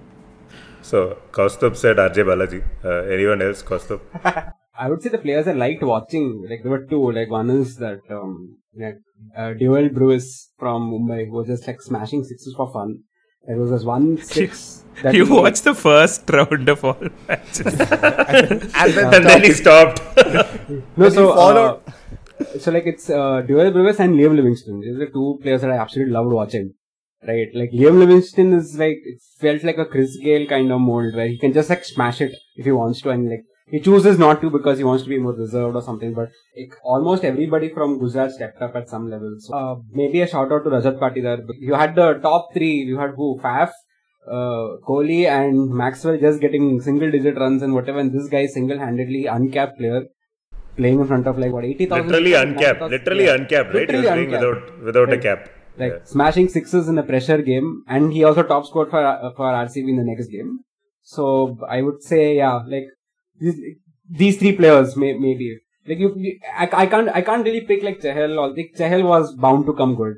So, 0.84 1.18
Kaustubh 1.32 1.76
said 1.78 1.98
RJ 1.98 2.26
Balaji. 2.30 2.62
Uh, 2.84 3.04
anyone 3.16 3.42
else, 3.42 3.64
Kaustubh? 3.64 4.02
I 4.84 4.90
would 4.90 5.02
say 5.02 5.10
the 5.10 5.18
players 5.20 5.48
I 5.48 5.54
liked 5.54 5.84
watching, 5.84 6.46
like 6.50 6.62
there 6.64 6.72
were 6.72 6.86
two. 6.86 7.12
Like 7.12 7.30
one 7.30 7.50
is 7.52 7.78
that 7.78 8.00
um, 8.10 8.58
like, 8.84 8.98
uh, 9.38 9.54
Dewald 9.54 9.94
Brevis 9.94 10.52
from 10.60 10.92
Mumbai 10.92 11.28
who 11.28 11.34
was 11.34 11.48
just 11.48 11.68
like 11.68 11.82
smashing 11.82 12.24
sixes 12.24 12.54
for 12.58 12.72
fun. 12.74 13.00
There 13.48 13.58
was 13.58 13.70
this 13.72 13.84
one 13.84 14.18
six. 14.36 14.84
that 15.04 15.14
You 15.14 15.26
he- 15.26 15.32
watched 15.32 15.64
the 15.64 15.76
first 15.76 16.30
round 16.30 16.68
of 16.70 16.84
all 16.84 16.98
matches. 17.28 17.66
and 17.80 18.94
then 18.94 19.14
And 19.14 19.26
then 19.26 19.44
he 19.44 19.52
stopped. 19.54 20.02
No, 20.98 21.10
so 21.10 21.32
uh, 21.32 21.80
so 22.60 22.72
like 22.72 22.86
it's 22.88 23.10
uh, 23.10 23.42
Dewald 23.42 23.74
Brevis 23.74 24.00
and 24.00 24.16
Liam 24.16 24.36
Livingstone. 24.36 24.82
These 24.82 24.96
are 24.96 25.06
the 25.06 25.12
two 25.12 25.40
players 25.42 25.62
that 25.62 25.72
I 25.72 25.78
absolutely 25.78 26.14
loved 26.14 26.32
watching. 26.32 26.74
Right, 27.26 27.48
like 27.54 27.72
Liam 27.72 28.00
Livingstone 28.00 28.52
is 28.52 28.78
like 28.78 28.98
it 29.06 29.22
felt 29.40 29.64
like 29.64 29.78
a 29.78 29.86
Chris 29.86 30.18
Gayle 30.18 30.46
kind 30.46 30.70
of 30.74 30.82
mold 30.82 31.16
where 31.16 31.28
he 31.28 31.38
can 31.38 31.54
just 31.54 31.70
like 31.70 31.86
smash 31.86 32.20
it 32.20 32.34
if 32.58 32.66
he 32.66 32.72
wants 32.72 33.02
to, 33.02 33.12
and 33.12 33.30
like 33.30 33.46
he 33.68 33.80
chooses 33.80 34.20
not 34.20 34.42
to 34.42 34.50
because 34.50 34.78
he 34.78 34.84
wants 34.84 35.04
to 35.04 35.10
be 35.10 35.18
more 35.18 35.32
reserved 35.34 35.78
or 35.78 35.82
something. 35.82 36.14
But 36.14 36.32
like 36.58 36.74
almost 36.84 37.24
everybody 37.24 37.70
from 37.70 37.98
Gujarat 38.00 38.34
stepped 38.34 38.62
up 38.62 38.76
at 38.76 38.90
some 38.90 39.10
level. 39.10 39.38
So 39.40 39.54
uh, 39.56 39.76
maybe 39.92 40.20
a 40.22 40.28
shout 40.28 40.52
out 40.52 40.66
to 40.66 40.70
Rajat 40.70 41.00
Patidar. 41.00 41.46
You 41.60 41.76
had 41.76 41.96
the 41.96 42.16
top 42.16 42.50
three. 42.54 42.74
You 42.92 43.00
had 43.00 43.12
who? 43.16 43.40
Faf, 43.42 43.72
uh, 44.28 44.78
Kohli, 44.86 45.26
and 45.26 45.70
Maxwell 45.70 46.18
just 46.18 46.42
getting 46.42 46.82
single 46.82 47.10
digit 47.10 47.38
runs 47.38 47.64
and 47.64 47.74
whatever. 47.74 48.00
And 48.00 48.12
this 48.12 48.28
guy 48.28 48.46
single 48.48 48.80
handedly 48.80 49.28
uncapped 49.28 49.78
player 49.78 50.04
playing 50.76 51.00
in 51.00 51.08
front 51.08 51.26
of 51.26 51.38
like 51.38 51.54
what 51.54 51.64
eighty 51.64 51.86
thousand. 51.86 52.08
Literally 52.08 52.34
uncapped. 52.34 52.82
Literally 52.82 53.28
uncapped, 53.30 53.74
right? 53.74 53.90
He 53.90 53.96
was 53.96 54.06
playing 54.08 54.32
without 54.32 54.80
without 54.84 55.14
a 55.14 55.18
cap. 55.18 55.50
Like 55.78 55.92
Yeah. 55.94 56.04
smashing 56.06 56.50
sixes 56.50 56.88
in 56.88 56.98
a 56.98 57.04
pressure 57.04 57.42
game, 57.42 57.84
and 57.88 58.14
he 58.14 58.24
also 58.24 58.44
top 58.44 58.66
scored 58.66 58.90
for 58.92 59.04
uh, 59.04 59.32
for 59.38 59.46
RCB 59.52 59.90
in 59.90 59.98
the 59.98 60.04
next 60.04 60.28
game. 60.28 60.60
So 61.02 61.58
I 61.68 61.82
would 61.82 62.02
say, 62.04 62.38
yeah, 62.38 62.62
like 62.74 62.86
these, 63.40 63.60
these 64.10 64.38
three 64.38 64.56
players 64.56 64.96
may 64.96 65.14
maybe 65.18 65.58
like 65.88 65.98
you, 66.00 66.14
you- 66.16 66.40
I, 66.56 66.70
I 66.84 66.86
can't 66.86 67.10
I 67.10 67.22
can't 67.22 67.44
really 67.44 67.62
pick 67.62 67.84
like 67.84 68.00
Chahal. 68.02 68.38
Or 68.44 68.50
like 68.56 68.74
Chahal 68.78 69.04
was 69.04 69.36
bound 69.36 69.66
to 69.66 69.74
come 69.74 69.96
good, 69.96 70.18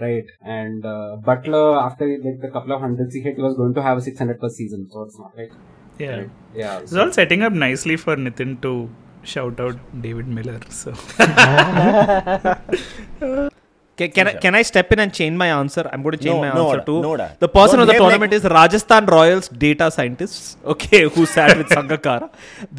right? 0.00 0.24
And 0.42 0.86
uh, 0.86 1.16
Buttler 1.26 1.82
after 1.82 2.06
like 2.28 2.40
the 2.40 2.48
couple 2.52 2.72
of 2.72 2.80
hundreds 2.80 3.14
he 3.14 3.20
hit, 3.20 3.36
he 3.36 3.42
was 3.42 3.56
going 3.56 3.74
to 3.74 3.82
have 3.82 3.98
a 3.98 4.02
six 4.02 4.18
hundred 4.18 4.40
per 4.40 4.48
season. 4.48 4.88
So 4.90 5.02
it's 5.02 5.18
not 5.18 5.36
like 5.36 5.52
Yeah. 5.98 6.24
yeah. 6.54 6.78
It's 6.78 6.94
all 6.94 7.12
setting 7.12 7.42
up 7.42 7.52
nicely 7.52 7.96
for 7.96 8.16
Nitin 8.16 8.60
to 8.62 8.88
shout 9.24 9.58
out 9.60 9.76
David 10.00 10.28
Miller. 10.28 10.60
So 10.70 10.92
Can, 14.00 14.10
can, 14.16 14.26
I, 14.28 14.32
can 14.44 14.54
I 14.60 14.62
step 14.70 14.90
in 14.94 14.98
and 15.04 15.12
change 15.18 15.36
my 15.44 15.48
answer? 15.60 15.82
I'm 15.92 16.02
going 16.04 16.16
to 16.18 16.22
change 16.26 16.36
No, 16.36 16.40
my 16.46 16.52
no, 16.54 16.62
answer 16.70 16.84
to 16.88 16.94
no, 17.06 17.16
da. 17.20 17.28
the 17.44 17.48
person 17.58 17.78
Don't 17.78 17.82
of 17.88 17.92
the 17.92 17.98
tournament 18.02 18.32
like- 18.32 18.44
is 18.44 18.50
Rajasthan 18.58 19.04
Royals 19.16 19.48
data 19.66 19.90
scientists. 19.96 20.56
Okay, 20.74 21.02
who 21.14 21.26
sat 21.36 21.56
with 21.58 21.68
Sangakkara. 21.68 22.28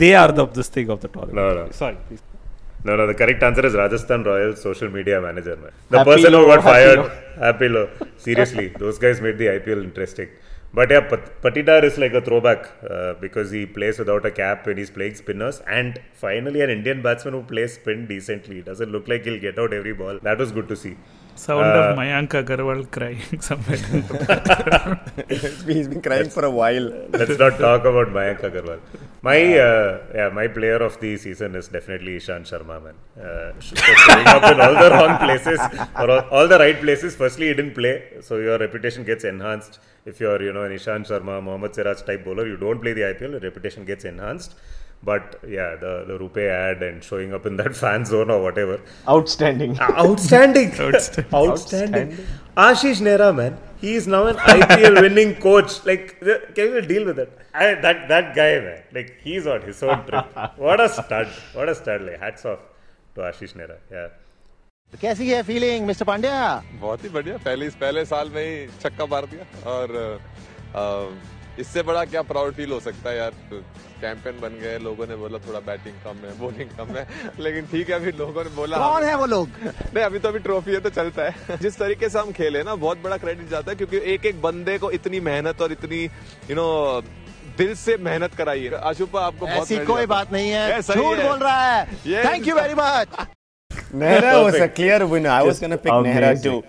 They 0.02 0.14
are 0.22 0.32
the 0.40 0.46
this 0.48 0.70
thing 0.78 0.90
of 0.96 1.00
the 1.06 1.10
tournament. 1.16 1.36
No, 1.36 1.48
no. 1.66 1.72
Sorry, 1.82 1.98
please. 2.08 2.24
No, 2.84 2.96
no, 3.00 3.06
the 3.06 3.14
correct 3.22 3.44
answer 3.48 3.64
is 3.70 3.76
Rajasthan 3.76 4.24
Royals 4.24 4.60
social 4.68 4.90
media 4.90 5.18
manager, 5.22 5.56
man. 5.64 5.72
The 5.92 6.00
Happy 6.00 6.10
person 6.14 6.34
who 6.34 6.46
got 6.48 6.64
happy 6.64 6.72
fired, 6.74 7.00
low. 7.00 7.12
happy 7.48 7.70
low. 7.76 7.86
Seriously, 8.18 8.68
those 8.84 8.98
guys 8.98 9.22
made 9.22 9.38
the 9.38 9.46
IPL 9.58 9.84
interesting. 9.90 10.30
But 10.74 10.90
yeah, 10.90 11.02
Pat- 11.02 11.42
Patidar 11.42 11.84
is 11.84 11.98
like 11.98 12.14
a 12.14 12.22
throwback 12.22 12.70
uh, 12.90 13.14
because 13.16 13.52
he 13.52 13.66
plays 13.66 14.00
without 14.00 14.26
a 14.26 14.32
cap 14.32 14.66
when 14.66 14.78
he's 14.78 14.90
playing 14.90 15.16
spinners. 15.16 15.62
And 15.68 16.00
finally, 16.14 16.62
an 16.62 16.70
Indian 16.70 17.02
batsman 17.02 17.34
who 17.34 17.44
plays 17.44 17.74
spin 17.74 18.08
decently. 18.08 18.62
Doesn't 18.62 18.90
look 18.92 19.08
like 19.08 19.26
he'll 19.26 19.40
get 19.40 19.60
out 19.60 19.74
every 19.74 19.94
ball. 19.94 20.20
That 20.22 20.38
was 20.38 20.52
good 20.54 20.70
to 20.70 20.76
see. 20.78 20.96
Sound 21.44 21.66
Uh, 21.66 21.80
of 21.82 21.98
Mayank 22.00 22.32
Agarwal 22.40 22.82
crying 22.96 23.40
somewhere. 23.50 23.82
in 23.98 24.02
the 24.10 24.18
background. 24.30 25.00
He's 25.76 25.88
been 25.92 26.02
crying 26.08 26.30
for 26.36 26.44
a 26.46 26.52
while. 26.60 26.88
Let's 27.20 27.38
not 27.44 27.58
talk 27.66 27.82
about 27.92 28.10
Mayank 28.18 28.42
Agarwal. 28.50 28.80
My 29.28 29.38
uh, 29.68 30.00
yeah, 30.20 30.30
my 30.40 30.48
player 30.58 30.80
of 30.90 31.00
the 31.04 31.12
season 31.24 31.56
is 31.62 31.68
definitely 31.78 32.14
Ishant 32.22 32.46
Sharma, 32.52 32.78
man. 32.86 32.96
Uh, 33.26 33.54
so 33.60 33.76
showing 34.06 34.28
up 34.36 34.44
in 34.52 34.60
all 34.66 34.76
the 34.84 34.90
wrong 34.96 35.14
places 35.26 35.60
or 36.02 36.08
all, 36.16 36.22
all 36.38 36.48
the 36.54 36.60
right 36.66 36.80
places. 36.86 37.16
Firstly, 37.24 37.48
he 37.48 37.54
didn't 37.60 37.76
play, 37.82 37.96
so 38.22 38.38
your 38.48 38.58
reputation 38.66 39.04
gets 39.04 39.24
enhanced. 39.34 39.80
If 40.06 40.20
you're 40.20 40.42
you 40.48 40.54
know 40.54 40.64
an 40.70 40.74
Ishant 40.80 41.08
Sharma, 41.12 41.42
Mohammad 41.50 41.74
Siraj 41.76 42.02
type 42.12 42.24
bowler, 42.26 42.46
you 42.54 42.58
don't 42.58 42.82
play 42.86 42.94
the 42.94 43.02
IPL, 43.14 43.32
your 43.38 43.46
reputation 43.50 43.86
gets 43.86 44.06
enhanced. 44.14 44.56
But 45.04 45.40
yeah, 45.58 45.76
the 45.84 45.92
the 46.08 46.16
Rupe 46.20 46.38
ad 46.56 46.84
and 46.88 47.04
showing 47.04 47.34
up 47.34 47.46
in 47.50 47.56
that 47.62 47.76
fan 47.76 48.04
zone 48.06 48.30
or 48.30 48.40
whatever, 48.44 48.80
Outstanding. 49.14 49.72
outstanding, 49.80 50.70
Outstanding. 50.80 51.34
outstanding. 51.34 52.12
Ashish 52.66 53.02
Nehra, 53.08 53.30
man, 53.36 53.58
he 53.84 53.96
is 53.96 54.06
now 54.16 54.28
an 54.28 54.36
IPL 54.56 55.02
winning 55.06 55.34
coach. 55.48 55.84
Like, 55.86 56.20
can 56.20 56.76
you 56.76 56.82
deal 56.82 57.06
with 57.06 57.16
that? 57.22 57.32
I, 57.54 57.74
that 57.86 58.08
that 58.14 58.36
guy, 58.36 58.52
man, 58.68 58.84
like 59.00 59.10
he's 59.24 59.48
on 59.48 59.62
his 59.64 59.82
own 59.82 60.06
trip. 60.06 60.38
What 60.68 60.80
a 60.80 60.88
stud! 60.98 61.28
What 61.54 61.68
a 61.70 61.76
stud! 61.82 62.04
Like, 62.10 62.20
hats 62.20 62.46
off 62.46 62.60
to 63.16 63.22
Ashish 63.32 63.56
Nehra. 63.62 63.78
Yeah. 64.00 64.10
कैसी 65.02 65.28
है 65.30 65.42
feeling 65.48 65.86
mister 65.88 66.06
Pandya 66.06 66.38
बहुत 66.80 67.04
ही 67.04 67.10
बढ़िया 67.10 67.36
पहले 67.44 67.70
पहले 67.82 68.04
साल 68.06 68.30
में 68.30 68.42
ही 68.44 68.66
छक्का 68.82 69.06
मार 69.14 69.26
दिया 69.34 69.46
और 69.74 69.94
इससे 71.60 71.82
बड़ा 71.90 72.04
क्या 72.06 72.22
प्राउड 72.32 72.54
फील 72.54 72.72
हो 72.72 72.80
सकता 72.88 73.10
है 73.10 73.18
यार 73.18 73.34
चैंपियन 74.02 74.40
बन 74.42 74.58
गए 74.62 74.78
लोगों 74.84 75.08
ने 75.08 75.16
बोला 75.16 75.38
थोड़ा 75.48 75.60
बैटिंग 75.60 75.96
कम 76.06 76.26
है 76.26 76.38
बॉलिंग 76.40 76.70
कम 76.78 76.96
है। 76.98 77.08
लेकिन 77.40 77.66
ठीक 77.72 77.90
है 77.90 77.96
अभी 77.96 78.12
लोगों 78.20 78.44
ने 78.44 78.50
बोला 78.56 78.78
कौन 78.78 79.04
है 79.04 79.16
वो 79.18 79.26
लोग? 79.26 79.50
नहीं 79.96 80.04
अभी 80.04 80.20
तो 80.20 80.30
अभी 80.30 80.40
ट्रॉफी 80.40 80.72
है 80.72 80.80
तो 80.80 80.90
चलता 80.90 81.30
है। 81.30 81.58
जिस 81.62 81.78
तरीके 81.80 82.10
से 82.10 82.20
हम 82.20 82.32
खेले 82.32 82.64
ना 82.64 82.76
बहुत 82.86 83.02
बड़ा 83.04 83.18
क्रेडिट 83.18 83.50
जाता 83.50 83.72
है 83.72 83.76
क्योंकि 83.78 84.02
एक 84.14 84.26
एक 84.26 84.42
बंदे 84.42 84.78
को 84.78 84.92
इतनी 84.92 85.20
मेहनत 85.20 85.62
और 85.62 85.72
इतनी 85.72 86.04
यू 86.50 86.56
नो 86.56 86.70
दिल 87.58 87.76
से 87.76 87.98
मेहनत 87.98 88.36
कराई 88.36 88.64
है। 88.64 88.82
आशुपा 88.90 89.26
आपको 89.26 89.48
ऐसी 89.48 89.78
कोई 89.86 90.06
बात 90.06 90.32
नहीं 90.34 90.52
है। 90.52 90.82
झूठ 90.82 91.18
बोल 91.18 91.38
रहा 91.38 91.72
है। 91.72 91.86
Thank 92.26 92.48
you 92.48 92.56
very 92.56 92.74
much 92.74 93.28
Nehra 93.94 94.44
was 94.44 94.54
a 94.54 94.58
Perfect. 94.58 94.76
clear 94.76 95.06
winner. 95.06 95.30
I 95.30 95.42
was 95.44 95.60
Just 95.60 95.62
going 95.62 95.72
to 95.72 95.78
pick 95.78 95.92
Nehra 96.06 96.42
too. 96.44 96.64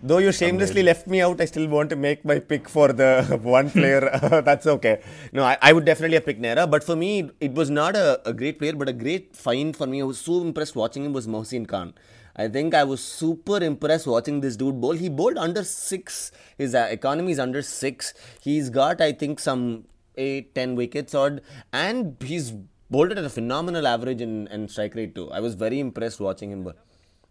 Though 0.00 0.18
you 0.18 0.30
shamelessly 0.30 0.84
left 0.84 1.08
me 1.08 1.20
out, 1.20 1.40
I 1.40 1.44
still 1.46 1.66
want 1.66 1.90
to 1.90 1.96
make 1.96 2.24
my 2.24 2.38
pick 2.38 2.68
for 2.68 2.92
the 2.92 3.38
one 3.42 3.68
player. 3.70 4.00
That's 4.44 4.66
okay. 4.66 5.02
No, 5.32 5.42
I, 5.42 5.58
I 5.60 5.72
would 5.72 5.84
definitely 5.84 6.14
have 6.14 6.24
picked 6.24 6.40
Nehra. 6.40 6.70
But 6.70 6.84
for 6.84 6.94
me, 6.94 7.30
it 7.40 7.52
was 7.52 7.68
not 7.68 7.96
a, 7.96 8.20
a 8.28 8.32
great 8.32 8.60
player, 8.60 8.74
but 8.74 8.88
a 8.88 8.92
great 8.92 9.34
find 9.34 9.76
for 9.76 9.86
me. 9.86 10.00
I 10.00 10.04
was 10.04 10.20
so 10.20 10.40
impressed 10.40 10.76
watching 10.76 11.04
him 11.04 11.12
was 11.12 11.26
Mohsin 11.26 11.66
Khan. 11.66 11.94
I 12.36 12.46
think 12.46 12.74
I 12.74 12.84
was 12.84 13.02
super 13.02 13.56
impressed 13.56 14.06
watching 14.06 14.40
this 14.40 14.56
dude 14.56 14.80
bowl. 14.80 14.92
He 14.92 15.08
bowled 15.08 15.36
under 15.36 15.64
six. 15.64 16.30
His 16.56 16.76
uh, 16.76 16.86
economy 16.88 17.32
is 17.32 17.40
under 17.40 17.62
six. 17.62 18.14
He's 18.40 18.70
got, 18.70 19.00
I 19.00 19.10
think, 19.10 19.40
some 19.40 19.86
eight, 20.16 20.54
ten 20.54 20.76
wickets 20.76 21.14
odd, 21.14 21.40
and 21.72 22.16
he's 22.24 22.52
bowled 22.88 23.10
at 23.10 23.18
a 23.18 23.28
phenomenal 23.28 23.88
average 23.88 24.20
in, 24.20 24.46
in 24.48 24.68
strike 24.68 24.94
rate 24.94 25.16
too. 25.16 25.28
I 25.32 25.40
was 25.40 25.54
very 25.54 25.80
impressed 25.80 26.20
watching 26.20 26.52
him. 26.52 26.72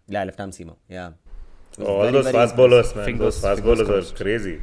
Yeah, 0.10 0.26
left 0.26 0.42
arm 0.42 0.52
seamer. 0.52 0.76
Yeah. 0.90 1.12
It 1.74 1.80
was 1.80 1.88
all 1.88 2.02
very, 2.02 2.12
those 2.14 2.24
very 2.26 2.34
fast 2.34 2.56
bowlers, 2.56 2.96
man. 2.96 3.06
Fingers- 3.06 3.26
those 3.36 3.40
fast 3.42 3.62
fingers 3.62 3.88
bowlers 3.88 4.12
are 4.12 4.16
crazy. 4.24 4.62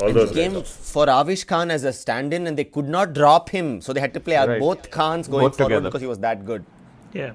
All 0.00 0.08
And 0.08 0.16
those 0.16 0.28
he 0.30 0.34
came 0.36 0.62
for 0.62 1.06
Avesh 1.06 1.46
Khan 1.46 1.70
as 1.70 1.84
a 1.84 1.92
stand-in, 1.92 2.46
and 2.46 2.56
they 2.56 2.64
could 2.64 2.88
not 2.88 3.12
drop 3.12 3.48
him, 3.50 3.80
so 3.80 3.92
they 3.92 4.00
had 4.00 4.14
to 4.14 4.20
play 4.20 4.36
Right. 4.36 4.60
both 4.60 4.90
Khans 4.90 5.28
going 5.28 5.46
Both 5.46 5.56
forward 5.56 5.70
together. 5.70 5.88
because 5.88 6.00
he 6.00 6.06
was 6.06 6.18
that 6.20 6.44
good. 6.46 6.64
Yeah, 7.12 7.32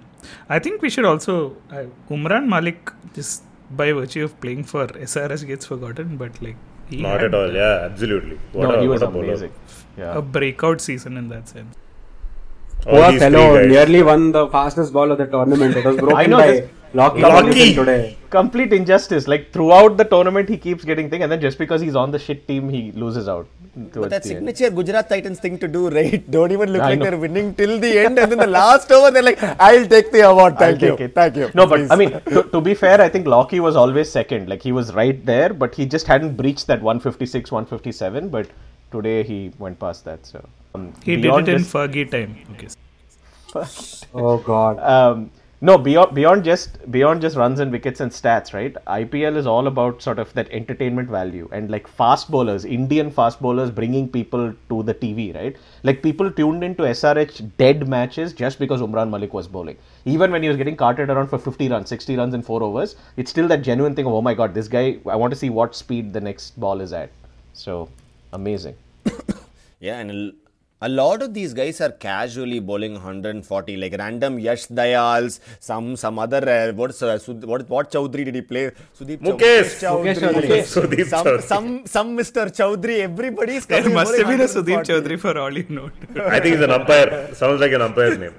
I 0.49 0.59
think 0.59 0.81
we 0.81 0.89
should 0.89 1.05
also 1.05 1.55
uh, 1.71 1.83
Umran 2.09 2.47
Malik 2.47 2.91
just 3.13 3.43
by 3.71 3.91
virtue 3.91 4.23
of 4.23 4.39
playing 4.41 4.63
for 4.63 4.87
SRH 4.87 5.45
gets 5.47 5.65
forgotten, 5.65 6.15
but 6.17 6.41
like 6.41 6.55
he 6.89 7.01
Not 7.01 7.19
had 7.19 7.25
at 7.25 7.35
all. 7.35 7.51
Yeah, 7.51 7.79
absolutely. 7.89 8.39
What 8.53 8.69
no, 8.69 8.75
a, 8.75 8.81
he 8.81 8.87
was 8.87 9.01
what 9.01 9.09
a 9.09 9.11
bowler. 9.11 9.25
amazing. 9.25 9.51
Yeah. 9.97 10.17
a 10.17 10.21
breakout 10.21 10.79
season 10.81 11.17
in 11.17 11.27
that 11.29 11.49
sense. 11.49 11.75
All 12.87 12.93
Poor 13.11 13.19
fellow 13.19 13.65
nearly 13.65 14.01
won 14.03 14.31
the 14.31 14.47
fastest 14.47 14.93
ball 14.93 15.11
of 15.11 15.17
the 15.17 15.25
tournament. 15.25 15.75
It 15.75 15.83
was 15.85 15.95
broken 16.03 16.17
I 16.17 16.25
know 16.27 16.37
by 16.37 16.69
this- 16.95 17.01
Lockie 17.03 17.21
Lockie. 17.21 17.47
Robinson 17.47 17.75
today. 17.85 18.17
Complete 18.29 18.73
injustice. 18.73 19.27
Like 19.27 19.51
throughout 19.53 19.97
the 19.97 20.05
tournament, 20.05 20.49
he 20.49 20.57
keeps 20.57 20.83
getting 20.83 21.09
thing, 21.09 21.23
and 21.23 21.31
then 21.31 21.41
just 21.41 21.57
because 21.57 21.81
he's 21.81 21.95
on 21.95 22.11
the 22.11 22.19
shit 22.19 22.47
team, 22.47 22.69
he 22.69 22.81
loses 23.03 23.27
out. 23.27 23.47
But 23.75 24.09
that 24.09 24.23
the 24.23 24.35
end. 24.35 24.47
signature 24.47 24.69
Gujarat 24.75 25.09
Titans 25.09 25.39
thing 25.39 25.57
to 25.59 25.67
do, 25.67 25.89
right? 25.89 26.29
Don't 26.35 26.51
even 26.57 26.71
look 26.73 26.81
I 26.81 26.89
like 26.91 26.99
know. 26.99 27.05
they're 27.09 27.19
winning 27.19 27.53
till 27.55 27.79
the 27.79 27.91
end, 28.05 28.17
and 28.19 28.31
then 28.31 28.39
the 28.39 28.47
last 28.47 28.91
over, 28.97 29.11
they're 29.11 29.23
like, 29.29 29.41
"I'll 29.69 29.85
take 29.95 30.11
the 30.13 30.21
award, 30.29 30.53
I'll 30.53 30.59
thank 30.59 30.81
you, 30.81 30.91
take 30.91 31.01
it. 31.07 31.15
thank 31.15 31.35
you." 31.35 31.49
No, 31.53 31.67
but. 31.67 31.91
I 31.91 31.97
mean, 32.03 32.11
to, 32.35 32.43
to 32.53 32.61
be 32.61 32.73
fair, 32.73 33.01
I 33.01 33.09
think 33.09 33.27
Lockie 33.27 33.59
was 33.59 33.75
always 33.75 34.09
second. 34.11 34.47
Like 34.49 34.63
he 34.63 34.71
was 34.71 34.93
right 34.93 35.25
there, 35.25 35.53
but 35.53 35.75
he 35.75 35.85
just 35.85 36.07
hadn't 36.07 36.35
breached 36.37 36.67
that 36.67 36.81
156, 36.81 37.51
157. 37.51 38.29
But 38.29 38.47
today 38.91 39.23
he 39.23 39.51
went 39.59 39.77
past 39.79 40.05
that. 40.05 40.25
So 40.25 40.47
um, 40.73 40.93
He 41.03 41.17
did 41.17 41.25
it 41.25 41.49
in 41.49 41.57
just- 41.59 41.73
Fergie 41.73 42.09
time. 42.09 42.37
Okay. 42.53 42.69
Oh 44.13 44.37
God. 44.37 44.79
um, 44.79 45.31
no 45.61 45.77
beyond 45.77 46.13
beyond 46.13 46.43
just 46.43 46.91
beyond 46.91 47.21
just 47.21 47.37
runs 47.37 47.59
and 47.59 47.71
wickets 47.71 48.01
and 48.01 48.11
stats 48.11 48.53
right? 48.53 48.75
Ipl 48.87 49.37
is 49.37 49.47
all 49.47 49.67
about 49.67 50.01
sort 50.01 50.19
of 50.19 50.33
that 50.33 50.49
entertainment 50.51 51.09
value 51.09 51.47
and 51.51 51.71
like 51.71 51.87
fast 51.87 52.29
bowlers 52.29 52.65
indian 52.65 53.09
fast 53.09 53.41
bowlers 53.41 53.71
bringing 53.71 54.09
people 54.09 54.53
to 54.69 54.83
the 54.83 54.93
tv 54.93 55.33
right? 55.33 55.55
Like 55.83 56.03
people 56.03 56.29
tuned 56.29 56.63
into 56.63 56.83
srh 56.83 57.51
dead 57.57 57.87
matches 57.87 58.33
just 58.33 58.59
because 58.59 58.81
umran 58.81 59.09
malik 59.09 59.33
was 59.33 59.47
bowling. 59.47 59.77
Even 60.03 60.31
when 60.31 60.43
he 60.43 60.49
was 60.49 60.57
getting 60.57 60.75
carted 60.75 61.09
around 61.09 61.27
for 61.27 61.39
50 61.39 61.69
runs 61.69 61.89
60 61.89 62.17
runs 62.17 62.33
in 62.33 62.41
four 62.41 62.61
overs 62.61 62.95
it's 63.15 63.31
still 63.31 63.47
that 63.47 63.61
genuine 63.61 63.95
thing 63.95 64.05
of 64.05 64.13
oh 64.13 64.21
my 64.21 64.33
god 64.33 64.53
this 64.53 64.67
guy 64.67 64.97
i 65.07 65.15
want 65.15 65.31
to 65.31 65.37
see 65.37 65.49
what 65.49 65.75
speed 65.75 66.11
the 66.11 66.21
next 66.21 66.59
ball 66.59 66.81
is 66.81 66.91
at. 66.91 67.09
So 67.53 67.89
amazing. 68.33 68.75
Yeah, 69.79 69.99
and 69.99 70.33
a 70.85 70.89
l- 70.89 70.95
A 70.95 71.07
lot 71.07 71.21
of 71.25 71.33
these 71.37 71.53
guys 71.59 71.77
are 71.85 71.91
casually 72.05 72.59
bowling 72.69 72.93
140, 72.93 73.77
like 73.83 73.95
random 74.01 74.33
Yash 74.45 74.65
Dayals, 74.79 75.33
some 75.69 75.87
some 76.03 76.17
other 76.23 76.41
uh, 76.55 76.73
what's 76.79 77.01
uh, 77.01 77.17
Sud- 77.25 77.45
what 77.51 77.63
what 77.73 77.91
Chowdhury 77.95 78.25
did 78.27 78.35
he 78.39 78.41
play? 78.51 78.71
Sudeep 78.99 79.19
Chow- 79.25 79.35
Mukesh. 79.37 79.71
Mukesh 80.05 80.69
Chowdhury. 80.75 81.05
Some, 81.13 81.41
some 81.51 81.67
some 81.95 82.09
Mr. 82.19 82.43
Chowdhury. 82.59 82.97
Everybody's 83.09 83.65
There 83.65 83.81
coming 83.81 83.95
must 83.99 84.15
have 84.17 84.25
bowling 84.25 84.37
been 84.37 84.47
a 84.47 84.51
Sudeep 84.55 84.79
140. 84.83 84.91
Chaudhary 84.91 85.19
for 85.25 85.35
all 85.43 85.57
you 85.61 85.65
know. 85.69 85.89
I 86.35 86.39
think 86.39 86.55
he's 86.55 86.65
an 86.69 86.71
umpire. 86.79 87.33
Sounds 87.33 87.59
like 87.65 87.73
an 87.79 87.83
umpire's 87.89 88.17
name. 88.17 88.35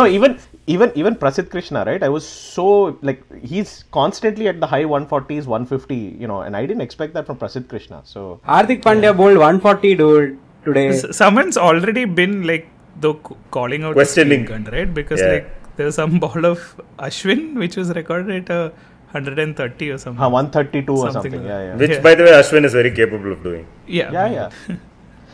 No, 0.00 0.06
even 0.06 0.38
even 0.66 0.92
even 0.94 1.14
Prasidh 1.24 1.50
Krishna, 1.50 1.84
right? 1.90 2.02
I 2.02 2.08
was 2.08 2.26
so 2.26 2.98
like 3.02 3.20
he's 3.52 3.84
constantly 4.00 4.48
at 4.48 4.58
the 4.60 4.66
high 4.66 4.84
140s, 4.84 5.46
150, 5.46 5.94
you 6.24 6.26
know, 6.26 6.40
and 6.40 6.56
I 6.56 6.66
didn't 6.66 6.82
expect 6.88 7.14
that 7.14 7.26
from 7.26 7.38
Prasidh 7.44 7.68
Krishna. 7.68 8.00
So 8.04 8.40
Hardik 8.54 8.82
Pandya 8.88 9.16
bowled 9.16 9.38
140 9.38 9.94
dude 9.94 10.38
today. 10.68 10.88
S- 10.88 11.16
Someone's 11.22 11.56
already 11.68 12.04
been 12.20 12.34
like 12.50 12.66
though 13.04 13.14
calling 13.58 13.84
out 13.84 13.94
Questioning. 14.00 14.44
the 14.46 14.70
right? 14.76 14.92
Because 15.00 15.20
Yeah. 15.20 15.32
like 15.34 15.48
there 15.76 15.86
was 15.90 15.96
some 16.02 16.18
ball 16.26 16.44
of 16.52 16.60
Ashwin 17.08 17.42
which 17.64 17.76
was 17.82 17.90
recorded 18.00 18.50
at 18.50 18.50
uh, 18.58 18.70
130 19.12 19.90
or 19.90 19.98
something. 19.98 20.22
uh, 20.22 20.28
132 20.28 20.92
or 20.92 20.96
Something 21.12 21.32
something. 21.32 21.40
like 21.42 21.48
Yeah, 21.48 21.64
yeah. 21.68 21.76
Which, 21.76 21.90
Yeah. 21.90 22.00
by 22.08 22.14
the 22.14 22.24
way, 22.24 22.30
Ashwin 22.40 22.64
is 22.70 22.72
very 22.80 22.90
capable 23.00 23.32
of 23.32 23.42
doing. 23.42 23.66
yeah. 23.86 24.10
Yeah, 24.18 24.28
yeah. 24.68 24.76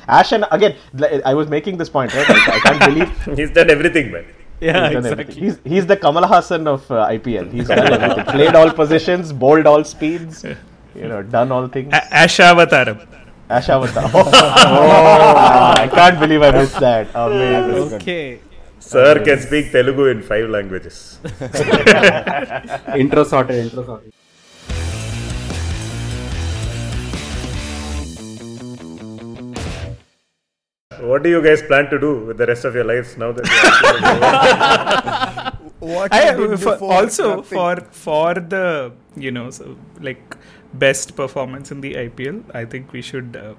Ash 0.09 0.33
and 0.33 0.45
again, 0.51 0.75
I 1.25 1.33
was 1.35 1.49
making 1.49 1.77
this 1.79 1.89
point, 1.89 2.13
right? 2.15 2.29
I, 2.29 2.57
I 2.57 2.59
can't 2.61 2.81
believe 2.87 3.37
He's 3.41 3.51
done 3.53 3.71
everything, 3.71 4.11
man. 4.13 4.25
Yeah, 4.61 4.73
he's 4.89 4.95
done 4.95 4.97
exactly. 4.97 5.23
everything. 5.23 5.43
He's, 5.45 5.59
he's 5.73 5.87
the 5.87 5.97
Kamal 5.97 6.25
Haasan 6.33 6.67
of 6.73 6.89
uh, 6.91 7.07
IPL. 7.09 7.53
He's 7.53 7.69
done 7.69 7.93
everything. 7.93 8.25
Played 8.37 8.55
all 8.57 8.73
positions, 8.73 9.33
bowled 9.33 9.67
all 9.67 9.85
speeds, 9.85 10.45
you 10.45 11.09
know, 11.13 11.23
done 11.23 11.51
all 11.53 11.67
things. 11.69 11.93
A- 11.93 12.09
Ashavataram. 13.59 14.11
Ashavata. 14.11 14.13
Oh, 14.65 15.75
I 15.85 15.89
can't 15.99 16.19
believe 16.21 16.43
I 16.43 16.51
missed 16.53 16.79
that. 16.81 17.09
Amazing. 17.15 17.95
Okay. 18.01 18.39
Sir 18.79 19.15
can 19.27 19.39
speak 19.47 19.67
Telugu 19.77 20.05
in 20.15 20.23
five 20.31 20.49
languages. 20.57 20.97
intro 23.03 23.25
sorted, 23.33 23.59
intro 23.67 23.85
sorted. 23.91 24.13
What 31.01 31.23
do 31.23 31.31
you 31.31 31.43
guys 31.43 31.63
plan 31.63 31.89
to 31.91 31.99
do 31.99 32.27
with 32.27 32.39
the 32.39 32.47
rest 32.47 32.65
of 32.65 32.75
your 32.75 32.85
lives 32.85 33.17
now 33.17 33.33
that 33.33 33.45
What 35.81 36.13
I, 36.15 36.37
you 36.37 36.57
for, 36.57 36.77
also 36.81 37.37
nothing. 37.37 37.59
for 37.59 37.77
for 37.91 38.35
the 38.35 38.93
you 39.17 39.33
know 39.33 39.51
so 39.51 39.77
like 40.01 40.37
best 40.75 41.17
performance 41.17 41.71
in 41.71 41.81
the 41.81 41.95
IPL, 41.95 42.45
I 42.55 42.65
think 42.65 42.93
we 42.93 43.03
should 43.03 43.37
uh, 43.37 43.55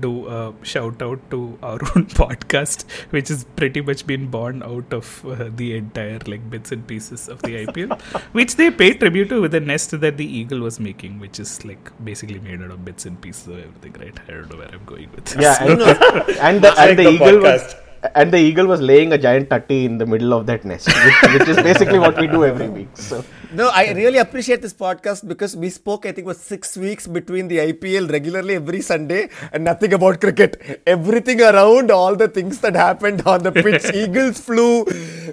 do 0.00 0.26
a 0.28 0.54
shout 0.62 1.02
out 1.02 1.20
to 1.30 1.58
our 1.62 1.74
own 1.96 2.06
podcast, 2.06 2.90
which 3.10 3.28
has 3.28 3.44
pretty 3.56 3.80
much 3.80 4.06
been 4.06 4.28
born 4.28 4.62
out 4.62 4.92
of 4.92 5.24
uh, 5.26 5.50
the 5.54 5.76
entire 5.76 6.18
like 6.26 6.48
bits 6.50 6.72
and 6.72 6.86
pieces 6.86 7.28
of 7.28 7.42
the 7.42 7.66
IPL, 7.66 8.00
which 8.32 8.56
they 8.56 8.70
paid 8.70 9.00
tribute 9.00 9.28
to 9.28 9.40
with 9.40 9.54
a 9.54 9.60
nest 9.60 9.98
that 10.00 10.16
the 10.16 10.26
Eagle 10.26 10.60
was 10.60 10.80
making, 10.80 11.18
which 11.18 11.38
is 11.38 11.64
like 11.64 11.92
basically 12.04 12.38
made 12.40 12.62
out 12.62 12.70
of 12.70 12.84
bits 12.84 13.06
and 13.06 13.20
pieces 13.20 13.48
of 13.48 13.58
everything. 13.58 13.92
Right? 14.00 14.18
I 14.28 14.32
don't 14.32 14.50
know 14.50 14.58
where 14.58 14.72
I'm 14.72 14.84
going 14.84 15.10
with 15.14 15.24
this. 15.26 15.42
Yeah, 15.42 15.62
and, 15.62 15.80
and 16.40 16.62
the, 16.62 16.70
like 16.70 16.78
and 16.78 16.98
the 16.98 17.04
the 17.04 17.10
eagle 17.10 17.40
was 17.42 17.62
podcast. 17.62 17.80
And 18.14 18.32
the 18.32 18.38
eagle 18.38 18.66
was 18.66 18.80
laying 18.80 19.12
a 19.12 19.18
giant 19.18 19.48
tutty 19.48 19.84
in 19.84 19.98
the 19.98 20.06
middle 20.06 20.32
of 20.32 20.46
that 20.46 20.64
nest, 20.64 20.88
which, 20.88 21.32
which 21.32 21.48
is 21.48 21.56
basically 21.56 21.98
what 21.98 22.18
we 22.18 22.26
do 22.26 22.44
every 22.44 22.68
week. 22.68 22.88
So 22.94 23.24
No, 23.52 23.68
I 23.72 23.92
really 23.92 24.18
appreciate 24.18 24.62
this 24.62 24.74
podcast 24.74 25.26
because 25.28 25.56
we 25.56 25.70
spoke, 25.70 26.06
I 26.06 26.12
think, 26.12 26.26
was 26.26 26.38
six 26.38 26.76
weeks 26.76 27.06
between 27.06 27.46
the 27.46 27.58
IPL 27.58 28.10
regularly 28.10 28.56
every 28.56 28.80
Sunday 28.80 29.28
and 29.52 29.62
nothing 29.62 29.92
about 29.92 30.20
cricket. 30.20 30.82
Everything 30.86 31.40
around, 31.40 31.92
all 31.92 32.16
the 32.16 32.26
things 32.26 32.58
that 32.60 32.74
happened 32.74 33.22
on 33.26 33.44
the 33.44 33.52
pitch. 33.52 33.84
Eagles 34.02 34.40
flew, 34.40 34.84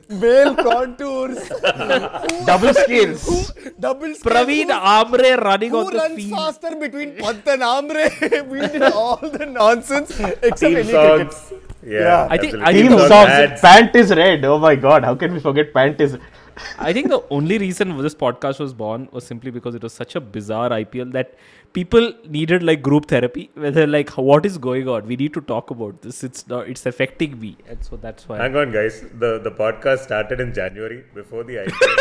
male 0.10 0.56
contours, 0.56 1.50
double 2.46 2.74
skills. 2.76 3.52
double 3.80 4.14
skills. 4.14 4.34
Praveen 4.36 4.70
Amre 4.70 5.38
running 5.44 5.74
on 5.74 5.92
the 5.92 5.98
runs 5.98 6.16
field. 6.16 6.38
faster 6.38 6.76
between 6.76 7.16
Pant 7.18 7.48
and 7.48 7.62
Amre? 7.64 8.48
we 8.54 8.60
did 8.60 8.84
all 8.84 9.18
the 9.18 9.48
nonsense 9.48 10.12
except 10.20 10.64
any 10.64 10.84
cricket. 10.84 11.34
Songs. 11.82 11.92
Yeah, 11.94 12.02
Yeah. 12.02 12.28
I 12.30 12.38
think- 12.38 12.56
I 12.56 12.74
Theme 12.74 12.88
think 12.88 13.00
Theme 13.00 13.08
songs. 13.10 13.62
Pant 13.62 13.96
is 13.96 14.12
red. 14.16 14.46
Oh 14.46 14.60
my 14.60 14.76
god! 14.76 15.04
How 15.04 15.16
can 15.16 15.34
we 15.34 15.40
forget 15.40 15.74
pant 15.74 16.00
is? 16.02 16.18
I 16.78 16.94
think 16.94 17.08
the 17.10 17.24
only 17.32 17.58
reason 17.58 17.98
this 17.98 18.14
podcast 18.14 18.60
was 18.60 18.74
born 18.74 19.08
was 19.12 19.26
simply 19.26 19.52
because 19.52 19.74
it 19.74 19.82
was 19.82 19.94
such 19.94 20.16
a 20.16 20.22
bizarre 20.22 20.70
IPL 20.70 21.12
that 21.14 21.34
people 21.74 22.14
needed 22.28 22.64
like 22.64 22.82
group 22.82 23.08
therapy. 23.08 23.50
Where 23.54 23.72
they're 23.72 23.88
like, 23.88 24.10
"What 24.30 24.46
is 24.46 24.58
going 24.58 24.88
on? 24.96 25.08
We 25.12 25.16
need 25.22 25.34
to 25.34 25.42
talk 25.42 25.72
about 25.76 26.02
this. 26.02 26.24
It's 26.28 26.48
not. 26.48 26.68
It's 26.74 26.86
affecting 26.92 27.40
me." 27.40 27.52
And 27.68 27.84
so 27.90 28.00
that's 28.06 28.28
why. 28.28 28.38
Hang 28.42 28.56
on, 28.62 28.72
guys. 28.78 29.02
The 29.26 29.32
the 29.48 29.52
podcast 29.60 30.00
started 30.10 30.44
in 30.46 30.54
January 30.54 31.04
before 31.20 31.44
the 31.44 31.58
IPL. 31.64 31.92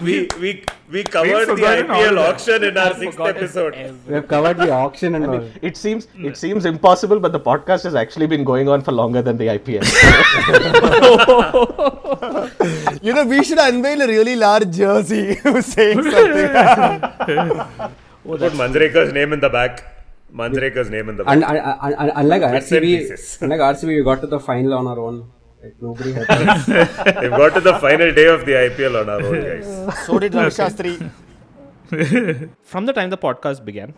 we, 0.08 0.12
we 0.12 0.28
we 0.40 0.64
we 0.90 1.04
covered 1.04 1.46
the 1.46 1.56
forgotten 1.56 1.86
IPL 1.86 2.18
auction 2.28 2.64
in 2.64 2.76
our 2.76 2.94
sixth 2.94 3.20
episode. 3.20 3.74
everything. 3.74 4.00
We 4.06 4.14
have 4.14 4.28
covered 4.28 4.58
the 4.58 4.70
auction 4.70 5.14
and 5.16 5.26
all. 5.26 5.48
It 5.62 5.76
seems 5.76 6.04
it 6.04 6.32
mm. 6.32 6.36
seems 6.36 6.64
impossible, 6.64 7.20
but 7.20 7.32
the 7.32 7.40
podcast 7.40 7.84
has 7.90 7.94
actually 7.94 8.26
been 8.26 8.44
going 8.44 8.68
on 8.68 8.82
for 8.82 8.92
longer 8.92 9.22
than 9.22 9.36
the 9.36 9.48
IPL. 9.58 9.84
You 13.02 13.12
know, 13.14 13.24
we 13.26 13.42
should 13.44 13.58
unveil 13.58 14.02
a 14.02 14.06
really 14.06 14.36
large 14.36 14.70
jersey 14.76 15.34
saying 15.62 16.02
something. 16.02 16.48
Put 18.26 18.40
Manjrekar's 18.60 19.12
name 19.12 19.32
in 19.32 19.40
the 19.40 19.48
back. 19.48 19.84
Manjrekar's 20.34 20.90
name 20.90 21.08
in 21.08 21.16
the 21.16 21.24
back. 21.24 21.34
And, 21.34 21.44
and, 21.44 21.58
and, 21.58 21.94
and 21.98 22.12
unlike 22.16 22.42
Bits 22.42 22.72
and 22.72 22.82
RCB, 22.84 22.98
pieces. 22.98 23.38
unlike 23.40 23.60
RCB, 23.60 23.86
we 23.98 24.02
got 24.02 24.20
to 24.22 24.26
the 24.26 24.40
final 24.40 24.74
on 24.74 24.86
our 24.86 24.98
own. 24.98 25.30
Like 25.62 25.76
nobody 25.80 26.12
had. 26.12 26.26
We've 27.22 27.30
got 27.30 27.54
to 27.54 27.60
the 27.60 27.78
final 27.78 28.12
day 28.12 28.26
of 28.26 28.44
the 28.44 28.52
IPL 28.52 29.00
on 29.02 29.08
our 29.08 29.22
own, 29.22 29.40
guys. 29.42 30.06
so 30.06 30.18
did 30.18 30.34
Ravi 30.34 30.50
Shastri. 30.50 31.10
From 32.62 32.86
the 32.86 32.92
time 32.92 33.10
the 33.10 33.18
podcast 33.18 33.64
began 33.64 33.94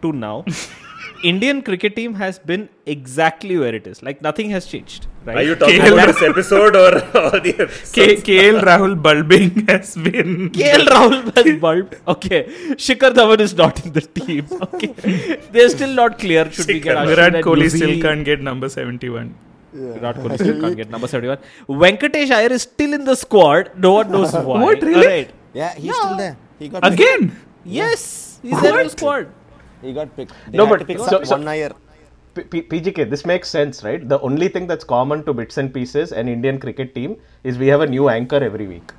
to 0.00 0.12
now, 0.12 0.44
Indian 1.22 1.62
cricket 1.62 1.94
team 1.96 2.14
has 2.14 2.38
been 2.38 2.68
exactly 2.86 3.56
where 3.58 3.74
it 3.74 3.86
is. 3.86 4.02
Like 4.02 4.22
nothing 4.22 4.50
has 4.50 4.66
changed. 4.66 5.06
Right? 5.24 5.36
Are 5.38 5.42
you 5.42 5.54
talking 5.54 5.80
KL 5.80 5.92
about 5.92 6.06
this 6.08 6.22
episode 6.22 6.74
or 6.76 6.94
all 7.20 7.30
the 7.46 7.52
K- 7.92 8.16
KL 8.28 8.60
Rahul 8.68 9.00
bulbing 9.00 9.66
has 9.68 9.94
been 9.94 10.50
KL 10.50 10.86
Rahul 10.94 11.34
has 11.36 11.60
bulbed. 11.60 12.00
Okay, 12.08 12.42
Shikhar 12.86 13.12
Dhawan 13.12 13.40
is 13.40 13.54
not 13.54 13.84
in 13.86 13.92
the 13.92 14.00
team. 14.00 14.46
Okay, 14.62 15.38
they're 15.52 15.68
still 15.68 15.94
not 15.94 16.18
clear. 16.18 16.50
Should 16.50 16.66
we 16.66 16.80
get 16.80 16.96
Shikhar. 16.96 17.04
Ashwin 17.04 17.14
Virat 17.16 17.44
Kohli 17.44 17.66
Yuzi? 17.66 17.76
still 17.76 18.00
can't 18.02 18.24
get 18.24 18.40
number 18.40 18.68
71. 18.68 19.34
Virat 19.74 20.16
Kohli 20.16 20.34
still 20.44 20.60
can't 20.60 20.76
get 20.76 20.90
number 20.90 21.06
seventy-one. 21.08 21.38
Venkatesh 21.68 22.30
Iyer 22.30 22.52
is 22.52 22.62
still 22.62 22.92
in 22.92 23.04
the 23.04 23.14
squad. 23.14 23.70
No 23.76 23.92
one 24.00 24.10
knows 24.10 24.32
why. 24.32 24.60
What, 24.64 24.82
really? 24.82 25.06
Alright. 25.06 25.30
Yeah, 25.54 25.74
he's 25.74 25.94
still 25.96 26.16
there. 26.16 26.36
He 26.58 26.68
got 26.68 26.86
Again? 26.92 27.36
Yes, 27.64 28.40
he's 28.42 28.60
there 28.60 28.80
in 28.80 28.86
the 28.86 28.90
squad. 28.90 29.28
He 29.82 29.92
got 29.92 30.14
picked. 30.16 30.32
They 30.50 30.56
No, 30.58 30.66
but 30.66 30.86
pick 30.86 30.98
so- 30.98 31.22
so- 31.24 31.36
one 31.36 31.46
year. 31.56 31.70
P- 32.34 32.44
P- 32.44 32.62
PGK, 32.62 33.04
this 33.10 33.26
makes 33.26 33.50
sense, 33.50 33.84
right? 33.84 34.08
The 34.08 34.18
only 34.20 34.48
thing 34.48 34.66
that's 34.66 34.84
common 34.84 35.22
to 35.24 35.34
bits 35.34 35.58
and 35.58 35.72
pieces 35.74 36.12
and 36.12 36.30
Indian 36.30 36.58
cricket 36.58 36.94
team 36.94 37.16
is 37.44 37.58
we 37.58 37.66
have 37.66 37.82
a 37.82 37.86
new 37.86 38.08
anchor 38.08 38.36
every 38.36 38.66
week. 38.66 38.90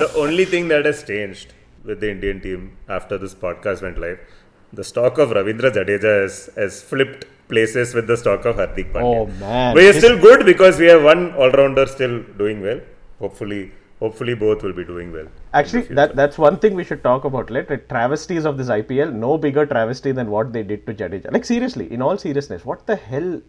The 0.00 0.10
only 0.16 0.44
thing 0.46 0.68
that 0.68 0.84
has 0.86 1.02
changed 1.04 1.52
with 1.84 2.00
the 2.00 2.10
Indian 2.10 2.40
team 2.40 2.76
after 2.88 3.18
this 3.18 3.34
podcast 3.34 3.82
went 3.82 3.98
live, 3.98 4.18
the 4.72 4.84
stock 4.84 5.18
of 5.18 5.30
Ravindra 5.30 5.70
Jadeja 5.72 6.22
has, 6.22 6.48
has 6.56 6.82
flipped 6.82 7.26
places 7.48 7.94
with 7.94 8.06
the 8.06 8.16
stock 8.16 8.44
of 8.44 8.56
Hardik 8.56 8.92
Pandya. 8.92 9.02
Oh 9.02 9.26
man, 9.38 9.74
We 9.74 9.88
are 9.88 9.92
still 9.92 10.18
good 10.18 10.46
because 10.46 10.78
we 10.78 10.86
have 10.86 11.02
one 11.02 11.34
all-rounder 11.34 11.86
still 11.86 12.22
doing 12.38 12.60
well. 12.62 12.80
Hopefully, 13.18 13.72
hopefully 14.00 14.34
both 14.34 14.62
will 14.62 14.72
be 14.72 14.84
doing 14.84 15.12
well. 15.12 15.28
Actually, 15.52 15.82
that 16.00 16.16
that's 16.16 16.38
one 16.38 16.58
thing 16.58 16.74
we 16.74 16.84
should 16.84 17.02
talk 17.04 17.24
about. 17.24 17.50
Let 17.50 17.70
like, 17.70 17.88
travesties 17.88 18.44
of 18.44 18.58
this 18.58 18.68
IPL. 18.68 19.12
No 19.12 19.38
bigger 19.38 19.66
travesty 19.66 20.12
than 20.12 20.30
what 20.30 20.52
they 20.52 20.62
did 20.62 20.86
to 20.86 20.94
Jadeja. 20.94 21.32
Like 21.32 21.44
seriously, 21.44 21.92
in 21.92 22.02
all 22.02 22.18
seriousness, 22.18 22.64
what 22.64 22.86
the 22.86 22.96
hell 22.96 23.40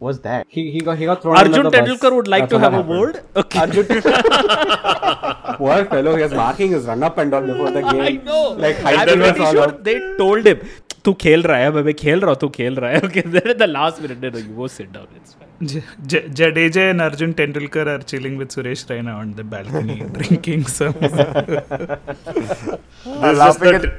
was 0.00 0.20
that? 0.20 0.46
He, 0.48 0.70
he 0.70 0.80
got 0.80 0.98
he 0.98 1.06
got 1.06 1.22
thrown 1.22 1.36
Arjun 1.36 1.54
under 1.54 1.70
the 1.70 1.76
bus. 1.76 1.88
Tendulkar 1.88 2.14
would 2.16 2.28
like 2.28 2.48
That's 2.48 2.52
to 2.52 2.58
have 2.58 2.74
a 2.74 2.82
word. 2.82 3.22
Okay. 3.36 3.66
Poor 5.56 5.84
fellow, 5.84 6.16
he 6.16 6.22
was 6.22 6.32
marking 6.32 6.72
his 6.72 6.84
run 6.84 7.02
up 7.02 7.18
and 7.18 7.32
all 7.32 7.42
before 7.42 7.70
the 7.70 7.82
game. 7.92 8.00
I 8.00 8.10
know. 8.30 8.50
Like 8.52 8.78
I'm 8.84 8.96
hyping 8.96 9.22
us 9.22 9.36
pretty 9.36 9.50
sure 9.52 9.72
they 9.88 10.16
told 10.16 10.46
him, 10.46 10.60
"तू 11.04 11.12
खेल 11.24 11.42
रहा 11.50 11.56
है 11.58 11.82
मैं 11.88 11.94
खेल 12.02 12.20
रहा 12.20 12.30
हूँ 12.30 12.38
तू 12.40 12.48
खेल 12.58 12.76
रहा 12.84 12.90
है." 12.90 13.00
Okay, 13.08 13.22
then 13.36 13.50
at 13.54 13.58
the 13.62 13.68
last 13.72 14.00
minute, 14.04 14.20
no, 14.26 14.30
no, 14.36 14.42
you 14.46 14.54
go 14.60 14.68
sit 14.76 14.90
down. 14.96 15.08
It's 15.20 15.34
fine. 15.40 15.50
J- 15.72 15.82
J- 16.12 16.28
Jadeja 16.40 16.84
and 16.92 17.04
Arjun 17.06 17.34
Tendulkar 17.40 17.86
are 17.94 18.02
chilling 18.12 18.36
with 18.42 18.56
Suresh 18.56 18.82
Raina 18.92 19.14
on 19.24 19.34
the 19.40 19.44
balcony 19.54 19.98
drinking 20.18 20.64
some. 20.78 20.96
There's 23.04 23.38
just 23.44 23.60
the, 23.60 23.92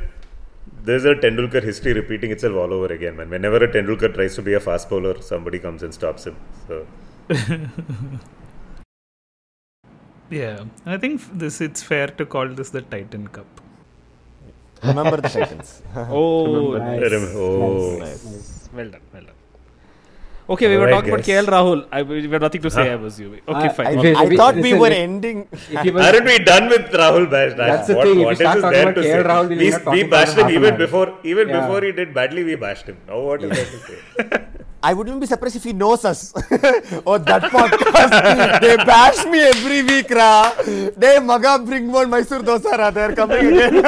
there's 0.89 1.05
a 1.05 1.15
Tendulkar 1.15 1.63
history 1.63 1.93
repeating 1.93 2.31
itself 2.31 2.55
all 2.63 2.73
over 2.79 2.91
again, 2.97 3.15
man. 3.17 3.29
Whenever 3.29 3.63
a 3.63 3.71
Tendulkar 3.77 4.13
tries 4.13 4.35
to 4.35 4.41
be 4.41 4.53
a 4.53 4.59
fast 4.59 4.89
bowler, 4.89 5.15
somebody 5.21 5.59
comes 5.67 5.83
and 5.83 5.93
stops 5.93 6.27
him. 6.27 6.35
So 6.67 6.85
yeah, 10.29 10.65
I 10.85 10.97
think 10.97 11.21
this 11.45 11.61
it's 11.61 11.83
fair 11.83 12.07
to 12.07 12.25
call 12.25 12.47
this 12.49 12.69
the 12.79 12.81
Titan 12.81 13.27
Cup. 13.39 13.61
Remember 14.87 15.17
the 15.17 15.29
Titans. 15.29 15.81
Oh, 15.95 16.77
Nice. 16.77 17.11
Rem- 17.11 17.31
oh. 17.35 17.97
Nice. 17.99 18.69
well 18.73 18.89
done, 18.89 19.01
well 19.13 19.23
done. 19.23 19.31
Okay, 20.47 20.67
we 20.69 20.75
were 20.77 20.81
Alright, 20.83 20.93
talking 20.95 21.13
about 21.13 21.25
guys. 21.25 21.45
KL 21.45 21.47
Rahul. 21.53 21.87
I, 21.91 22.01
we 22.03 22.29
have 22.33 22.41
nothing 22.41 22.61
to 22.61 22.69
say, 22.69 22.83
I'm 22.93 23.03
assuming. 23.05 23.41
Okay, 23.47 23.67
Uh, 23.67 23.73
fine. 23.77 23.87
I- 23.87 23.95
Okay. 23.99 24.13
I 24.23 24.35
thought 24.39 24.55
we 24.55 24.61
listen, 24.63 24.79
were 24.79 24.87
ending. 25.05 25.47
If 25.51 25.95
Aren't 26.07 26.25
we 26.31 26.37
done 26.49 26.69
with 26.69 26.85
Rahul 27.01 27.25
Bash? 27.31 27.53
That's 27.57 27.87
the 27.87 27.95
what, 27.95 28.07
thing, 28.07 28.19
if 28.19 28.25
What 28.25 28.25
you 28.25 28.31
is 28.33 28.37
start 28.45 28.61
talking 28.61 28.71
there 28.77 28.89
about 28.89 28.95
to 28.95 29.01
KL 29.01 29.23
say? 29.23 29.29
Rahul, 29.31 29.49
we'll 29.85 29.95
we, 29.95 30.03
we 30.03 30.09
bashed 30.09 30.37
him 30.37 30.49
even 30.57 30.77
before 30.77 31.07
even 31.23 31.49
Yeah. 31.49 31.61
before 31.61 31.81
he 31.87 31.91
did 31.93 32.13
badly. 32.13 32.43
We 32.43 32.55
bashed 32.67 32.85
him. 32.85 32.97
Now 33.07 33.21
what 33.21 33.43
is 33.43 33.49
there 33.57 33.65
to 33.65 33.79
say? 33.87 34.45
I 34.87 34.93
wouldn't 34.93 35.19
be 35.19 35.25
surprised 35.25 35.55
if 35.55 35.63
he 35.63 35.73
knows 35.73 36.05
us. 36.05 36.31
oh, 37.07 37.17
that 37.29 37.43
podcast. 37.53 38.61
they 38.63 38.75
bash 38.89 39.25
me 39.25 39.39
every 39.51 39.81
week, 39.81 40.11
ra. 40.11 40.53
They 41.03 41.19
maga 41.19 41.53
bring 41.69 41.87
more 41.87 42.05
Mysore 42.05 42.41
dosa, 42.49 42.77
ra. 42.81 42.89
They're 42.91 43.15
coming 43.15 43.47
again. 43.47 43.73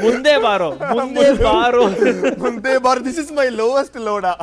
Munde 0.00 0.32
baro, 0.46 0.70
munde 0.96 1.28
baro. 1.42 1.84
Munde 2.44 2.82
bar, 2.82 2.98
this 2.98 3.18
is 3.18 3.30
my 3.30 3.46
lowest 3.60 3.92
loada. 3.92 4.34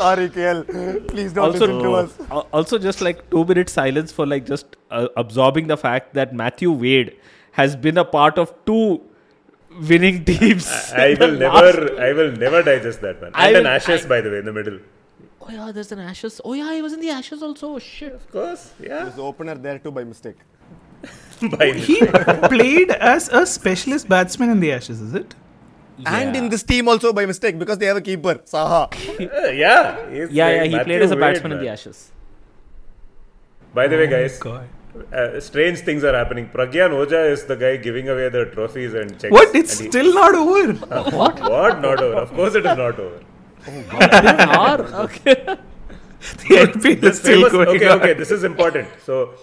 Sorry, 0.00 0.28
KL. 0.38 0.64
Please 1.08 1.32
don't 1.32 1.44
also, 1.44 1.66
listen 1.66 1.82
to 1.84 1.92
us. 1.92 2.18
also 2.52 2.78
just 2.78 3.00
like 3.00 3.22
two 3.30 3.44
minutes 3.44 3.72
silence 3.72 4.10
for 4.10 4.26
like 4.26 4.44
just 4.44 4.76
uh, 4.90 5.06
absorbing 5.16 5.68
the 5.68 5.76
fact 5.76 6.12
that 6.14 6.34
Matthew 6.34 6.72
Wade 6.72 7.16
has 7.52 7.76
been 7.76 7.98
a 7.98 8.04
part 8.04 8.38
of 8.38 8.52
two 8.66 9.00
winning 9.80 10.24
teams. 10.24 10.66
I 10.94 11.06
in 11.06 11.18
the 11.18 11.26
will 11.28 11.34
last- 11.34 11.76
never, 11.76 12.00
I 12.00 12.12
will 12.12 12.32
never 12.32 12.62
digest 12.62 13.00
that 13.02 13.20
man. 13.20 13.32
I 13.34 13.48
And 13.48 13.56
an 13.58 13.66
ashes, 13.66 14.04
I- 14.04 14.08
by 14.08 14.20
the 14.20 14.30
way, 14.30 14.38
in 14.38 14.44
the 14.44 14.52
middle. 14.52 14.78
Oh 15.44 15.50
yeah, 15.50 15.72
there's 15.72 15.90
an 15.90 15.98
Ashes. 15.98 16.40
Oh 16.44 16.52
yeah, 16.52 16.72
he 16.72 16.80
was 16.82 16.92
in 16.92 17.00
the 17.00 17.10
Ashes 17.10 17.42
also. 17.42 17.74
Oh, 17.74 17.78
shit. 17.80 18.12
Of 18.14 18.30
course, 18.30 18.72
yeah. 18.80 19.02
There's 19.02 19.14
an 19.14 19.20
opener 19.20 19.56
there 19.56 19.78
too 19.80 19.90
by 19.90 20.04
mistake. 20.04 20.36
By 21.58 21.72
He 21.72 21.98
played 22.06 22.92
as 22.92 23.28
a 23.28 23.44
specialist 23.44 24.08
batsman 24.08 24.50
in 24.50 24.60
the 24.60 24.70
Ashes, 24.72 25.00
is 25.00 25.14
it? 25.14 25.34
And 26.06 26.36
in 26.36 26.48
this 26.48 26.62
team 26.62 26.86
also 26.86 27.12
by 27.12 27.26
mistake 27.26 27.58
because 27.58 27.78
they 27.78 27.86
have 27.86 27.96
a 27.96 28.00
keeper, 28.00 28.36
Saha. 28.36 28.86
Uh, 28.92 29.50
yeah, 29.50 30.08
Yeah, 30.10 30.26
yeah, 30.30 30.62
he 30.64 30.70
Matthew 30.70 30.84
played 30.84 31.02
as 31.02 31.10
a 31.10 31.14
Wade, 31.16 31.20
batsman 31.20 31.52
in 31.52 31.58
the 31.58 31.68
Ashes. 31.68 32.12
By 33.74 33.88
the 33.88 33.96
way, 33.96 34.06
guys, 34.06 34.38
God. 34.38 34.68
Uh, 35.12 35.40
strange 35.40 35.78
things 35.80 36.04
are 36.04 36.14
happening. 36.14 36.48
Pragyan 36.48 36.90
Oja 36.90 37.30
is 37.30 37.44
the 37.46 37.56
guy 37.56 37.76
giving 37.76 38.08
away 38.10 38.28
the 38.28 38.44
trophies 38.46 38.92
and 38.92 39.18
checks. 39.18 39.32
What? 39.32 39.54
It's 39.54 39.78
he- 39.78 39.88
still 39.88 40.12
not 40.12 40.34
over. 40.34 40.72
what? 41.16 41.40
What? 41.40 41.80
Not 41.80 42.02
over. 42.02 42.16
Of 42.16 42.32
course, 42.34 42.54
it 42.54 42.66
is 42.66 42.76
not 42.76 42.98
over. 43.00 43.20
Or- 43.66 44.86
okay. 45.04 45.34
the 46.42 46.56
IPL 46.66 47.04
is 47.04 47.18
still 47.18 47.36
Famous- 47.38 47.52
going 47.52 47.68
okay, 47.68 47.88
on. 47.88 48.00
okay, 48.00 48.12
this 48.12 48.30
is 48.30 48.44
important. 48.44 48.86
So, 49.04 49.34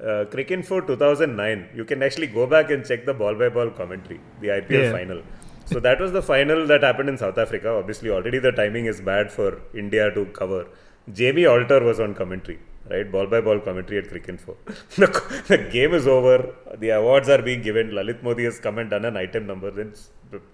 uh, 0.00 0.24
Cricinfo 0.32 0.86
2009, 0.86 1.68
you 1.74 1.84
can 1.84 2.02
actually 2.02 2.26
go 2.26 2.46
back 2.46 2.70
and 2.70 2.84
check 2.84 3.06
the 3.06 3.14
ball 3.14 3.34
by 3.34 3.48
ball 3.48 3.70
commentary, 3.70 4.20
the 4.40 4.48
IPL 4.48 4.82
Yeah. 4.82 4.92
final. 4.92 5.22
So, 5.66 5.78
that 5.80 6.00
was 6.00 6.12
the 6.12 6.22
final 6.22 6.66
that 6.66 6.82
happened 6.82 7.08
in 7.08 7.16
South 7.16 7.38
Africa. 7.38 7.70
Obviously, 7.70 8.10
already 8.10 8.38
the 8.40 8.52
timing 8.52 8.86
is 8.86 9.00
bad 9.00 9.30
for 9.30 9.60
India 9.74 10.10
to 10.14 10.24
cover. 10.26 10.66
Jamie 11.12 11.46
Alter 11.46 11.80
was 11.84 12.00
on 12.00 12.14
commentary, 12.14 12.58
right? 12.90 13.10
Ball 13.10 13.26
by 13.26 13.40
ball 13.40 13.60
commentary 13.60 13.98
at 13.98 14.06
Cricinfo. 14.06 14.56
the, 15.48 15.68
game 15.70 15.94
is 15.94 16.06
over, 16.06 16.54
the 16.78 16.90
awards 16.90 17.28
are 17.28 17.42
being 17.42 17.62
given. 17.62 17.90
Lalit 17.90 18.22
Modi 18.22 18.44
has 18.44 18.58
come 18.58 18.78
and 18.78 18.90
done 18.90 19.04
an 19.04 19.16
item 19.16 19.46
number. 19.46 19.70
Then 19.70 19.94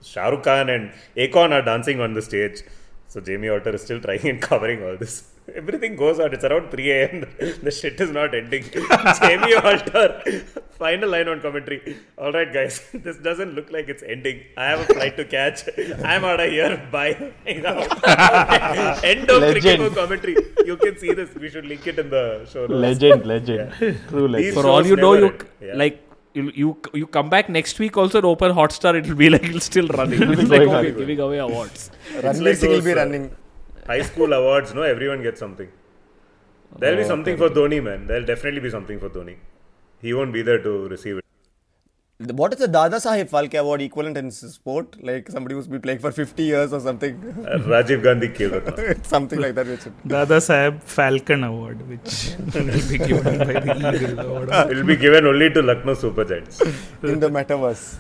Shah 0.03 0.29
Rukh 0.29 0.45
Khan 0.45 0.69
and 0.69 0.93
Akon 1.17 1.53
are 1.53 1.63
dancing 1.63 2.01
on 2.01 2.15
the 2.15 2.23
stage. 2.23 2.63
So 3.09 3.21
Jamie 3.21 3.49
Alter 3.49 3.75
is 3.75 3.83
still 3.83 4.01
trying 4.01 4.27
and 4.27 4.41
covering 4.51 4.83
all 4.83 4.97
this. 4.97 5.32
Everything 5.55 5.97
goes 5.97 6.19
on. 6.21 6.33
It's 6.33 6.45
around 6.45 6.71
3 6.71 6.91
a.m. 6.91 7.27
The 7.63 7.71
shit 7.71 8.01
is 8.01 8.11
not 8.11 8.35
ending. 8.35 8.65
Jamie 9.21 9.55
Alter, 9.55 10.23
final 10.79 11.11
line 11.11 11.29
on 11.29 11.41
commentary. 11.41 11.97
All 12.19 12.33
right, 12.33 12.53
guys, 12.53 12.81
this 12.95 13.17
doesn't 13.19 13.55
look 13.55 13.71
like 13.71 13.89
it's 13.89 14.03
ending. 14.03 14.43
I 14.57 14.65
have 14.71 14.81
a 14.81 14.95
flight 14.95 15.17
to 15.17 15.25
catch. 15.25 15.69
I'm 16.05 16.25
out 16.25 16.41
of 16.41 16.51
here. 16.51 16.89
Bye. 16.91 17.33
End 17.47 17.67
of 19.31 19.41
Legend. 19.41 19.63
cricket 19.63 19.95
commentary. 19.95 20.37
You 20.65 20.77
can 20.77 20.97
see 20.99 21.13
this. 21.13 21.35
We 21.35 21.49
should 21.49 21.67
link 21.67 21.87
it 21.87 21.99
in 21.99 22.11
the 22.11 22.47
show 22.53 22.67
notes. 22.67 22.81
Legend, 22.89 23.27
legend. 23.27 23.73
True 24.09 24.29
legend. 24.29 24.35
These 24.35 24.55
For 24.55 24.67
all 24.67 24.87
you 24.87 24.97
know, 24.97 25.15
you. 25.15 25.37
Yeah. 25.61 25.75
like 25.75 26.03
you, 26.35 26.51
you 26.55 26.79
you 26.95 27.07
come 27.07 27.29
back 27.29 27.49
next 27.49 27.79
week 27.79 27.97
also 27.97 28.19
and 28.19 28.27
open 28.27 28.53
Hotstar. 28.53 28.95
It'll 28.99 29.15
be 29.15 29.29
like 29.31 29.45
it's 29.45 29.67
still 29.67 29.89
running. 29.89 30.23
It'll 30.23 30.37
be 30.37 30.43
like 30.43 30.61
going 30.61 30.71
oh, 30.71 30.83
we're 30.83 30.93
giving 30.93 31.21
away 31.21 31.39
awards. 31.39 31.91
Ranveer 32.15 32.45
like 32.45 32.57
Singh 32.57 32.71
will 32.71 32.83
be 32.83 32.93
uh, 32.93 32.97
running. 32.97 33.31
High 33.87 34.03
school 34.03 34.33
awards, 34.33 34.75
no, 34.75 34.83
everyone 34.83 35.23
gets 35.23 35.41
something. 35.41 35.69
There'll 36.79 36.97
be 36.99 37.05
something 37.05 37.37
for 37.37 37.49
Dhoni, 37.51 37.83
man. 37.83 38.07
There'll 38.07 38.25
definitely 38.25 38.61
be 38.61 38.71
something 38.71 38.99
for 38.99 39.09
Dhoni. 39.11 39.37
He 40.01 40.15
won't 40.15 40.33
be 40.33 40.43
there 40.43 40.63
to 40.63 40.89
receive 40.89 41.19
it. 41.19 41.25
What 42.35 42.53
is 42.53 42.61
the 42.61 42.69
Dada 42.69 42.97
Saheb 42.99 43.29
Phalke 43.29 43.59
Award 43.59 43.83
equivalent 43.83 44.17
in 44.17 44.31
sport? 44.31 45.03
Like 45.03 45.29
somebody 45.29 45.57
who's 45.57 45.67
been 45.67 45.81
playing 45.83 45.99
for 45.99 46.13
50 46.13 46.43
years 46.45 46.73
or 46.73 46.79
something. 46.79 47.17
Uh, 47.45 47.59
Rajiv 47.59 48.03
Gandhi 48.05 48.29
Khel 48.29 48.53
Ratna. 48.53 48.83
It's 48.85 49.09
something 49.09 49.41
like 49.41 49.57
that. 49.57 49.67
Which 49.67 49.81
Dada 50.07 50.41
Sahib 50.41 50.81
Falcon 50.85 51.43
Award, 51.43 51.87
which 51.89 52.37
will 52.55 52.89
be 52.89 52.99
given 52.99 53.39
by 53.39 53.59
the 53.61 54.01
Eagle 54.05 54.21
Award. 54.21 54.49
It 54.71 54.77
will 54.77 54.85
be 54.85 54.97
given 54.97 55.27
only 55.27 55.51
to 55.51 55.63
Lucknow 55.63 55.95
Super 55.95 56.25
Giants. 56.25 56.61
in 57.03 57.19
the 57.19 57.29
metaverse. 57.29 57.97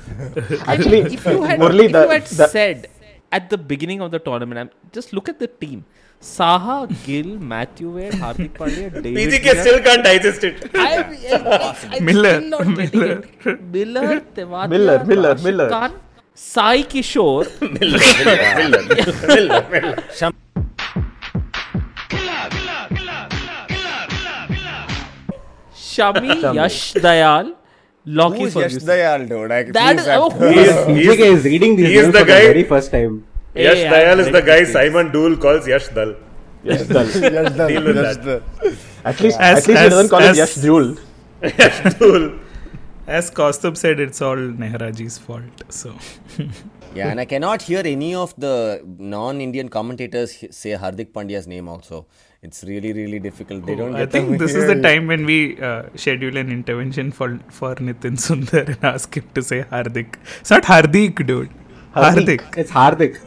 Actually, 0.69 1.01
if 1.01 1.27
you 1.27 1.43
had, 1.43 1.59
Murali, 1.59 1.87
if 1.87 1.93
the- 1.93 2.03
you 2.05 2.09
had 2.11 2.23
the- 2.27 2.47
said 2.49 2.89
at 3.33 3.51
the 3.51 3.59
beginning 3.59 4.01
of 4.01 4.11
the 4.11 4.19
tournament, 4.19 4.59
I'm, 4.61 4.71
just 4.93 5.13
look 5.13 5.29
at 5.29 5.39
the 5.39 5.47
team: 5.49 5.85
Saha, 6.21 6.77
Gill, 7.05 7.39
Matthew 7.53 7.91
Wade, 7.97 8.13
Hardik 8.13 8.53
Pandya, 8.53 8.91
David. 9.03 9.17
PGK 9.17 9.45
Miller. 9.45 9.61
still 9.63 9.81
can't 9.89 10.05
digest 10.05 10.45
it. 10.45 10.71
I, 10.75 10.79
I, 10.79 10.81
I, 11.97 12.01
Miller. 12.01 12.37
Still 12.37 12.49
not 12.51 12.77
getting 12.77 13.03
it. 13.03 13.63
Miller, 13.77 14.21
Tewatia, 14.21 14.69
Miller, 14.69 15.05
Miller, 15.05 15.29
Rashid 15.31 15.45
Miller. 15.45 15.69
Khan, 15.69 15.93
Sai 16.35 16.83
Kishore, 16.83 17.45
Shami, 25.93 26.55
Yash 26.55 26.95
Dayal, 26.95 27.55
Lockie 28.05 28.39
Who 28.41 28.47
is 28.47 28.55
Yash 28.55 28.73
Ferguson. 28.73 28.89
Dayal, 28.89 29.29
dude? 29.29 29.49
Like, 29.51 29.73
That 29.73 29.95
who 29.97 30.01
is 30.03 30.09
oh, 30.09 30.31
who 30.31 30.47
He 30.49 30.61
is 30.61 30.69
is, 30.69 30.87
he 30.87 31.23
is, 31.25 31.39
is 31.39 31.45
reading 31.45 31.77
these 31.77 31.87
he 31.89 31.97
is 31.97 32.07
the 32.07 32.13
for 32.13 32.19
the 32.19 32.25
guy- 32.25 32.47
very 32.47 32.65
first 32.65 32.91
time. 32.91 33.25
Yash 33.55 33.77
Hey, 33.77 33.85
Dayal 33.95 34.13
I'm 34.13 34.21
is 34.21 34.31
the 34.33 34.43
guy 34.43 34.65
for. 34.65 34.73
Simon 34.73 35.13
Doull 35.13 35.37
calls 35.37 35.67
Yash 35.69 35.89
Dal. 35.89 36.15
Yes, 36.65 36.87
done. 36.97 37.07
Yash 37.07 37.53
Dal. 37.57 37.69
Deal 37.69 37.85
with 37.85 37.97
Yash 37.97 38.17
that. 38.17 38.25
Dayal. 38.25 38.77
At 39.05 39.21
least, 39.21 39.39
As- 39.41 39.59
at 39.59 39.69
least 39.69 39.69
he 39.69 39.85
as- 39.87 39.91
doesn't 39.91 40.09
call 40.09 40.21
as- 40.21 40.37
it 40.37 40.41
Yash 40.41 40.55
Jewel. 40.57 40.97
Yash 41.43 41.95
Dool. 41.99 42.39
As 43.07 43.31
Kaustubh 43.31 43.77
said, 43.77 43.99
it's 44.01 44.21
all 44.23 44.37
Nehraji's 44.37 45.19
fault. 45.19 45.65
So 45.71 45.95
Yeah, 46.95 47.09
and 47.09 47.21
I 47.21 47.25
cannot 47.25 47.63
hear 47.63 47.83
any 47.85 48.15
of 48.15 48.35
the 48.37 48.83
non-Indian 48.99 49.69
commentators 49.69 50.37
say 50.51 50.71
Hardik 50.73 51.13
Pandya's 51.13 51.47
name 51.47 51.69
also. 51.69 52.07
It's 52.47 52.65
really, 52.65 52.93
really 52.93 53.21
difficult. 53.21 53.65
They 53.67 53.77
don't 53.77 53.95
I 53.95 54.05
think 54.05 54.31
them 54.31 54.39
this 54.39 54.53
is 54.57 54.67
the 54.67 54.75
time 54.83 55.07
when 55.07 55.25
we 55.25 55.61
uh, 55.61 55.83
schedule 55.95 56.37
an 56.37 56.51
intervention 56.51 57.13
for 57.19 57.29
for 57.59 57.77
Nitin 57.89 58.17
Sundar 58.23 58.63
and 58.73 58.85
ask 58.91 59.17
him 59.19 59.29
to 59.37 59.43
say 59.51 59.59
Hardik. 59.75 60.17
It's 60.41 60.51
not 60.55 60.65
Hardik, 60.71 61.23
dude. 61.29 61.51
Hardik. 61.95 62.43
It's 62.63 62.73
Hardik. 62.79 63.21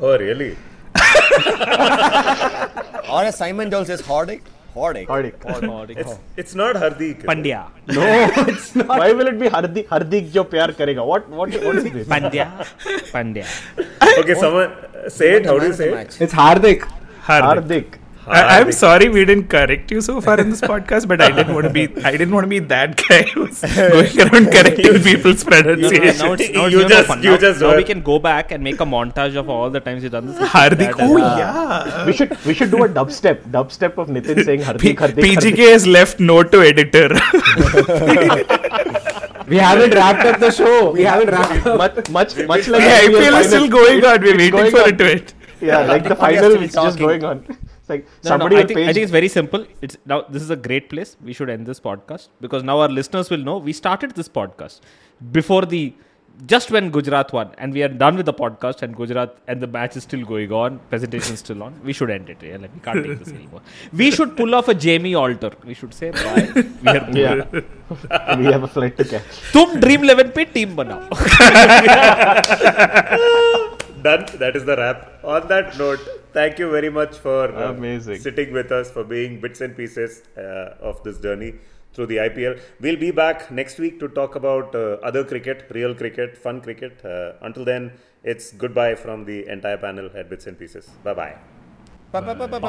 Oh, 0.00 0.18
really? 0.18 0.56
Or 3.10 3.22
as 3.28 3.36
Simon 3.36 3.70
Doull 3.70 3.84
says, 3.84 4.02
Hardik. 4.02 4.40
Hardik. 4.74 5.06
Hardik. 5.06 5.96
It's, 5.96 6.18
it's 6.36 6.54
not 6.62 6.74
Hardik. 6.74 7.22
Pandya. 7.30 7.62
No, 7.86 8.08
it's 8.54 8.74
not. 8.82 8.88
Why 8.88 9.12
will 9.12 9.28
it 9.34 9.38
be 9.38 9.48
Hardik? 9.48 9.86
Hardik 9.86 10.32
jo 10.32 10.44
pyar 10.56 10.68
karega. 10.82 11.06
What? 11.12 11.28
What? 11.28 11.54
What 11.68 11.76
is 11.76 11.84
this? 11.84 12.08
Pandya. 12.08 12.48
Pandya. 13.14 13.46
Okay, 14.18 14.34
someone 14.34 14.74
say 15.20 15.30
it. 15.36 15.46
How 15.46 15.56
do 15.60 15.66
you 15.72 15.78
say 15.84 15.90
it? 16.02 16.20
It's 16.20 16.34
Hardik. 16.42 16.82
Hardik. 17.30 17.62
Hardik. 17.62 17.97
I, 18.30 18.60
I'm 18.60 18.70
sorry 18.72 19.08
we 19.08 19.24
didn't 19.24 19.48
correct 19.48 19.90
you 19.90 20.00
so 20.00 20.20
far 20.20 20.38
in 20.40 20.50
this 20.50 20.60
podcast, 20.60 21.08
but 21.08 21.20
I 21.20 21.30
didn't 21.30 21.54
want 21.54 21.66
to 21.66 21.72
be 21.72 21.84
I 22.04 22.10
didn't 22.12 22.30
want 22.32 22.44
to 22.44 22.48
be 22.48 22.58
that 22.72 22.96
guy 23.08 23.22
who's 23.22 23.60
going 23.60 24.20
around 24.24 24.50
correcting 24.52 25.02
people's 25.02 25.44
now 25.44 25.50
pronunciation. 25.62 26.04
it's, 26.04 26.18
now 26.20 26.32
it's 26.34 26.48
You 26.48 26.66
even 26.80 26.88
just- 26.88 27.08
you 27.24 27.30
now, 27.30 27.36
just 27.38 27.60
now 27.60 27.76
we 27.76 27.84
can 27.84 28.02
go 28.02 28.18
back 28.18 28.52
and 28.52 28.62
make 28.62 28.80
a 28.80 28.84
montage 28.84 29.36
of 29.36 29.48
all 29.48 29.70
the 29.70 29.80
times 29.80 30.02
you've 30.02 30.12
done 30.12 30.26
this. 30.26 30.38
Hardik. 30.56 30.94
Oh 30.98 31.16
yeah. 31.16 31.50
Uh, 31.50 32.04
we 32.06 32.12
should 32.12 32.36
we 32.44 32.54
should 32.54 32.70
do 32.70 32.84
a 32.84 32.88
dubstep. 32.88 33.42
Dubstep 33.58 33.96
of 33.98 34.08
Nitin 34.08 34.44
saying 34.44 34.60
P- 34.60 34.94
Hardik, 34.94 34.96
Hardik, 34.96 35.24
PGK 35.24 35.54
Hardik. 35.56 35.72
has 35.72 35.86
left 35.86 36.20
note 36.20 36.52
to 36.52 36.60
editor. 36.62 37.08
We 39.48 39.56
haven't 39.56 39.94
wrapped 39.94 40.26
up 40.26 40.40
the 40.40 40.50
show. 40.50 40.90
We 40.90 41.02
haven't 41.04 41.30
wrapped 41.30 41.66
up. 41.66 41.78
Much 41.78 42.08
much 42.10 42.36
much 42.46 42.68
like 42.68 42.82
the 42.82 43.12
the 43.12 43.18
IPL 43.18 43.22
final. 43.22 43.38
is 43.40 43.46
still 43.46 43.68
going 43.68 44.04
on. 44.04 44.20
We're 44.20 44.36
waiting 44.36 44.70
for 44.70 44.80
it 44.88 44.98
to 44.98 45.10
end. 45.12 45.32
Yeah, 45.60 45.78
like 45.86 46.04
the 46.04 46.14
final 46.16 46.50
still 46.50 46.62
is 46.62 46.72
just 46.74 46.98
going 46.98 47.24
on 47.24 47.44
like 47.88 48.04
no, 48.24 48.28
somebody 48.30 48.56
no, 48.56 48.62
I, 48.62 48.66
think, 48.66 48.80
I 48.80 48.92
think 48.92 49.04
it's 49.04 49.12
very 49.12 49.28
simple. 49.28 49.66
It's 49.80 49.96
now 50.06 50.22
this 50.22 50.42
is 50.42 50.50
a 50.50 50.56
great 50.56 50.88
place. 50.88 51.16
We 51.22 51.32
should 51.32 51.50
end 51.50 51.66
this 51.66 51.80
podcast 51.80 52.28
because 52.40 52.62
now 52.62 52.80
our 52.80 52.88
listeners 52.88 53.30
will 53.30 53.44
know 53.48 53.58
we 53.58 53.72
started 53.72 54.12
this 54.12 54.28
podcast 54.28 54.80
before 55.32 55.64
the 55.66 55.94
just 56.46 56.70
when 56.70 56.90
Gujarat 56.90 57.32
won 57.32 57.52
and 57.58 57.72
we 57.72 57.82
are 57.82 57.88
done 57.88 58.16
with 58.16 58.26
the 58.26 58.32
podcast 58.32 58.82
and 58.82 58.94
Gujarat 58.94 59.36
and 59.48 59.60
the 59.60 59.66
match 59.66 59.96
is 59.96 60.04
still 60.04 60.24
going 60.24 60.52
on, 60.52 60.78
presentation 60.90 61.34
is 61.34 61.40
still 61.40 61.62
on, 61.62 61.74
we 61.82 61.92
should 61.92 62.10
end 62.10 62.30
it. 62.30 62.42
Yeah? 62.42 62.58
Like, 62.58 62.72
we 62.74 62.80
can't 62.80 63.04
take 63.04 63.18
this 63.18 63.28
anymore. 63.28 63.60
We 63.92 64.10
should 64.10 64.36
pull 64.36 64.54
off 64.54 64.68
a 64.68 64.74
Jamie 64.74 65.14
Alter. 65.14 65.50
We 65.64 65.74
should 65.74 65.92
say 65.92 66.10
bye. 66.10 66.48
We 66.54 66.88
are 66.88 67.10
yeah. 67.12 67.44
we 68.36 68.44
have 68.44 68.62
a 68.62 68.68
flight 68.68 68.96
to 68.98 69.04
catch. 69.04 69.24
Tum 69.52 69.80
dream 69.80 70.04
11 70.04 70.30
pe 70.32 70.44
team 70.44 70.76
banao. 70.76 71.08
Done. 74.08 74.24
That 74.42 74.56
is 74.56 74.64
the 74.64 74.76
wrap. 74.76 75.00
On 75.22 75.46
that 75.48 75.76
note, 75.78 76.00
thank 76.32 76.58
you 76.58 76.70
very 76.70 76.90
much 76.98 77.16
for 77.18 77.42
uh, 77.54 77.72
Amazing. 77.72 78.20
sitting 78.20 78.52
with 78.52 78.72
us, 78.72 78.90
for 78.90 79.04
being 79.04 79.40
bits 79.40 79.60
and 79.60 79.76
pieces 79.76 80.22
uh, 80.36 80.88
of 80.90 81.02
this 81.04 81.18
journey 81.18 81.54
through 81.92 82.06
the 82.06 82.16
IPL. 82.16 82.58
We'll 82.80 82.96
be 83.06 83.10
back 83.10 83.50
next 83.50 83.78
week 83.78 83.98
to 84.00 84.08
talk 84.08 84.34
about 84.36 84.74
uh, 84.74 84.98
other 85.10 85.24
cricket, 85.24 85.66
real 85.74 85.94
cricket, 85.94 86.38
fun 86.38 86.60
cricket. 86.60 87.04
Uh, 87.04 87.32
until 87.42 87.64
then, 87.64 87.92
it's 88.22 88.52
goodbye 88.52 88.94
from 88.94 89.24
the 89.24 89.46
entire 89.48 89.78
panel 89.78 90.10
at 90.14 90.30
Bits 90.30 90.46
and 90.46 90.58
Pieces. 90.58 90.86
Bye 91.04 91.14
bye. 91.14 91.36
Ba- 92.12 92.22
ba- 92.22 92.48
ba- 92.48 92.60